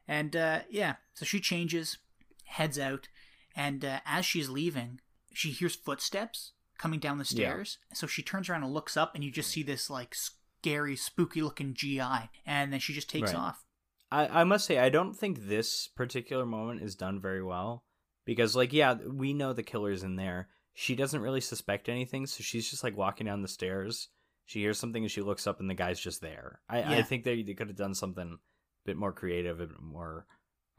[0.08, 1.98] And uh, yeah, so she changes,
[2.46, 3.10] heads out,
[3.58, 5.02] and uh, as she's leaving,
[5.34, 7.50] she hears footsteps coming down the Yeah.
[7.52, 7.80] stairs.
[7.94, 11.42] So she turns around and looks up, and you just see this like scary, spooky
[11.42, 13.40] looking GI, and then she just takes Right.
[13.40, 13.66] off.
[14.12, 17.84] I, I must say I don't think this particular moment is done very well
[18.24, 22.42] because like yeah we know the killer's in there she doesn't really suspect anything so
[22.42, 24.08] she's just like walking down the stairs
[24.46, 27.26] she hears something and she looks up and the guy's just there I, I think
[27.26, 30.26] they, they could have done something a bit more creative a bit more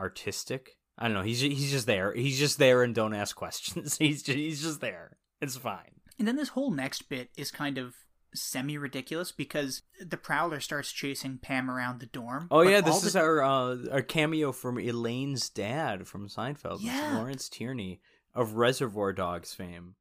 [0.00, 3.97] artistic I don't know he's he's just there he's just there and don't ask questions
[3.99, 7.79] he's just, he's just there it's fine And then this whole next bit is kind
[7.79, 7.95] of
[8.35, 12.47] semi ridiculous because the prowler starts chasing Pam around the dorm.
[12.51, 17.16] oh yeah this the- is our uh, our cameo from Elaine's dad from Seinfeld Yeah.
[17.16, 18.01] Lawrence Tierney
[18.35, 19.95] of Reservoir Dogs fame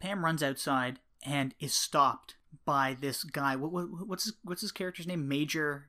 [0.00, 3.54] Pam runs outside and is stopped by this guy.
[3.54, 5.28] What, what what's his, what's his character's name?
[5.28, 5.88] Major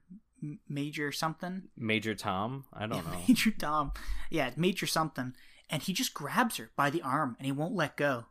[0.68, 1.64] Major something.
[1.78, 2.66] Major Tom?
[2.74, 3.20] I don't Yeah, know.
[3.28, 3.92] Major Tom.
[4.30, 5.34] Yeah, Major something.
[5.70, 8.26] And he just grabs her by the arm and he won't let go.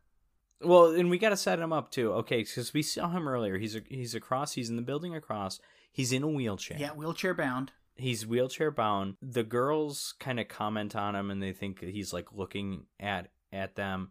[0.63, 2.13] Well, and we got to set him up too.
[2.13, 3.57] Okay, because we saw him earlier.
[3.59, 4.53] He's a, he's across.
[4.53, 5.59] He's in the building across.
[5.91, 6.77] He's in a wheelchair.
[6.79, 7.73] Yeah, wheelchair bound.
[7.97, 9.17] He's wheelchair bound.
[9.23, 13.29] The girls kind of comment on him, and they think that he's like looking at
[13.53, 14.11] at them.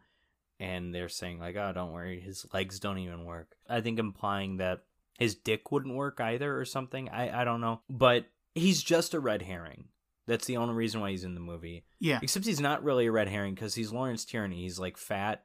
[0.60, 4.58] and they're saying like, "Oh, don't worry, his legs don't even work." I think implying
[4.58, 4.82] that
[5.20, 7.10] his dick wouldn't work either or something.
[7.10, 8.26] I I don't know, but
[8.56, 9.86] he's just a red herring.
[10.30, 11.86] That's the only reason why he's in the movie.
[12.00, 12.20] Yeah.
[12.22, 14.62] Except he's not really a red herring because he's Lawrence Tierney.
[14.62, 15.44] He's like fat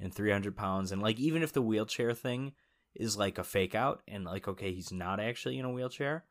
[0.00, 0.90] and 300 pounds.
[0.90, 2.52] And like, even if the wheelchair thing
[2.96, 6.24] is like a fake out and like, okay, he's not actually in a wheelchair,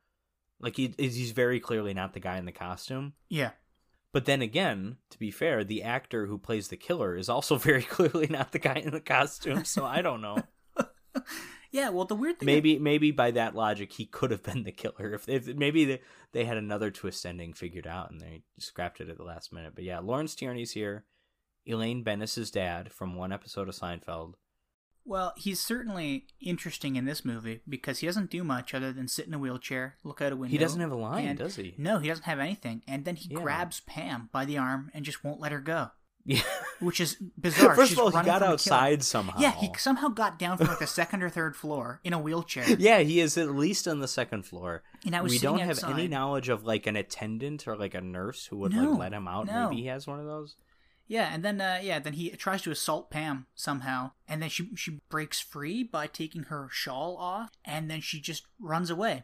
[0.59, 3.13] like he, he's very clearly not the guy in the costume.
[3.29, 3.51] Yeah.
[4.11, 7.83] But then again, to be fair, the actor who plays the killer is also very
[7.83, 9.63] clearly not the guy in the costume.
[9.63, 10.43] So I don't know.
[11.73, 12.45] Yeah, well, the weird thing.
[12.45, 16.01] maybe maybe by that logic he could have been the killer if, if maybe they,
[16.31, 19.73] they had another twist ending figured out and they scrapped it at the last minute
[19.75, 21.03] but yeah lawrence tierney's here
[21.65, 24.33] elaine benes's dad from one episode of seinfeld
[25.05, 29.27] Well, he's certainly interesting in this movie because he doesn't do much other than sit
[29.27, 30.51] in a wheelchair, look out a window.
[30.51, 32.83] he doesn't have a line and- does he No, he doesn't have anything.
[32.87, 33.39] And then he Yeah.
[33.41, 35.89] grabs Pam by the arm and just won't let her go,
[36.25, 36.41] yeah
[36.79, 37.75] which is bizarre.
[37.75, 38.51] first She's of all he got from a killer.
[38.53, 42.13] outside somehow Yeah, he somehow got down from like the second or third floor in
[42.13, 42.65] a wheelchair.
[42.79, 45.83] yeah he is at least on the second floor And I was we don't have
[45.83, 49.13] any knowledge of like an attendant or like a nurse who would No, like let
[49.13, 49.69] him out no.
[49.69, 50.55] maybe he has one of those
[51.07, 54.69] Yeah, and then uh, yeah, then he tries to assault Pam somehow, and then she
[54.75, 59.23] she breaks free by taking her shawl off, and then she just runs away,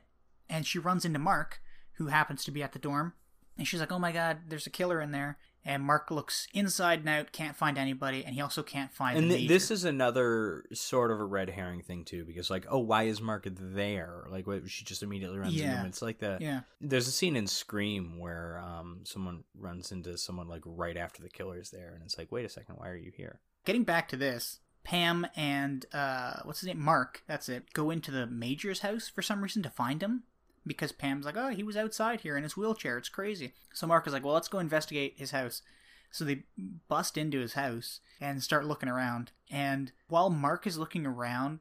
[0.50, 1.62] and she runs into Mark,
[1.94, 3.14] who happens to be at the dorm,
[3.58, 5.38] and she's like, "Oh my God, there's a killer in there."
[5.70, 9.20] And Mark looks inside and out, can't find anybody, and he also can't find.
[9.20, 12.66] and the th- this is another sort of a red herring thing too because like
[12.70, 14.26] oh why is mark there?
[14.32, 15.82] Like what, she just immediately runs into Yeah.
[15.82, 20.18] him it's like the yeah, there's a scene in scream where um someone runs into
[20.18, 22.96] someone like right after the killer's there and it's like wait a second why are
[22.96, 23.40] you here?
[23.66, 28.10] Getting back to this, Pam and uh, what's his name, Mark, that's it, go into
[28.10, 30.24] the major's house for some reason to find him
[30.70, 32.98] because Pam's like, oh, he was outside here in his wheelchair.
[32.98, 33.54] It's crazy.
[33.74, 35.64] So Mark is like, well, let's go investigate his house.
[36.12, 36.44] So they
[36.88, 39.32] bust into his house and start looking around.
[39.50, 41.60] And while Mark is looking around,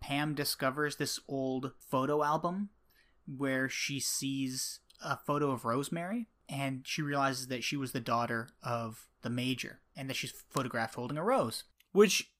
[0.00, 2.70] Pam discovers this old photo album
[3.26, 8.48] where she sees a photo of Rosemary and she realizes that she was the daughter
[8.62, 11.64] of the major and that she's photographed holding a rose.
[11.92, 12.30] which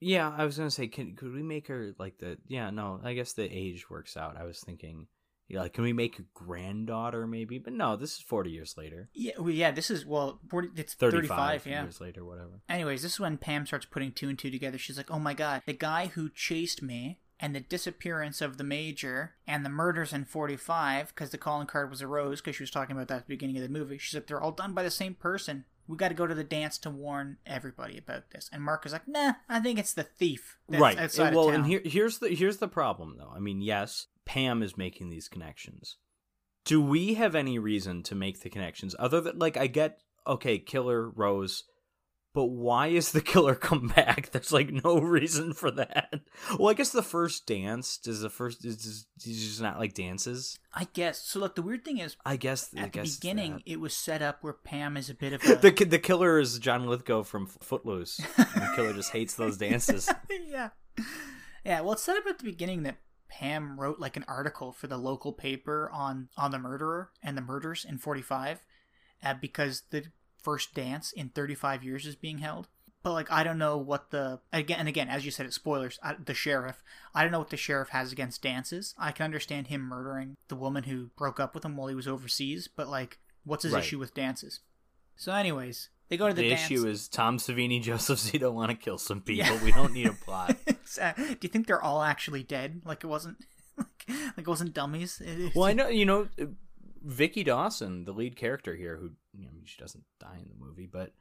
[0.00, 3.14] yeah i was gonna say can could we make her like the yeah no i
[3.14, 5.06] guess the age works out i was thinking
[5.48, 9.08] yeah like can we make a granddaughter maybe but no this is 40 years later
[9.12, 11.82] Yeah, well, yeah, this is well, 40, it's 35, 35, yeah.
[11.82, 14.78] years later whatever Anyways, this is when Pam starts putting two and two together.
[14.78, 18.64] She's like, "Oh my god, the guy who chased me and the disappearance of the
[18.64, 22.62] major and the murders in 45 because the calling card was a rose because she
[22.62, 23.98] was talking about that at the beginning of the movie.
[23.98, 25.64] She's like, they're all done by the same person.
[25.88, 28.48] We got to go to the dance to warn everybody about this.
[28.52, 31.36] And Mark is like, "Nah, I think it's the thief." that's right outside And- of
[31.36, 34.76] well town." and here, here's the here's the problem though i mean yes pam is
[34.76, 35.96] making these connections
[36.64, 40.58] do we have any reason to make the connections other than like i get okay
[40.58, 41.64] killer rose
[42.34, 46.14] but why is the killer come back there's like no reason for that
[46.58, 50.88] well i guess the first dance does the first is just not like dances I
[50.94, 51.18] guess.
[51.22, 53.62] So look, the weird thing is, i guess I at the guess beginning, that.
[53.66, 56.58] it was set up where Pam is a bit of a the the killer is
[56.58, 58.16] John Lithgow from Footloose.
[58.16, 60.10] the killer just hates those dances.
[60.48, 60.70] yeah.
[61.64, 62.96] Yeah, well, it's said up at the beginning that
[63.32, 67.40] Pam wrote like an article for the local paper on on the murderer and the
[67.42, 68.60] murders in 45
[69.24, 70.04] uh, because the
[70.36, 72.68] first dance in 35 years is being held.
[73.02, 75.98] But like I don't know what the again and again as you said it's spoilers
[76.02, 76.82] I, the sheriff
[77.14, 78.94] I don't know what the sheriff has against dances.
[78.98, 82.06] I can understand him murdering the woman who broke up with him while he was
[82.06, 83.82] overseas, but like what's his Right.
[83.82, 84.60] issue with dances?
[85.16, 86.62] So anyways, they go to the, The, dance.
[86.70, 89.46] issue is Tom Savini, Joseph Zito want to kill some people.
[89.56, 89.64] Yeah.
[89.64, 90.56] We don't need a plot.
[91.00, 92.82] Uh, Do you think they're all actually dead?
[92.84, 93.38] Like it wasn't,
[93.78, 95.20] like, like it wasn't dummies.
[95.54, 96.28] Well, I know you know
[97.02, 100.88] Vicky Dawson, the lead character here, who you know, she doesn't die in the movie,
[100.90, 101.12] but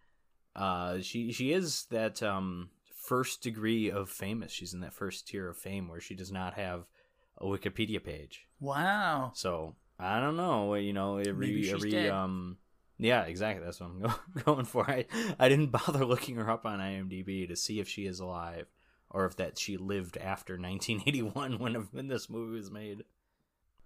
[0.55, 4.51] uh, she she is that um, first degree of famous.
[4.51, 6.85] She's in that first tier of fame where she does not have
[7.37, 8.45] a Wikipedia page.
[8.59, 9.31] Wow.
[9.33, 10.75] So I don't know.
[10.75, 12.09] You know, every every dead.
[12.11, 12.57] um.
[12.97, 13.65] Yeah, exactly.
[13.65, 14.89] That's what I'm going for.
[14.89, 15.05] I
[15.39, 18.67] I didn't bother looking her up on IMDb to see if she is alive
[19.11, 23.03] or if that she lived after 1981 when when this movie was made.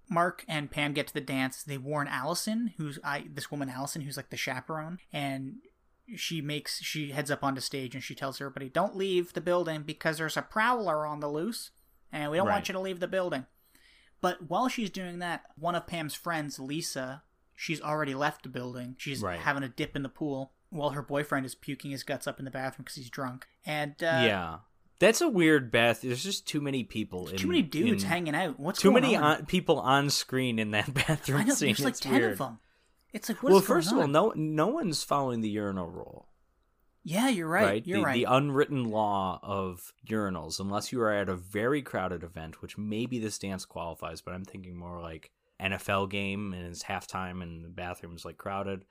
[0.10, 1.64] Mark and Pam get to the dance.
[1.64, 5.56] They warn Allison, who's I this woman Allison, who's like the chaperone, and
[6.16, 9.82] she makes she heads up onto stage and she tells everybody, "Don't leave the building
[9.82, 11.72] because there's a prowler on the loose,
[12.12, 13.48] and we don't want you to leave the building."
[14.22, 17.24] But while she's doing that, one of Pam's friends, Lisa,
[17.56, 18.96] she's already left the building.
[19.00, 19.40] She's Right.
[19.40, 22.46] having a dip in the pool while her boyfriend is puking his guts up in
[22.46, 23.48] the bathroom because he's drunk.
[23.66, 24.58] And uh, yeah,
[25.00, 26.02] that's a weird bath.
[26.02, 27.28] There's just too many people.
[27.28, 28.60] in, too many dudes in- hanging out.
[28.60, 29.24] What's Too going many on?
[29.24, 31.54] on, people on screen in that bathroom I know.
[31.54, 31.68] scene.
[31.70, 32.32] There's like It's ten weird.
[32.34, 32.60] of them.
[33.14, 36.28] It's like well, first of all, no no one's following the urinal rule.
[37.08, 37.86] Yeah, you're right.
[37.86, 38.14] You're the, right.
[38.16, 43.20] the unwritten law of urinals, unless you are at a very crowded event, which maybe
[43.20, 45.30] this dance qualifies, but I'm thinking more like
[45.62, 48.86] NFL game and it's halftime and the bathroom's like crowded,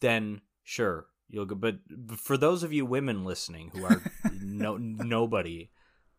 [0.00, 1.54] then sure you'll go.
[1.54, 1.78] But
[2.16, 4.02] for those of you women listening who are
[4.42, 5.70] no nobody.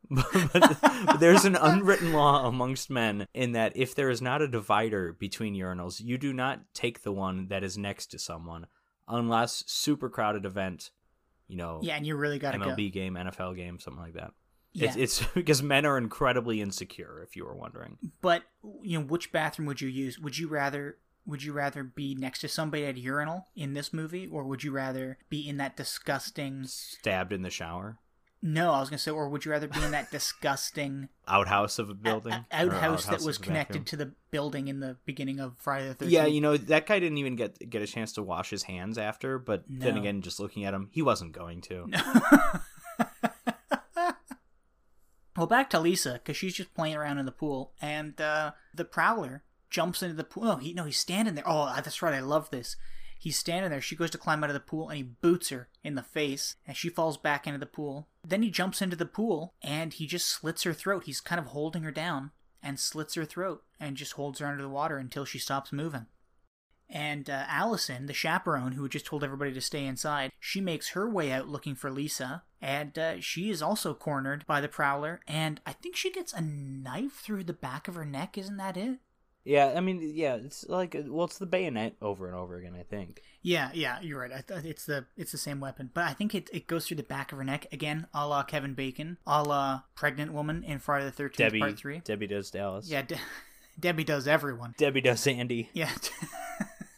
[0.09, 4.47] but, but there's an unwritten law amongst men in that if there is not a
[4.47, 8.65] divider between urinals, you do not take the one that is next to someone
[9.07, 10.91] unless super crowded event
[11.51, 12.93] you know, yeah, and you really got to MLB go.
[12.93, 14.31] game, NFL game, something like that.
[14.71, 14.87] Yeah.
[14.87, 17.21] It's, it's because men are incredibly insecure.
[17.27, 18.43] If you were wondering, But
[18.81, 20.17] you know, which bathroom would you use?
[20.17, 23.93] Would you rather would you rather be next to somebody at a urinal in this
[23.93, 26.63] movie, or would you rather be in that disgusting?
[26.65, 27.97] stabbed in the shower,
[28.41, 31.89] No, I was gonna say, or would you rather be in that disgusting outhouse of
[31.91, 33.85] a building, a- Or outhouse that was connected vacuum.
[33.85, 36.11] to the building in the beginning of Friday the Thirteenth?
[36.13, 38.97] Yeah, you know that guy didn't even get get a chance to wash his hands
[38.97, 39.37] after.
[39.37, 41.87] But then again, just looking at him, he wasn't going to.
[45.37, 48.85] well, back to Lisa because she's just playing around in the pool, and uh, the
[48.85, 50.43] Prowler jumps into the pool.
[50.43, 51.47] No, he no, he's standing there.
[51.47, 52.13] Oh, that's right.
[52.13, 52.75] I love this.
[53.17, 53.81] He's standing there.
[53.81, 56.55] She goes to climb out of the pool, and he boots her in the face,
[56.65, 58.07] and she falls back into the pool.
[58.27, 61.03] Then he jumps into the pool, and he just slits her throat.
[61.05, 62.31] He's kind of holding her down
[62.63, 66.07] and slits her throat, and just holds her under the water until she stops moving.
[66.89, 70.89] And uh, Allison, the chaperone who had just told everybody to stay inside, she makes
[70.89, 75.21] her way out looking for Lisa, and uh, she is also cornered by the Prowler,
[75.27, 78.37] and I think she gets a knife through the back of her neck.
[78.37, 78.99] Isn't that it?
[79.43, 82.75] Yeah, I mean, yeah, it's like well, it's the bayonet over and over again.
[82.79, 83.21] I think.
[83.41, 84.31] Yeah, yeah, you're right.
[84.31, 86.97] I th- it's the it's the same weapon, but I think it, it goes through
[86.97, 90.77] the back of her neck again, a la Kevin Bacon, a la pregnant woman in
[90.77, 91.99] Friday the Thirteenth Debbie, Part Three.
[92.03, 92.87] Debbie does Dallas.
[92.87, 93.17] Yeah, De-
[93.79, 94.75] Debbie does everyone.
[94.77, 95.69] Debbie does Andy.
[95.73, 95.89] Yeah.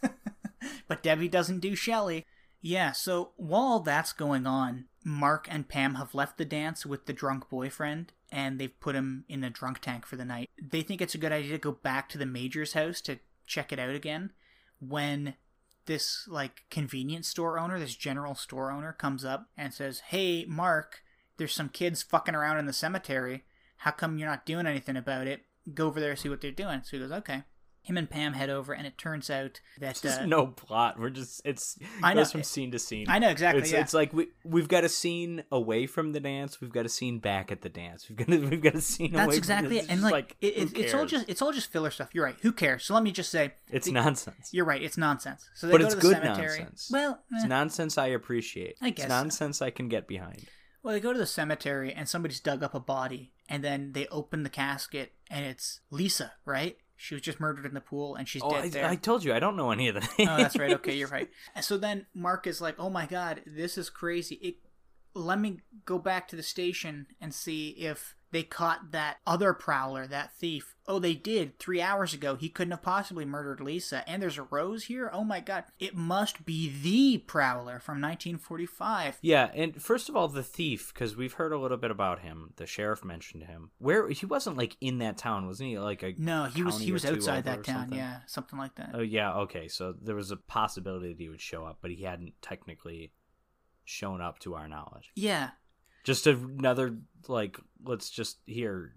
[0.88, 2.26] but Debbie doesn't do Shelly.
[2.65, 7.14] Yeah, so while that's going on, Mark and Pam have left the dance with the
[7.14, 10.49] drunk boyfriend and they've put him in the drunk tank for the night.
[10.61, 13.73] They think it's a good idea to go back to the Major's house to check
[13.73, 14.31] it out again
[14.80, 15.35] when
[15.88, 21.03] this like convenience store owner, this general store owner comes up and says, "Hey, Mark,
[21.35, 23.44] there's some kids fucking around in the cemetery.
[23.77, 25.41] How come you're not doing anything about it?
[25.73, 27.44] Go over there see what they're doing." So he goes, "Okay."
[27.84, 30.97] Him and Pam head over, and it turns out that There's uh, no plot.
[30.99, 32.22] We're just it's I know.
[32.22, 33.07] goes from scene to scene.
[33.10, 33.61] I know exactly.
[33.61, 33.81] It's, yeah.
[33.81, 36.61] it's like we we've got a scene away from the dance.
[36.61, 38.07] We've got a scene back at the dance.
[38.10, 39.11] We've got a, we've got a scene.
[39.11, 39.91] That's away exactly from it.
[39.91, 42.10] And it's like, it, it, it's all just it's all just filler stuff.
[42.14, 42.38] You're right.
[42.41, 42.85] Who cares?
[42.85, 44.49] So let me just say, it's the- nonsense.
[44.53, 44.81] you're right.
[44.81, 45.49] It's nonsense.
[45.53, 46.60] So they But go it's to the good cemetery.
[46.60, 46.89] nonsense.
[46.91, 47.47] Well, It's eh.
[47.47, 48.77] nonsense I appreciate.
[48.81, 49.22] I guess it's so.
[49.22, 50.45] nonsense I can get behind.
[50.84, 54.07] well, they go to the cemetery, and somebody's dug up a body, and then they
[54.07, 56.31] open the casket, and it's Lisa.
[56.45, 56.77] Right?
[57.03, 58.85] She was just murdered in the pool, and she's Oh, dead I, there.
[58.85, 60.30] I told you I don't know any of the names.
[60.31, 60.71] oh, that's right.
[60.75, 61.30] Okay, you're right.
[61.53, 64.35] And so then Mark is like, "Oh my god, this is crazy.
[64.35, 64.55] It,
[65.13, 70.05] let me go back to the station and see if they caught that other prowler,
[70.07, 70.76] that thief.
[70.85, 71.57] Oh, they did.
[71.60, 74.03] Three hours ago, he couldn't have possibly murdered Lisa.
[74.10, 75.10] And there's a rose here.
[75.14, 79.19] Oh my god, it must be the prowler from 1945.
[79.22, 82.49] Yeah, and first of all, the thief, because we've heard a little bit about him.
[82.57, 83.69] The sheriff mentioned him.
[83.77, 85.80] Where he wasn't like in that town, wasn't he?
[85.80, 87.81] Like a No, he was he was outside that town.
[87.84, 87.97] something?
[87.99, 88.91] Yeah, something like that.
[88.93, 89.68] Oh yeah, okay.
[89.69, 93.14] So there was a possibility that he would show up, but he hadn't technically
[93.85, 95.11] shown up to our knowledge.
[95.15, 95.51] yeah,
[96.03, 96.97] Just another
[97.27, 98.95] like, let's just here.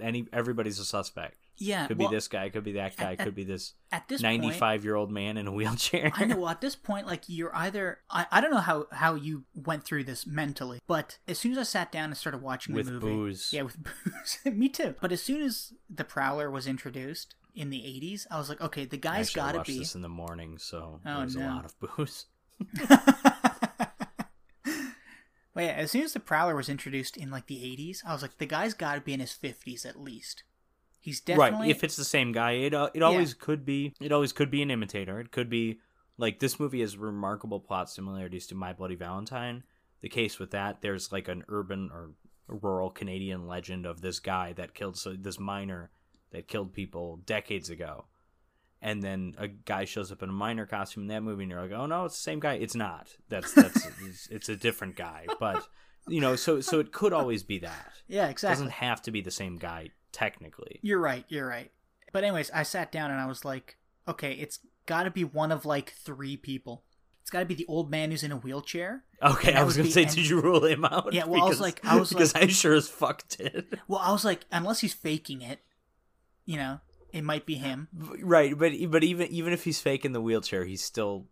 [0.00, 1.36] Any everybody's a suspect.
[1.56, 1.86] yeah.
[1.86, 2.48] Could well, be this guy.
[2.48, 3.12] Could be that guy.
[3.12, 6.10] at- Could be this at this point, ninety-five-year-old man in a wheelchair.
[6.14, 6.36] I know.
[6.38, 9.84] Well, at this point, like you're either I, I don't know how how you went
[9.84, 12.92] through this mentally, but as soon as I sat down and started watching with the
[12.92, 13.50] movie, booze.
[13.52, 14.94] yeah, with booze, me too.
[15.00, 18.84] But as soon as the Prowler was introduced in the '80s, I was like, okay,
[18.84, 19.78] the guy's got to be.
[19.78, 21.46] this in the morning, so Oh, there's no.
[21.46, 22.26] a lot of booze.
[25.54, 28.22] Well, yeah, as soon as the Prowler was introduced in like the '80s, I was
[28.22, 30.42] like, the guy's got to be in his 50s at least.
[31.00, 31.70] He's definitely Right.
[31.70, 33.94] If it's the same guy, it uh, it always could be.
[34.00, 35.20] It always could be an imitator.
[35.20, 35.80] It could be
[36.16, 39.64] like this movie has remarkable plot similarities to My Bloody Valentine.
[40.00, 42.10] The case with that, there's like an urban or
[42.46, 45.90] rural Canadian legend of this guy that killed so this miner
[46.30, 48.06] that killed people decades ago.
[48.84, 51.62] And then a guy shows up in a miner costume in that movie, and you're
[51.62, 53.08] like, "Oh no, it's the same guy." It's not.
[53.30, 55.26] That's that's it's, it's a different guy.
[55.40, 55.66] But
[56.06, 57.92] you know, so so it could always be that.
[58.08, 58.52] yeah, exactly.
[58.52, 60.80] It doesn't have to be the same guy technically.
[60.82, 61.24] You're right.
[61.28, 61.72] You're right.
[62.12, 65.50] But anyways, I sat down and I was like, okay, it's got to be one
[65.50, 66.84] of like three people.
[67.22, 69.02] It's got to be the old man who's in a wheelchair.
[69.22, 71.14] Okay, I was gonna be- say, and- did you rule him out?
[71.14, 73.80] Yeah, well, I was like- I was because like- I sure as fuck did.
[73.88, 75.60] Well, I was like, unless he's faking it,
[76.44, 76.80] you know,
[77.14, 77.88] it might be him.
[78.22, 81.26] right, but but even even if he's fake in the wheelchair, he's still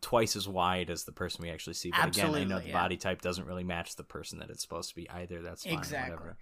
[0.00, 1.90] twice as wide as the person we actually see.
[1.90, 2.82] But Absolutely, again, I know the yeah.
[2.82, 5.40] body type doesn't really match the person that it's supposed to be either.
[5.42, 5.74] That's fine.
[5.74, 6.12] exactly.
[6.14, 6.36] Whatever.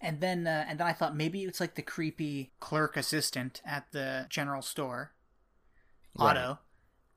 [0.00, 3.86] And then uh, and then I thought maybe it's like the creepy clerk assistant at
[3.92, 5.12] the general store,
[6.18, 6.56] Right.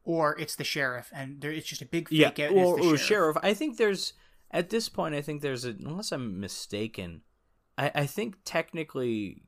[0.05, 2.51] Or it's the sheriff, and there it's just a big Yeah, fake out.
[2.53, 3.01] or, or sheriff.
[3.01, 3.37] sheriff.
[3.43, 4.13] I think there's
[4.49, 5.13] at this point.
[5.13, 7.21] I think there's a unless I'm mistaken.
[7.77, 9.43] I, I think technically,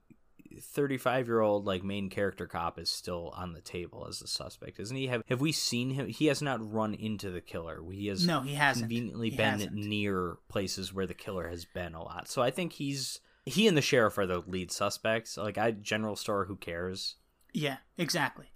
[0.59, 4.79] thirty-five year old like main character cop is still on the table as a suspect,
[4.79, 5.07] isn't he?
[5.07, 6.07] Have Have we seen him?
[6.07, 7.81] He has not run into the killer.
[7.91, 8.83] He has No, he hasn't.
[8.89, 9.73] conveniently He been hasn't.
[9.73, 12.27] near places where the killer has been a lot.
[12.27, 15.37] So I think he's he and the sheriff are the lead suspects.
[15.37, 17.15] Like I general store, who cares?
[17.53, 18.47] Yeah, exactly.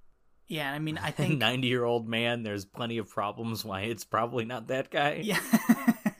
[0.48, 2.44] Yeah, I mean, I think Ninety year old man.
[2.44, 3.66] There's plenty of problems.
[3.66, 5.22] Why it's probably not that guy.
[5.24, 5.40] Yeah.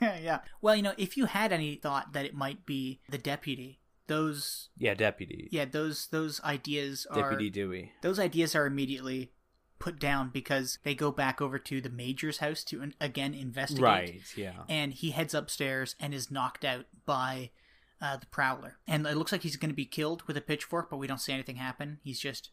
[0.00, 0.40] yeah.
[0.60, 4.68] Well, you know, if you had any thought that it might be the deputy, those
[4.76, 5.48] Yeah, deputy.
[5.50, 7.92] yeah, those those ideas are Deputy Dewey.
[8.02, 9.32] those ideas are immediately
[9.78, 13.82] put down because they go back over to the major's house to in- again investigate.
[13.82, 14.22] Right.
[14.36, 14.62] Yeah.
[14.68, 17.50] And he heads upstairs and is knocked out by
[18.00, 18.78] uh, the prowler.
[18.86, 21.20] And it looks like he's going to be killed with a pitchfork, but we don't
[21.20, 21.98] see anything happen.
[22.02, 22.50] He's just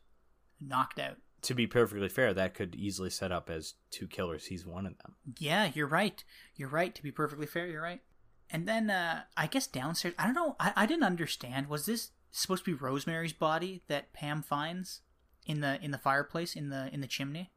[0.60, 1.18] knocked out.
[1.44, 4.46] To be perfectly fair, that could easily set up as two killers.
[4.46, 5.16] He's one of them.
[5.40, 6.24] Yeah, you're right.
[6.56, 6.94] You're right.
[6.96, 8.02] To be perfectly fair, you're right.
[8.50, 10.56] And then uh, I guess downstairs, I don't know.
[10.60, 11.68] I, I didn't understand.
[11.68, 15.02] Was this supposed to be Rosemary's body that Pam finds
[15.46, 17.52] in the in the fireplace in the in the chimney?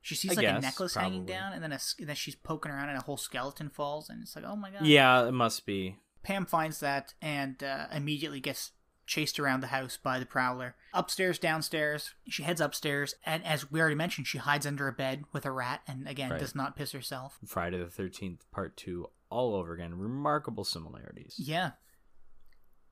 [0.00, 2.34] She sees I like a guess, necklace hanging down, and then a, and then she's
[2.34, 4.84] poking around, and a whole skeleton falls, and it's like, oh my god.
[4.84, 5.96] Yeah, it must be.
[6.24, 8.72] Pam finds that and uh, immediately gets
[9.06, 10.74] chased around the house by the prowler.
[10.92, 12.14] Upstairs, downstairs.
[12.28, 15.52] She heads upstairs, and as we already mentioned, she hides under a bed with a
[15.52, 16.40] rat, and again Right.
[16.40, 17.38] does not piss herself.
[17.46, 19.98] Friday the Thirteenth Part Two, all over again.
[19.98, 21.34] Remarkable similarities.
[21.38, 21.72] Yeah.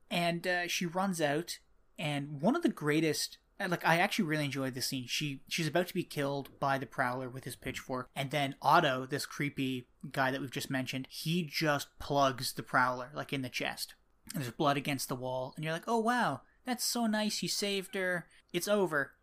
[0.09, 1.59] And uh, she runs out,
[1.97, 3.37] and one of the greatest.
[3.59, 5.05] uh, Like I actually really enjoyed this scene.
[5.07, 9.05] She she's about to be killed by the prowler with his pitchfork, and then Otto,
[9.05, 13.49] this creepy guy that we've just mentioned, he just plugs the prowler like in the
[13.49, 13.95] chest.
[14.33, 17.41] And there's blood against the wall, and you're like, oh wow, that's so nice.
[17.41, 18.27] You saved her.
[18.51, 19.13] It's over.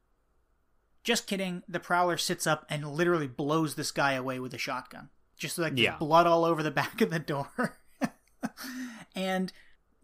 [1.05, 1.63] Just kidding.
[1.69, 5.11] The prowler sits up and literally blows this guy away with a shotgun.
[5.39, 5.97] Just like Yeah.
[5.99, 7.79] blood all over the back of the door.
[9.15, 9.53] and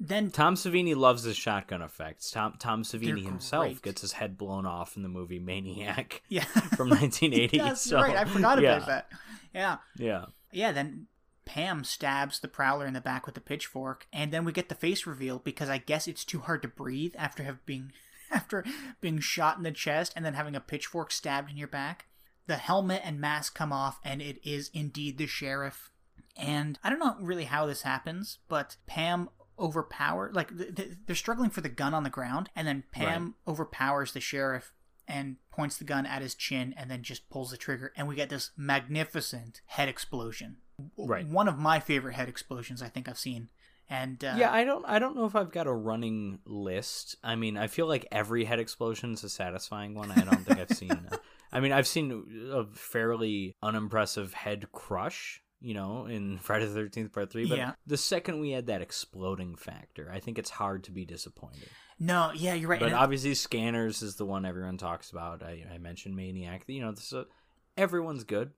[0.00, 2.30] then Tom Savini loves his shotgun effects.
[2.30, 6.88] Tom Tom Savini himself gets his head blown off in the movie Maniac yeah, from
[6.90, 7.56] 1980.
[7.56, 8.16] yes, so, right.
[8.16, 9.08] I forgot yeah, about that.
[9.54, 10.24] Yeah, Yeah.
[10.52, 10.72] yeah.
[10.72, 11.06] Then
[11.44, 14.74] Pam stabs the prowler in the back with the pitchfork, and then we get the
[14.74, 17.92] face reveal because I guess it's too hard to breathe after have being
[18.30, 18.64] after
[19.00, 22.06] being shot in the chest and then having a pitchfork stabbed in your back.
[22.46, 25.90] The helmet and mask come off, and it is indeed the sheriff.
[26.36, 31.14] And I don't know really how this happens, but Pam overpower like th- th- they're
[31.14, 34.72] struggling for the gun on the ground, and then Pam overpowers the sheriff
[35.06, 38.14] and points the gun at his chin, and then just pulls the trigger, and we
[38.16, 40.56] get this magnificent head explosion.
[40.98, 41.24] Right.
[41.24, 43.48] one of my favorite head explosions I think I've seen.
[43.88, 47.16] And uh, yeah, I don't I don't know if I've got a running list.
[47.22, 50.10] I mean, I feel like every head explosion is a satisfying one.
[50.10, 51.08] I don't think I've seen.
[51.54, 57.12] I mean, I've seen a fairly unimpressive head crush, you know, in Friday the Thirteenth
[57.12, 57.46] Part Three.
[57.48, 57.72] But Yeah.
[57.86, 61.68] the second we had that exploding factor, I think it's hard to be disappointed.
[61.98, 62.80] no, yeah, you're right.
[62.80, 65.42] But And- obviously, Scanners is the one everyone talks about.
[65.42, 66.64] I, I mentioned Maniac.
[66.66, 67.26] You know, so
[67.76, 68.50] everyone's good.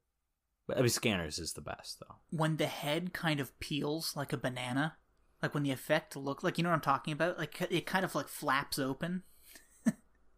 [0.66, 2.16] But I mean, Scanners is the best though.
[2.30, 4.96] when the head kind of peels like a banana,
[5.40, 8.04] like when the effect look like you know what I'm talking about, like it kind
[8.04, 9.22] of like flaps open,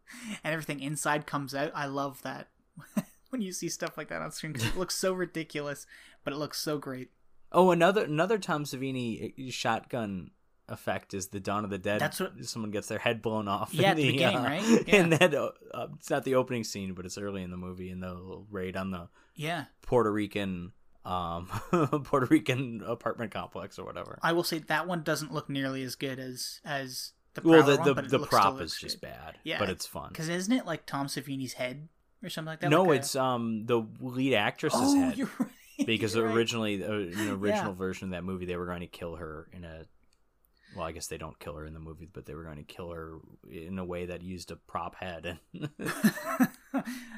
[0.43, 1.71] and everything inside comes out.
[1.75, 2.47] I love that
[3.29, 5.85] when you see stuff like that on screen it looks so ridiculous,
[6.23, 7.09] but it looks so great.
[7.51, 10.31] Oh, another another Tom Savini uh, shotgun
[10.67, 11.99] effect is the Dawn of the Dead.
[11.99, 13.73] That's what- someone gets their head blown off.
[13.73, 14.63] Yeah, in at the beginning, uh, right?
[14.87, 15.17] In Yeah.
[15.17, 18.01] that, uh, uh, it's not the opening scene, but it's early in the movie in
[18.01, 20.73] the raid on the Yeah, Puerto Rican,
[21.05, 21.47] um,
[22.03, 24.19] Puerto Rican apartment complex or whatever.
[24.21, 27.73] I will say that one doesn't look nearly as good as as the well, Prowler
[27.73, 29.07] the one, the, but it the looks- prop is just good.
[29.09, 30.09] bad, Yeah, but it's fun.
[30.09, 31.87] Because isn't it like Tom Savini's head
[32.23, 32.69] or something like that?
[32.69, 35.17] No, Like a- it's um the lead actress's oh, head.
[35.17, 35.49] you're right.
[35.85, 36.35] because You're right.
[36.35, 37.77] originally uh, in the original Yeah.
[37.77, 39.85] version of that movie they were going to kill her in a
[40.75, 42.63] well i guess they don't kill her in the movie but they were going to
[42.63, 43.17] kill her
[43.49, 45.69] in a way that used a prop head and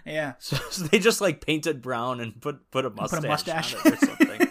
[0.06, 0.34] yeah.
[0.40, 3.76] so, so they just like painted brown and put put a mustache, Put a mustache
[3.76, 4.48] on it or something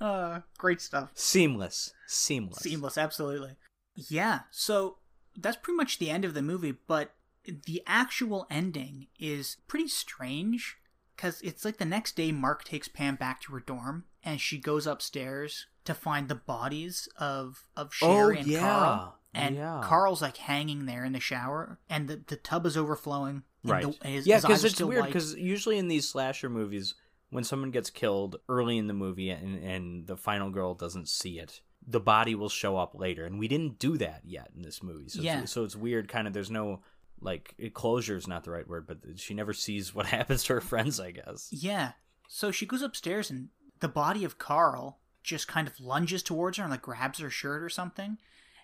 [0.00, 1.10] uh, great stuff.
[1.14, 3.56] seamless seamless Seamless, absolutely.
[3.94, 4.98] Yeah, so
[5.36, 7.14] that's pretty much the end of the movie, but
[7.44, 10.76] the actual ending is pretty strange
[11.16, 14.58] because it's like the next day Mark takes Pam back to her dorm and she
[14.58, 18.60] goes upstairs to find the bodies of of oh, Sherry Oh, and yeah.
[18.60, 19.18] Carl.
[19.34, 19.80] And Yeah.
[19.82, 23.86] Carl's like hanging there in the shower and the, the tub is overflowing Right.
[24.00, 25.06] the- his- yeah, because it's weird.
[25.06, 26.94] Because usually in these slasher movies,
[27.30, 31.38] when someone gets killed early in the movie and, and the final girl doesn't see
[31.38, 34.82] it, the body will show up later, and we didn't do that yet in this
[34.82, 35.08] movie.
[35.08, 35.42] So Yeah.
[35.42, 36.08] it's, so it's weird.
[36.08, 36.80] Kind of, there's no
[37.20, 40.60] like closure is not the right word, but she never sees what happens to her
[40.60, 40.98] friends.
[41.00, 41.48] I guess.
[41.50, 41.92] Yeah.
[42.28, 43.48] So she goes upstairs and
[43.80, 47.62] the body of Carl just kind of lunges towards her and like grabs her shirt
[47.62, 48.18] or something.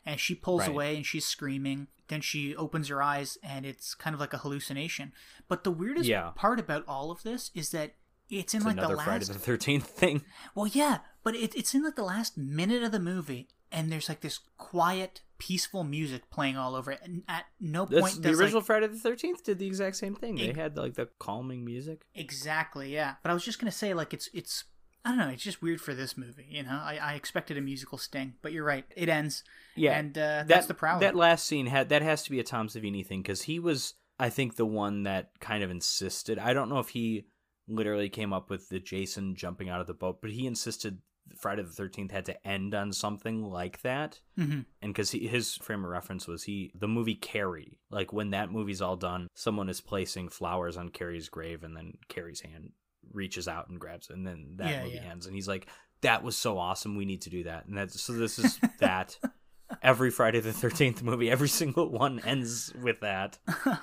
[0.07, 0.71] And she pulls Right.
[0.71, 1.87] away and she's screaming.
[2.09, 5.13] Then she opens her eyes and it's kind of like a hallucination.
[5.49, 6.31] But the weirdest Yeah.
[6.35, 7.95] part about all of this is that
[8.31, 10.25] it's in It's like the last Friday the Thirteenth thing.
[10.55, 14.09] Well, yeah, but it, it's in like the last minute of the movie, and there's
[14.09, 18.31] like this quiet, peaceful music playing all over it, and at no That's, point the
[18.31, 20.37] original like Friday the Thirteenth did the exact same thing.
[20.37, 22.07] They had like the calming music.
[22.15, 23.17] exactly, yeah.
[23.23, 24.65] But I was just gonna say like it's it's
[25.05, 26.81] I don't know, it's just weird for this movie, you know.
[26.83, 29.45] I, I expected a musical sting, but you're right, it ends,
[29.77, 31.03] Yeah, and uh, that, that's the problem.
[31.03, 33.93] That last scene had that has to be a Tom Savini thing because he was,
[34.19, 36.39] I think, the one that kind of insisted.
[36.39, 37.27] I don't know if he
[37.69, 41.03] literally came up with the Jason jumping out of the boat, but he insisted
[41.37, 44.21] Friday the Thirteenth had to end on something like that.
[44.37, 48.51] hmm And because his frame of reference was he the movie Carrie, like when that
[48.53, 52.73] movie's all done, someone is placing flowers on Carrie's grave, and then Carrie's hand
[53.13, 55.11] reaches out and grabs it, and then that Yeah, movie yeah.
[55.11, 55.67] ends, and he's like,
[56.03, 56.97] "That was so awesome.
[56.97, 58.13] We need to do that." And that's so.
[58.13, 59.19] This is that.
[59.83, 63.39] Every Friday the Thirteenth movie, every single one ends with that.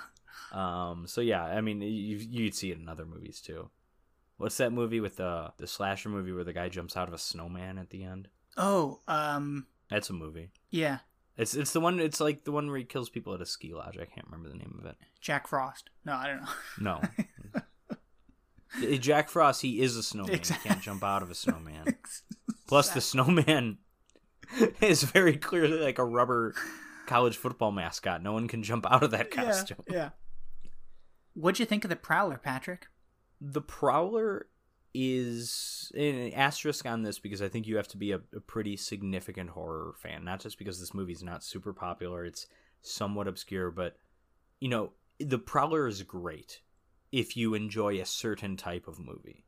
[0.52, 1.06] Um.
[1.08, 3.70] So yeah, I mean, you you'd see it in other movies too.
[4.38, 7.18] What's that movie with the the slasher movie where the guy jumps out of a
[7.18, 8.28] snowman at the end?
[8.58, 10.50] Oh, um, That's a movie.
[10.72, 11.00] yeah,
[11.38, 12.00] It's it's the one.
[12.00, 13.98] It's like the one where he kills people at a ski lodge.
[13.98, 14.96] I can't remember the name of it.
[15.22, 15.90] Jack Frost.
[16.06, 17.02] No, I don't know.
[17.02, 17.02] No.
[18.84, 19.62] Eh, Jack Frost.
[19.62, 20.36] He is a snowman.
[20.36, 20.68] Exactly.
[20.68, 21.96] He can't jump out of a snowman.
[22.68, 23.78] Plus, the snowman
[24.82, 26.54] is very clearly like a rubber
[27.06, 28.22] college football mascot.
[28.22, 29.78] No one can jump out of that costume.
[29.88, 30.10] Yeah, yeah.
[31.36, 32.88] What'd you think of the Prowler, Patrick?
[33.42, 34.48] The Prowler
[34.94, 38.78] is an asterisk on this because I think you have to be a, a pretty
[38.78, 42.48] significant horror fan, not just because this movie's not super popular, it's
[42.82, 43.98] somewhat obscure, but
[44.60, 46.62] you know, The Prowler is great
[47.12, 49.46] if you enjoy a certain type of movie.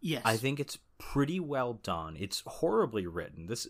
[0.00, 2.16] Yes, I think it's pretty well done.
[2.18, 3.46] It's horribly written.
[3.46, 3.68] This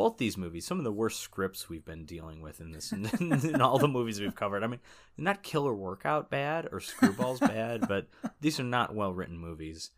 [0.00, 3.04] both these movies, some of the worst scripts we've been dealing with in this in,
[3.20, 4.64] in all the movies we've covered.
[4.64, 4.80] I mean,
[5.18, 8.06] not Killer Workout bad or Screwballs bad, but
[8.40, 9.90] these are not well written movies.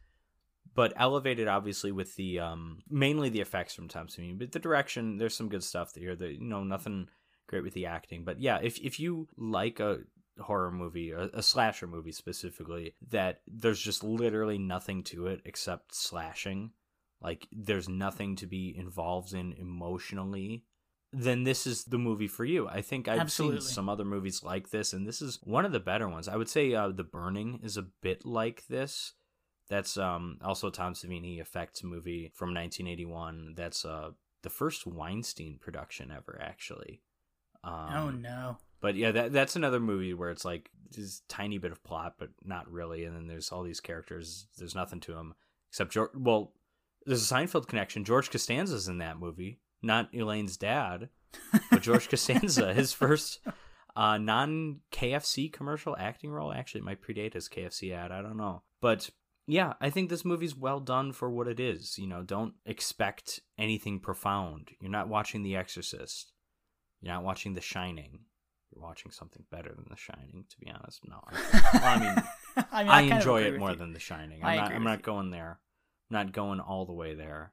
[0.74, 5.18] But elevated obviously with the um mainly the effects from Tom Savini, but the direction,
[5.18, 6.16] there's some good stuff here.
[6.16, 7.06] That you know, nothing
[7.46, 8.24] great with the acting.
[8.24, 10.00] But yeah, if if you like a
[10.40, 15.94] horror movie, a, a slasher movie specifically, that there's just literally nothing to it except
[15.94, 16.72] slashing.
[17.22, 20.64] Like there's nothing to be involved in emotionally.
[21.12, 22.68] Then this is the movie for you.
[22.68, 23.60] I think I've Absolutely.
[23.60, 26.26] seen some other movies like this, and this is one of the better ones.
[26.26, 29.12] I would say uh, The Burning is a bit like this.
[29.68, 33.54] That's um, also a Tom Savini effects movie from 1981.
[33.56, 34.10] That's uh,
[34.42, 37.02] the first Weinstein production ever, actually.
[37.64, 38.56] Um, oh no.
[38.80, 42.30] but yeah, that that's another movie where it's like this tiny bit of plot, but
[42.44, 43.04] not really.
[43.04, 44.46] And then there's all these characters.
[44.58, 45.34] There's nothing to them
[45.70, 46.10] except George.
[46.14, 46.52] Well,
[47.06, 48.04] there's a Seinfeld connection.
[48.04, 51.08] George Costanza's in that movie, not Elaine's dad,
[51.70, 53.40] but George Costanza, his first
[53.96, 56.52] uh, non KFC commercial acting role.
[56.52, 58.12] Actually, it might predate his KFC ad.
[58.12, 59.10] I don't know, but
[59.46, 61.98] yeah, I think this movie's well done for what it is.
[61.98, 64.70] You know, don't expect anything profound.
[64.80, 66.32] You're not watching The Exorcist.
[67.00, 68.20] You're not watching The Shining.
[68.72, 71.00] You're watching something better than The Shining, to be honest.
[71.06, 71.34] No, I,
[71.74, 72.24] well, I mean,
[72.72, 73.76] I, mean, I, of enjoy it more you.
[73.76, 74.42] than The Shining.
[74.42, 74.72] I I'm not.
[74.72, 75.58] I'm not going there.
[76.12, 77.52] I'm not going all the way there.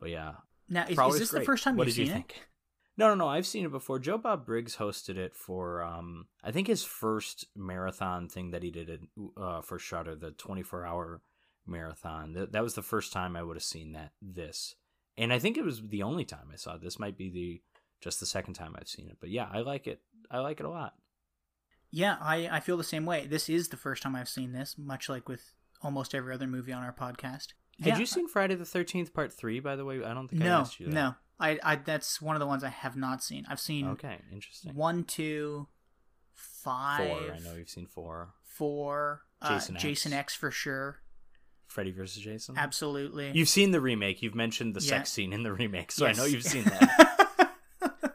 [0.00, 0.32] But yeah,
[0.68, 2.42] Now, is, is this the first time what you've did seen you think?
[2.98, 3.28] No, no, no.
[3.28, 3.98] I've seen it before.
[3.98, 8.70] Joe Bob Briggs hosted it for, um, I think his first marathon thing that he
[8.70, 9.00] did it,
[9.36, 11.20] uh, for Shudder, the 24 hour
[11.66, 12.32] marathon.
[12.32, 14.12] That, that was the first time I would have seen that.
[14.22, 14.74] This,
[15.18, 16.82] and I think it was the only time I saw it.
[16.82, 17.62] This might be the
[18.00, 19.18] just the second time I've seen it.
[19.20, 20.00] But yeah, I like it.
[20.30, 20.94] I like it a lot.
[21.90, 23.26] Yeah, I, I feel the same way.
[23.26, 26.72] This is the first time I've seen this, much like with almost every other movie
[26.72, 27.48] on our podcast.
[27.80, 29.60] Had Yeah, you seen Friday the Thirteenth Part Three?
[29.60, 30.92] By the way, I don't think I No, asked you that.
[30.94, 31.14] no.
[31.38, 33.44] I, I that's one of the ones I have not seen.
[33.48, 34.74] I've seen Okay, interesting.
[34.74, 35.68] one, two,
[36.34, 37.34] five, Four.
[37.34, 38.30] I know you've seen four.
[38.44, 40.20] four, uh, Jason Jason, X.
[40.32, 40.34] X.
[40.34, 41.00] for sure.
[41.66, 42.56] Freddy versus Jason.
[42.56, 43.32] Absolutely.
[43.34, 44.22] You've seen the remake.
[44.22, 44.88] You've mentioned the Yeah.
[44.88, 46.16] sex scene in the remake, so Yes.
[46.18, 47.50] I know you've seen that.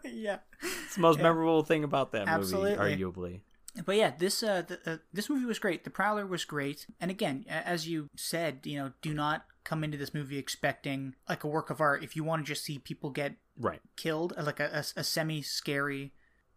[0.06, 0.40] yeah.
[0.86, 1.24] It's the most Yeah.
[1.24, 2.76] memorable thing about that Absolutely.
[2.78, 3.42] movie, arguably.
[3.86, 5.84] But yeah, this uh, the, uh, this movie was great.
[5.84, 9.98] The Prowler was great, and again, as you said, you know, do not come into
[9.98, 12.04] this movie expecting like a work of art.
[12.04, 13.82] If you want to just see people get Right.
[13.96, 16.14] killed, like a, a, a semi scary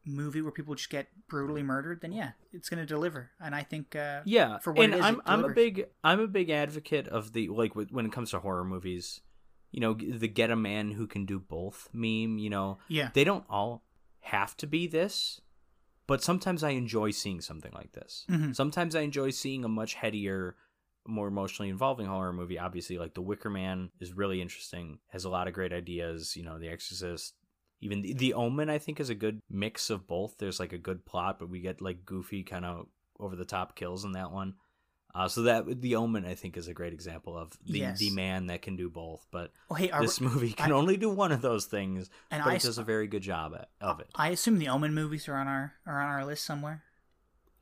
[0.06, 3.30] movie where people just get brutally murdered, then yeah, it's going to deliver.
[3.40, 6.20] And I think uh, Yeah, for what and it is, I'm I'm a big I'm
[6.20, 9.20] a big advocate of the like when it comes to horror movies,
[9.70, 12.38] you know, the get a man who can do both meme.
[12.38, 13.82] You know, yeah, they don't all
[14.20, 15.40] have to be this,
[16.06, 18.24] but sometimes I enjoy seeing something like this.
[18.30, 18.54] Mhm.
[18.54, 20.56] Sometimes I enjoy seeing a much headier,
[21.06, 22.58] more emotionally involving horror movie.
[22.58, 26.36] Obviously, like The Wicker Man is really interesting, has a lot of great ideas.
[26.36, 27.34] You know, The Exorcist.
[27.80, 30.36] Even the, the Omen, I think, is a good mix of both.
[30.38, 32.86] There's like a good plot, but we get like goofy, kind of
[33.20, 34.54] over the top kills in that one.
[35.14, 37.98] Uh, so that the Omen, I think, is a great example of the Yes.
[37.98, 39.24] the man that can do both.
[39.30, 42.52] But Oh, hey, this movie can I- only do one of those things, and but
[42.52, 44.08] I, it does a very good job at, of it.
[44.14, 46.82] I assume the Omen movies are on our are on our list somewhere.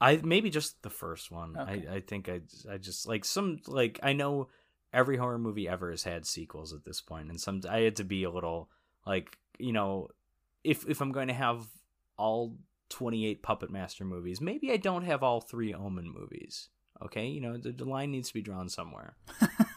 [0.03, 1.57] I maybe just the first one.
[1.57, 1.87] Okay.
[1.89, 4.49] I I think I I just like some like I know
[4.93, 8.05] every horror movie ever has had sequels at this point, and some I had to
[8.05, 8.69] be a little
[9.07, 10.09] like you know
[10.65, 11.67] if if I'm going to have
[12.17, 12.57] all
[12.89, 16.69] 28 Puppet Master movies, maybe I don't have all three Omen movies.
[17.01, 19.15] Okay, you know the, the line needs to be drawn somewhere.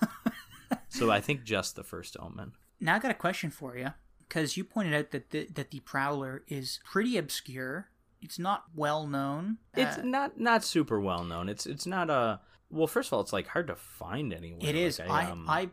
[0.89, 2.53] so I think just the first Omen.
[2.81, 3.93] Now I got a question for you
[4.27, 7.89] because you pointed out that the, that the Prowler is pretty obscure.
[8.25, 9.57] It's not well known.
[9.75, 11.47] It's Uh, not not super well known.
[11.47, 12.39] It's it's not a
[12.69, 12.87] well.
[12.87, 14.67] First of all, it's like hard to find anywhere.
[14.69, 14.99] it is.
[14.99, 15.69] Like, I um, I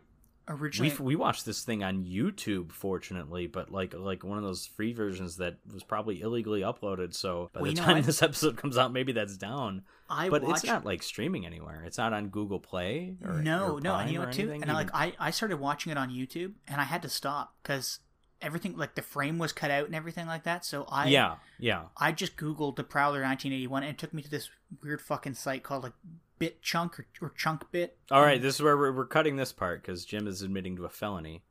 [0.47, 4.65] originally we we watched this thing on YouTube, fortunately, but like like one of those
[4.65, 7.13] free versions that was probably illegally uploaded.
[7.13, 9.83] So by the know, time I- this episode comes out, maybe that's down.
[10.09, 11.83] I but watched it's not like streaming anywhere.
[11.85, 13.15] It's not on Google Play.
[13.25, 15.59] Or, no or no and you know what too and I, like I I started
[15.59, 17.99] watching it on YouTube and I had to stop because
[18.43, 20.65] everything like the frame was cut out and everything like that.
[20.65, 24.29] So I yeah yeah I just googled the Prowler 1981 and it took me to
[24.29, 24.49] this
[24.83, 25.93] weird fucking site called like
[26.39, 27.97] Bit Chunk or, or Chunk Bit.
[28.11, 30.85] All right, this is where we're, we're cutting this part because Jim is admitting to
[30.85, 31.43] a felony.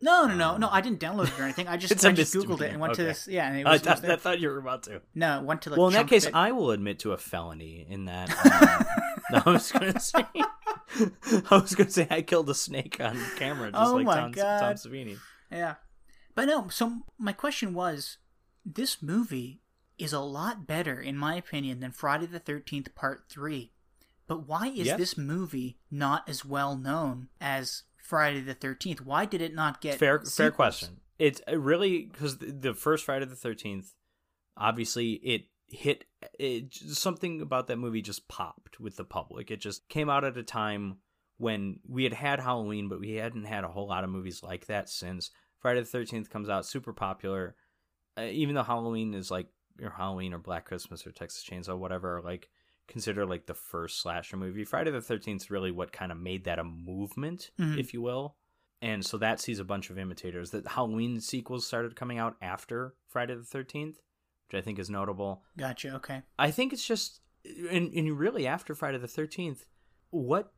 [0.00, 0.68] No, no, no, Um, no.
[0.70, 1.66] I didn't download it or anything.
[1.66, 3.26] I just I just googled it and went to this.
[3.26, 4.12] Yeah, and it I, was, it was thought, there.
[4.12, 5.00] I thought you were about to.
[5.14, 5.78] no, went to like.
[5.78, 6.34] well, in that case, Bit.
[6.34, 8.28] I will admit to a felony in that.
[9.32, 10.26] Um, no, I was gonna say.
[10.34, 14.60] I was gonna say I killed a snake on camera, just Oh like Tom, God.
[14.60, 15.16] Tom Savini.
[15.50, 15.76] Yeah.
[16.34, 18.18] But no, so my question was
[18.64, 19.62] this movie
[19.98, 23.70] is a lot better, in my opinion, than Friday the 13th Part 3.
[24.26, 24.98] But why is Yes.
[24.98, 29.02] this movie not as well known as Friday the 13th?
[29.02, 29.98] Why did it not get.
[29.98, 31.00] Fair, fair question.
[31.18, 33.94] It's uh, really because the, first Friday the Thirteenth,
[34.56, 36.06] obviously, it hit
[36.38, 39.50] it, something about that movie just popped with the public.
[39.50, 40.98] It just came out at a time
[41.36, 44.66] when we had had Halloween, but we hadn't had a whole lot of movies like
[44.66, 45.30] that since.
[45.64, 47.56] Friday the Thirteenth comes out, super popular.
[48.18, 49.46] Uh, even though Halloween is like
[49.82, 52.50] or Halloween or Black Christmas or Texas Chainsaw, whatever, like
[52.86, 54.64] consider like the first slasher movie.
[54.64, 57.78] Friday the Thirteenth is really what kind of made that a movement, Mhm.
[57.78, 58.36] if you will.
[58.82, 60.50] And so that sees a bunch of imitators.
[60.50, 64.02] That Halloween sequels started coming out after Friday the Thirteenth,
[64.48, 65.44] which I think is notable.
[65.56, 66.24] Gotcha, okay.
[66.38, 67.22] I think it's just
[67.70, 69.64] and, and really after Friday the Thirteenth,
[70.10, 70.52] what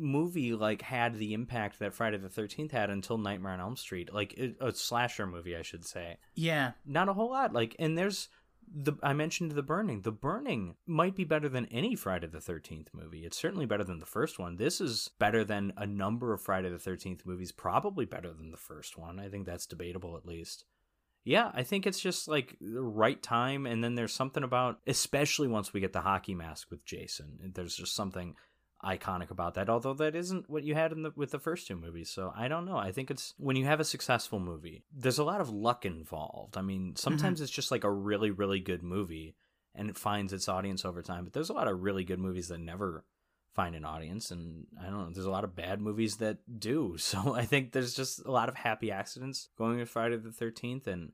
[0.00, 4.12] movie like had the impact that Friday the Thirteenth had until Nightmare on Elm Street?
[4.12, 6.16] Like a, a slasher movie, I should say.
[6.34, 6.72] Yeah.
[6.84, 7.52] Not a whole lot.
[7.52, 8.28] Like, and there's
[8.72, 10.02] the I mentioned the Burning.
[10.02, 13.24] The Burning might be better than any Friday the Thirteenth movie.
[13.24, 14.56] It's certainly better than the first one.
[14.56, 17.52] This is better than a number of Friday the Thirteenth movies.
[17.52, 19.18] Probably better than the first one.
[19.18, 20.64] I think that's debatable at least.
[21.24, 25.48] Yeah, I think it's just like the right time, and then there's something about, especially
[25.48, 27.52] once we get the hockey mask with Jason.
[27.54, 28.36] There's just something
[28.84, 29.68] iconic about that.
[29.68, 32.48] Although that isn't what you had in the with the first two movies, so I
[32.48, 32.76] don't know.
[32.76, 36.56] I think it's when you have a successful movie, there's a lot of luck involved.
[36.56, 36.96] I mean, mm-hmm.
[36.96, 39.36] sometimes it's just like a really really good movie,
[39.74, 41.24] and it finds its audience over time.
[41.24, 43.04] But there's a lot of really good movies that never
[43.54, 46.96] find an audience and I don't know there's a lot of bad movies that do
[46.98, 50.86] so I think there's just a lot of happy accidents going with Friday the 13th
[50.86, 51.12] and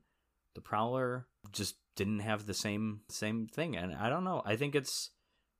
[0.53, 4.75] the Prowler just didn't have the same same thing and I don't know I think
[4.75, 5.09] it's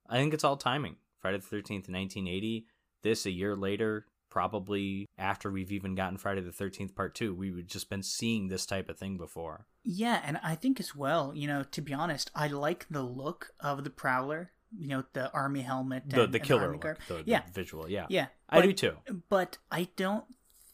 [0.08, 2.66] I think it's all timing Friday the 13th 1980
[3.04, 7.52] this a year later probably after we've even gotten Friday the 13th part 2 we
[7.52, 9.66] would just been seeing this type of thing before.
[9.84, 13.52] Yeah, and I think as well, you know, to be honest, I like the look
[13.62, 16.04] of the Prowler, you know, the army helmet.
[16.10, 17.42] the and- the and killer army look, the, the Yeah.
[17.54, 18.06] visual yeah.
[18.10, 18.28] Yeah.
[18.50, 18.98] I do too.
[19.30, 20.26] But I don't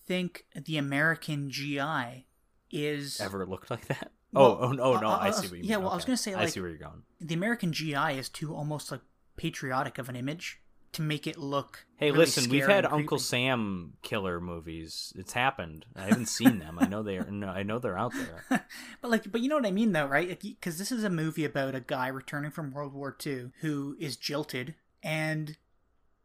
[0.05, 2.25] think the American GI
[2.71, 4.11] is ever looked like that?
[4.31, 5.63] Well, oh oh no uh, no uh, I- I, I- see what you mean.
[5.65, 7.03] yeah, well, I was gonna say, I see where you're going.
[7.21, 9.01] the American GI is too almost like
[9.37, 10.59] patriotic of an image
[10.93, 11.85] to make it look.
[11.97, 13.17] Hey, really listen, we've had Uncle.
[13.17, 15.11] Sam killer movies.
[15.15, 15.85] It's happened.
[15.95, 16.77] I haven't seen them.
[16.79, 17.25] I know they are.
[17.31, 18.45] No, I know they're out there.
[19.01, 20.39] but like, but you know what I mean, though, right?
[20.39, 24.17] Because this is a movie about a guy returning from World War II who is
[24.17, 25.57] jilted and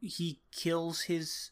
[0.01, 1.51] he kills his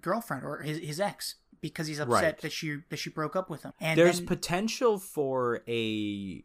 [0.00, 2.38] girlfriend or his, his ex because he's upset Right.
[2.42, 3.72] that she that she broke up with him.
[3.80, 6.44] And There's then- potential for a.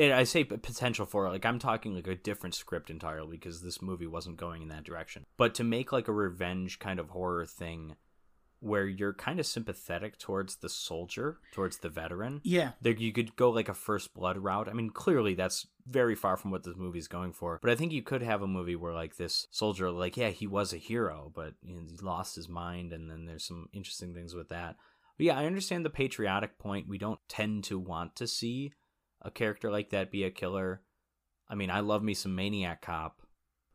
[0.00, 3.60] and I say potential for it, like I'm talking like a different script entirely because
[3.60, 5.26] this movie wasn't going in that direction.
[5.36, 7.96] But to make like a revenge kind of horror thing
[8.60, 12.40] where you're kind of sympathetic towards the soldier, towards the veteran.
[12.44, 12.72] Yeah.
[12.80, 14.68] There you could go like a first blood route.
[14.68, 17.58] I mean, clearly that's very far from what this movie's going for.
[17.62, 20.46] But I think you could have a movie where like this soldier, like yeah, he
[20.46, 24.14] was a hero, but you know, he lost his mind, and then there's some interesting
[24.14, 24.76] things with that.
[25.16, 26.88] But yeah, I understand the patriotic point.
[26.88, 28.72] We don't tend to want to see
[29.22, 30.82] a character like that be a killer.
[31.48, 33.22] I mean, I love me some Maniac Cop.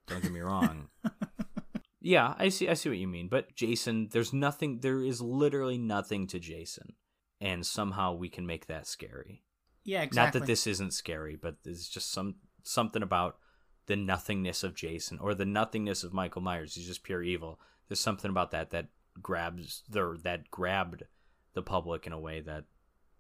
[0.08, 0.90] Don't get me wrong.
[2.02, 2.70] yeah, I see.
[2.70, 3.28] I see what you mean.
[3.28, 4.80] But Jason, there's nothing.
[4.80, 6.94] There is literally nothing to Jason,
[7.42, 9.44] and somehow we can make that scary.
[9.84, 10.40] Yeah, exactly.
[10.40, 13.38] Not that this isn't scary, but there's just some something about
[13.88, 16.76] the nothingness of Jason or the nothingness of Michael Myers.
[16.76, 17.60] He's just pure evil.
[17.88, 18.88] There's something about that that
[19.22, 21.04] grabs the that grabbed
[21.54, 22.66] the public in a way that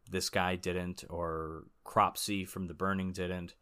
[0.09, 3.55] this guy didn't, or Cropsy from The Burning didn't,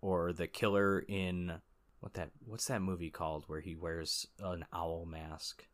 [0.00, 1.60] or the killer in
[2.00, 5.66] what that what's that movie called where he wears an owl mask?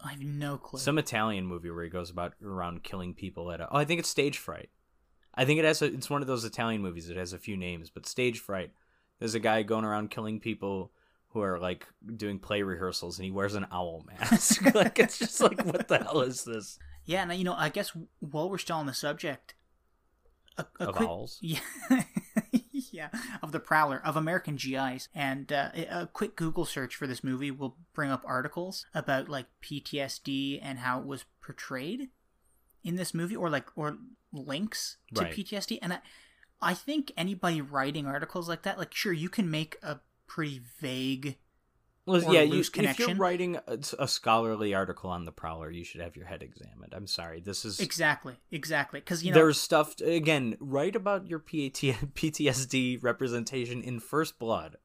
[0.00, 0.78] I have no clue.
[0.78, 4.00] Some Italian movie where he goes about around killing people at a, oh I think
[4.00, 4.70] it's Stage Fright.
[5.34, 7.10] I think it has a, it's one of those Italian movies.
[7.10, 8.70] It has a few names, but Stage Fright.
[9.18, 10.92] There's a guy going around killing people
[11.28, 11.86] who are like
[12.16, 14.64] doing play rehearsals, and he wears an owl mask.
[14.74, 16.78] like it's just like what the hell is this?
[17.04, 19.54] Yeah, and you know, I guess while we're still on the subject,
[20.58, 21.38] a, a Of quick, owls?
[21.40, 21.60] yeah,
[22.72, 23.08] yeah,
[23.42, 27.50] of the Prowler of American GIs, and uh, a quick Google search for this movie
[27.50, 32.08] will bring up articles about like PTSD and how it was portrayed
[32.84, 33.98] in this movie, or like or
[34.32, 35.32] links to Right.
[35.34, 36.00] PTSD, and I,
[36.62, 41.38] I think anybody writing articles like that, like sure, you can make a pretty vague
[42.06, 46.02] Well, yeah, you, if you're writing a, a scholarly article on the Prowler, you should
[46.02, 46.92] have your head examined.
[46.92, 50.56] I'm sorry, this is exactly, exactly, because you know, there's stuff again.
[50.60, 51.72] Write about your PAT,
[52.14, 54.76] PTSD representation in First Blood.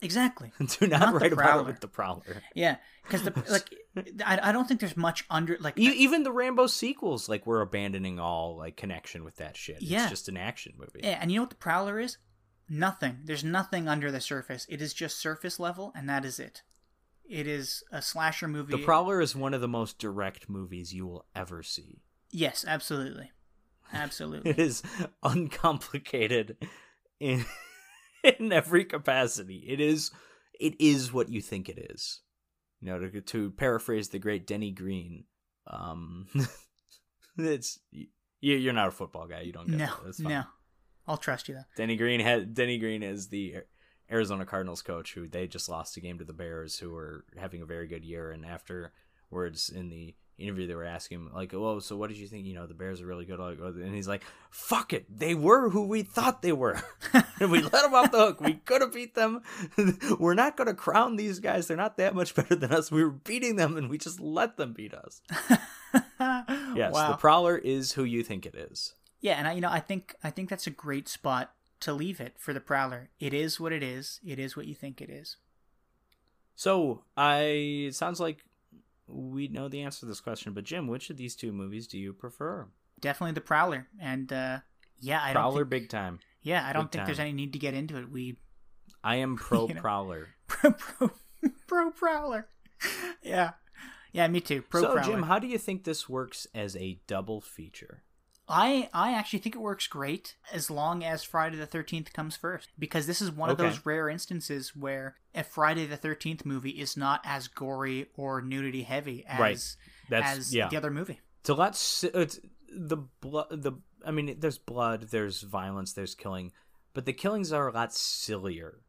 [0.00, 2.42] exactly, Do not, Not write about it with the Prowler.
[2.54, 3.68] Yeah, because the like,
[4.24, 5.76] I, I don't think there's much under like.
[5.76, 9.82] You, even the Rambo sequels, like we're abandoning all like connection with that shit.
[9.82, 10.02] Yeah.
[10.02, 11.00] It's just an action movie.
[11.02, 12.18] yeah, and you know what the Prowler is?
[12.72, 13.18] Nothing.
[13.24, 14.66] There's nothing under the surface.
[14.66, 16.62] It is just surface level, and that is it.
[17.28, 18.74] It is a slasher movie.
[18.74, 22.00] The Prowler is one of the most direct movies you will ever see.
[22.30, 23.30] Yes, absolutely,
[23.92, 24.50] absolutely.
[24.52, 24.82] It is
[25.22, 26.56] uncomplicated
[27.20, 27.44] in
[28.24, 29.66] in every capacity.
[29.68, 30.10] It is
[30.58, 32.20] it is what you think it is.
[32.80, 35.24] You know, to, to paraphrase the great Denny Green,
[35.66, 36.26] um,
[37.38, 38.06] it's you,
[38.40, 39.42] you're not a football guy.
[39.42, 40.04] You don't get no, that.
[40.06, 40.32] That's fine.
[40.32, 40.44] no,
[41.06, 41.64] I'll trust you though.
[41.76, 43.56] Denny Green had Denny Green is the
[44.10, 47.62] Arizona Cardinals coach who they just lost a game to the Bears, who were having
[47.62, 48.30] a very good year.
[48.30, 52.26] And afterwards, in the interview, they were asking him like, "Oh, so what did you
[52.26, 52.46] think?
[52.46, 55.70] You know, the Bears are really good." Oh, And he's like, "Fuck it, they were
[55.70, 56.82] who we thought they were,
[57.40, 58.40] and we let them off the hook.
[58.40, 59.42] We could have beat them.
[60.18, 61.66] we're not going to crown these guys.
[61.66, 62.90] They're not that much better than us.
[62.90, 65.22] We were beating them, and we just let them beat us."
[66.74, 67.10] Yes, wow.
[67.10, 68.94] the Prowler is who you think it is.
[69.22, 72.20] Yeah, and I, you know, I think I think that's a great spot to leave
[72.20, 73.08] it for the Prowler.
[73.18, 74.20] It is what it is.
[74.26, 75.36] It is what you think it is.
[76.56, 77.40] So I
[77.88, 78.44] it sounds like
[79.06, 81.98] we know the answer to this question, but Jim, which of these two movies do
[81.98, 82.66] you prefer?
[83.00, 84.58] Definitely the Prowler, and uh,
[85.00, 85.34] yeah, I don't.
[85.42, 86.18] Prowler, Think, big time.
[86.42, 88.10] yeah, I don't big think there's any need to get into it.
[88.10, 88.38] We
[89.04, 89.80] I am pro You know.
[89.80, 90.28] Prowler.
[90.48, 91.10] pro pro,
[91.66, 92.48] pro Prowler.
[93.22, 93.52] yeah,
[94.12, 94.62] yeah, me too.
[94.62, 95.12] Pro so Prowler.
[95.12, 98.02] Jim, how do you think this works as a double feature?
[98.48, 102.70] I I actually think it works great as long as Friday the Thirteenth comes first
[102.78, 103.64] because this is one Okay.
[103.64, 108.42] of those rare instances where a Friday the Thirteenth movie is not as gory or
[108.42, 109.76] nudity heavy as Right.
[110.10, 110.68] That's as yeah.
[110.68, 111.20] the other movie.
[111.40, 111.70] It's a lot.
[111.70, 113.62] It's the blood.
[113.62, 113.72] The
[114.04, 116.52] I mean, there's blood, there's violence, there's killing,
[116.94, 118.80] but the killings are a lot sillier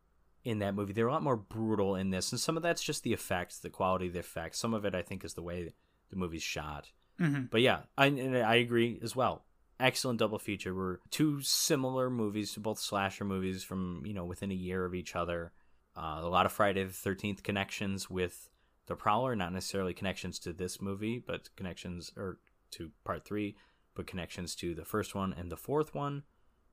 [0.43, 0.91] in that movie.
[0.93, 3.69] They're a lot more brutal in this, and some of that's just the effects, the
[3.69, 4.59] quality of the effects.
[4.59, 5.71] Some of it, I think, is the way
[6.09, 6.89] the movie's shot.
[7.17, 9.45] Hmm But yeah, I I agree as well.
[9.79, 10.73] Excellent double feature.
[10.73, 15.15] We're two similar movies, both slasher movies from you know within a year of each
[15.15, 15.51] other.
[15.95, 18.49] Uh, a lot of Friday the Thirteenth connections with
[18.87, 22.39] the Prowler, not necessarily connections to this movie, but connections or
[22.71, 23.55] to Part Three,
[23.95, 26.23] but connections to the first one and the fourth one.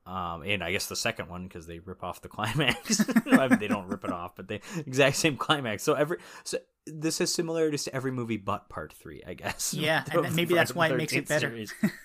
[0.06, 3.04] Um, and I guess the second one because they rip off the climax.
[3.26, 5.82] I mean, they don't rip it off, but they exact same climax.
[5.82, 6.58] So every so
[6.94, 9.74] this has similarities to every movie but Part Three, I guess.
[9.78, 11.54] Yeah, and maybe that's why it makes it better.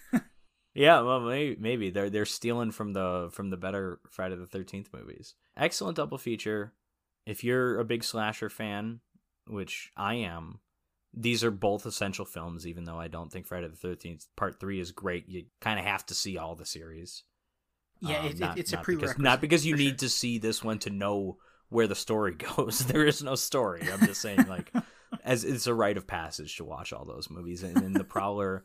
[0.73, 4.89] yeah, well, maybe, maybe they're they're stealing from the from the better Friday the Thirteenth
[4.93, 5.35] movies.
[5.57, 6.73] Excellent double feature.
[7.25, 8.99] If you're a big slasher fan,
[9.47, 10.59] which I am,
[11.13, 12.67] these are both essential films.
[12.67, 15.85] Even though I don't think Friday the Thirteenth Part Three is great, you kind of
[15.85, 17.23] have to see all the series
[18.01, 19.19] Yeah, Um, it, not- it's a not because- prerequisite.
[19.21, 20.07] Not because you need sure.
[20.07, 21.37] to see this one to know
[21.69, 22.85] where the story goes.
[22.85, 23.87] there is no story.
[23.91, 24.71] I'm just saying, like,
[25.23, 28.63] as it's a rite of passage to watch all those movies, and, and the Prowler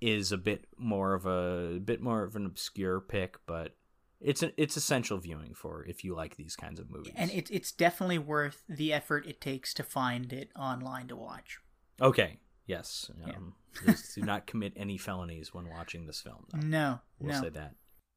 [0.00, 3.76] is a bit more of a, bit more of an obscure pick, but
[4.20, 7.12] it's an, it's essential viewing for if you like these kinds of movies.
[7.16, 11.58] and it, it's definitely worth the effort it takes to find it online to watch.
[12.00, 16.46] okay, yes, um, please do not commit any felonies when watching this film.
[16.52, 16.58] though.
[16.66, 17.42] No, We'll no.
[17.42, 17.74] say that.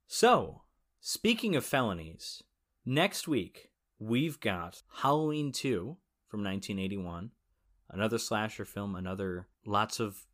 [0.07, 0.61] So,
[1.01, 2.43] speaking of felonies,
[2.85, 3.69] next week
[4.03, 5.97] we've got Halloween 2
[6.27, 7.31] from 1981,
[7.89, 10.25] another slasher film, another lots of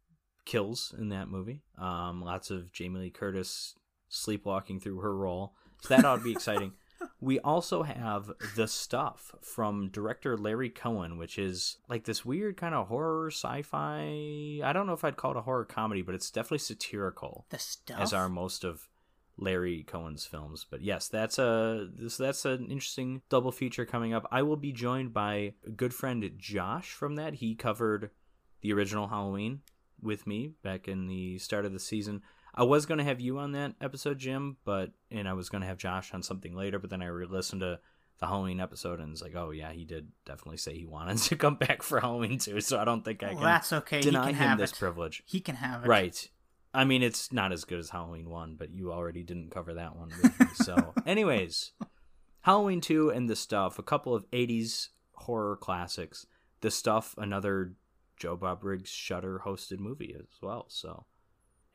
[0.45, 3.75] kills in that movie, um, lots of Jamie Lee Curtis
[4.09, 5.53] sleepwalking through her role.
[5.81, 6.73] So that ought to be exciting.
[7.21, 12.75] We also have The Stuff from director Larry Cohen, which is like this weird kind
[12.75, 14.59] of horror sci fi.
[14.61, 17.59] I don't know if I'd call it a horror comedy, but it's definitely satirical The
[17.59, 18.01] stuff.
[18.01, 18.88] as are most of
[19.39, 20.65] Larry Cohen's films.
[20.69, 24.27] But yes, that's a this that's an interesting double feature coming up.
[24.31, 27.35] I will be joined by a good friend Josh from that.
[27.35, 28.11] He covered
[28.61, 29.61] the original Halloween
[30.01, 32.21] with me back in the start of the season.
[32.53, 35.61] I was going to have you on that episode, Jim, but and I was going
[35.61, 37.79] to have Josh on something later, but then I re-listened to
[38.19, 41.35] the Halloween episode and it's like, oh yeah, he did definitely say he wanted to
[41.35, 42.59] come back for Halloween too.
[42.61, 44.01] So I don't think I well, can that's okay.
[44.01, 44.77] deny can him have this it.
[44.77, 45.23] privilege.
[45.25, 45.87] He can have it.
[45.87, 46.29] Right.
[46.73, 49.95] I mean, it's not as good as Halloween 1, but you already didn't cover that
[49.95, 50.45] one with me.
[50.53, 51.71] So, anyways,
[52.41, 56.27] Halloween 2 and The Stuff, a couple of 80s horror classics.
[56.61, 57.73] The Stuff, another
[58.17, 60.65] Joe Bob Briggs Shudder hosted movie as well.
[60.67, 61.05] So,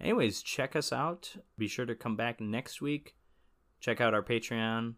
[0.00, 1.36] anyways, check us out.
[1.58, 3.16] Be sure to come back next week.
[3.80, 4.94] Check out our Patreon,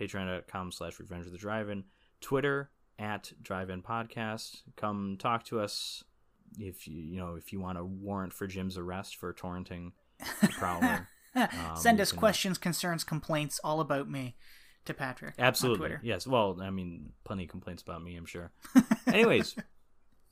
[0.00, 1.84] patreon.com slash revenge of the drive-in,
[2.20, 4.62] Twitter at drive-in podcast.
[4.76, 6.04] Come talk to us
[6.58, 9.92] if you you know if you want a warrant for Jim's arrest for torrenting
[10.40, 11.08] the Prowler.
[11.32, 14.34] Um, Send us questions, concerns, complaints, all about me
[14.84, 15.34] to Patrick.
[15.38, 15.78] on Absolutely.
[15.78, 16.00] Twitter.
[16.02, 16.26] Yes.
[16.26, 18.50] Well, I mean, plenty of complaints about me, I'm sure.
[19.06, 19.54] Anyways,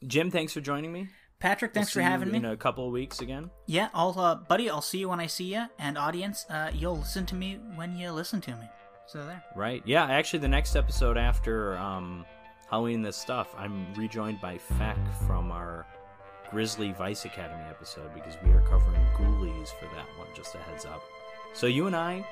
[0.05, 1.07] Jim, thanks for joining me.
[1.39, 2.39] Patrick, We'll thanks for see you having me.
[2.39, 3.51] In a couple of weeks again.
[3.67, 5.67] Yeah, I'll, uh, buddy, I'll see you when I see you.
[5.79, 8.69] And audience, uh, you'll listen to me when you listen to me.
[9.07, 9.45] So there.
[9.55, 9.85] Right.
[9.87, 10.05] Yeah.
[10.05, 12.25] Actually, the next episode after um,
[12.69, 15.87] Halloween this stuff, I'm rejoined by Feck from our
[16.51, 20.29] Grizzly Vice Academy episode because we are covering Ghoulies for that one.
[20.35, 21.03] Just a heads up.
[21.53, 22.25] So you and I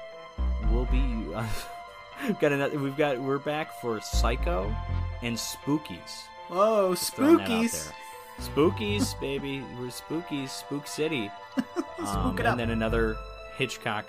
[0.70, 1.34] will be.
[1.34, 1.46] Uh,
[2.26, 2.78] we've got another.
[2.78, 3.20] We've got.
[3.20, 4.74] We're back for Psycho
[5.22, 6.24] and Spookies.
[6.50, 7.92] Oh, Just throwing that out spookies!
[8.40, 9.64] Spookies, baby.
[9.78, 10.50] We're spookies.
[10.50, 11.30] Spook City.
[11.98, 13.16] Um, Spook it and then another
[13.56, 14.04] Hitchcock,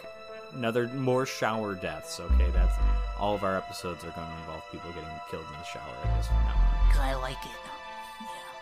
[0.52, 2.20] another more shower deaths.
[2.20, 2.76] Okay, that's
[3.18, 5.88] all of our episodes are going to involve people getting killed in the shower.
[6.04, 6.88] I guess from now on.
[6.90, 7.52] Because I like it.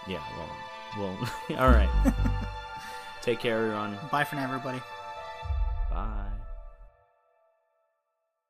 [0.07, 0.13] Yeah.
[0.13, 0.23] Yeah.
[0.37, 0.49] Well
[0.97, 1.17] well
[1.57, 1.89] All right.
[3.21, 3.97] Take care, everyone.
[4.11, 4.79] Bye for now, everybody.
[5.89, 6.34] Bye.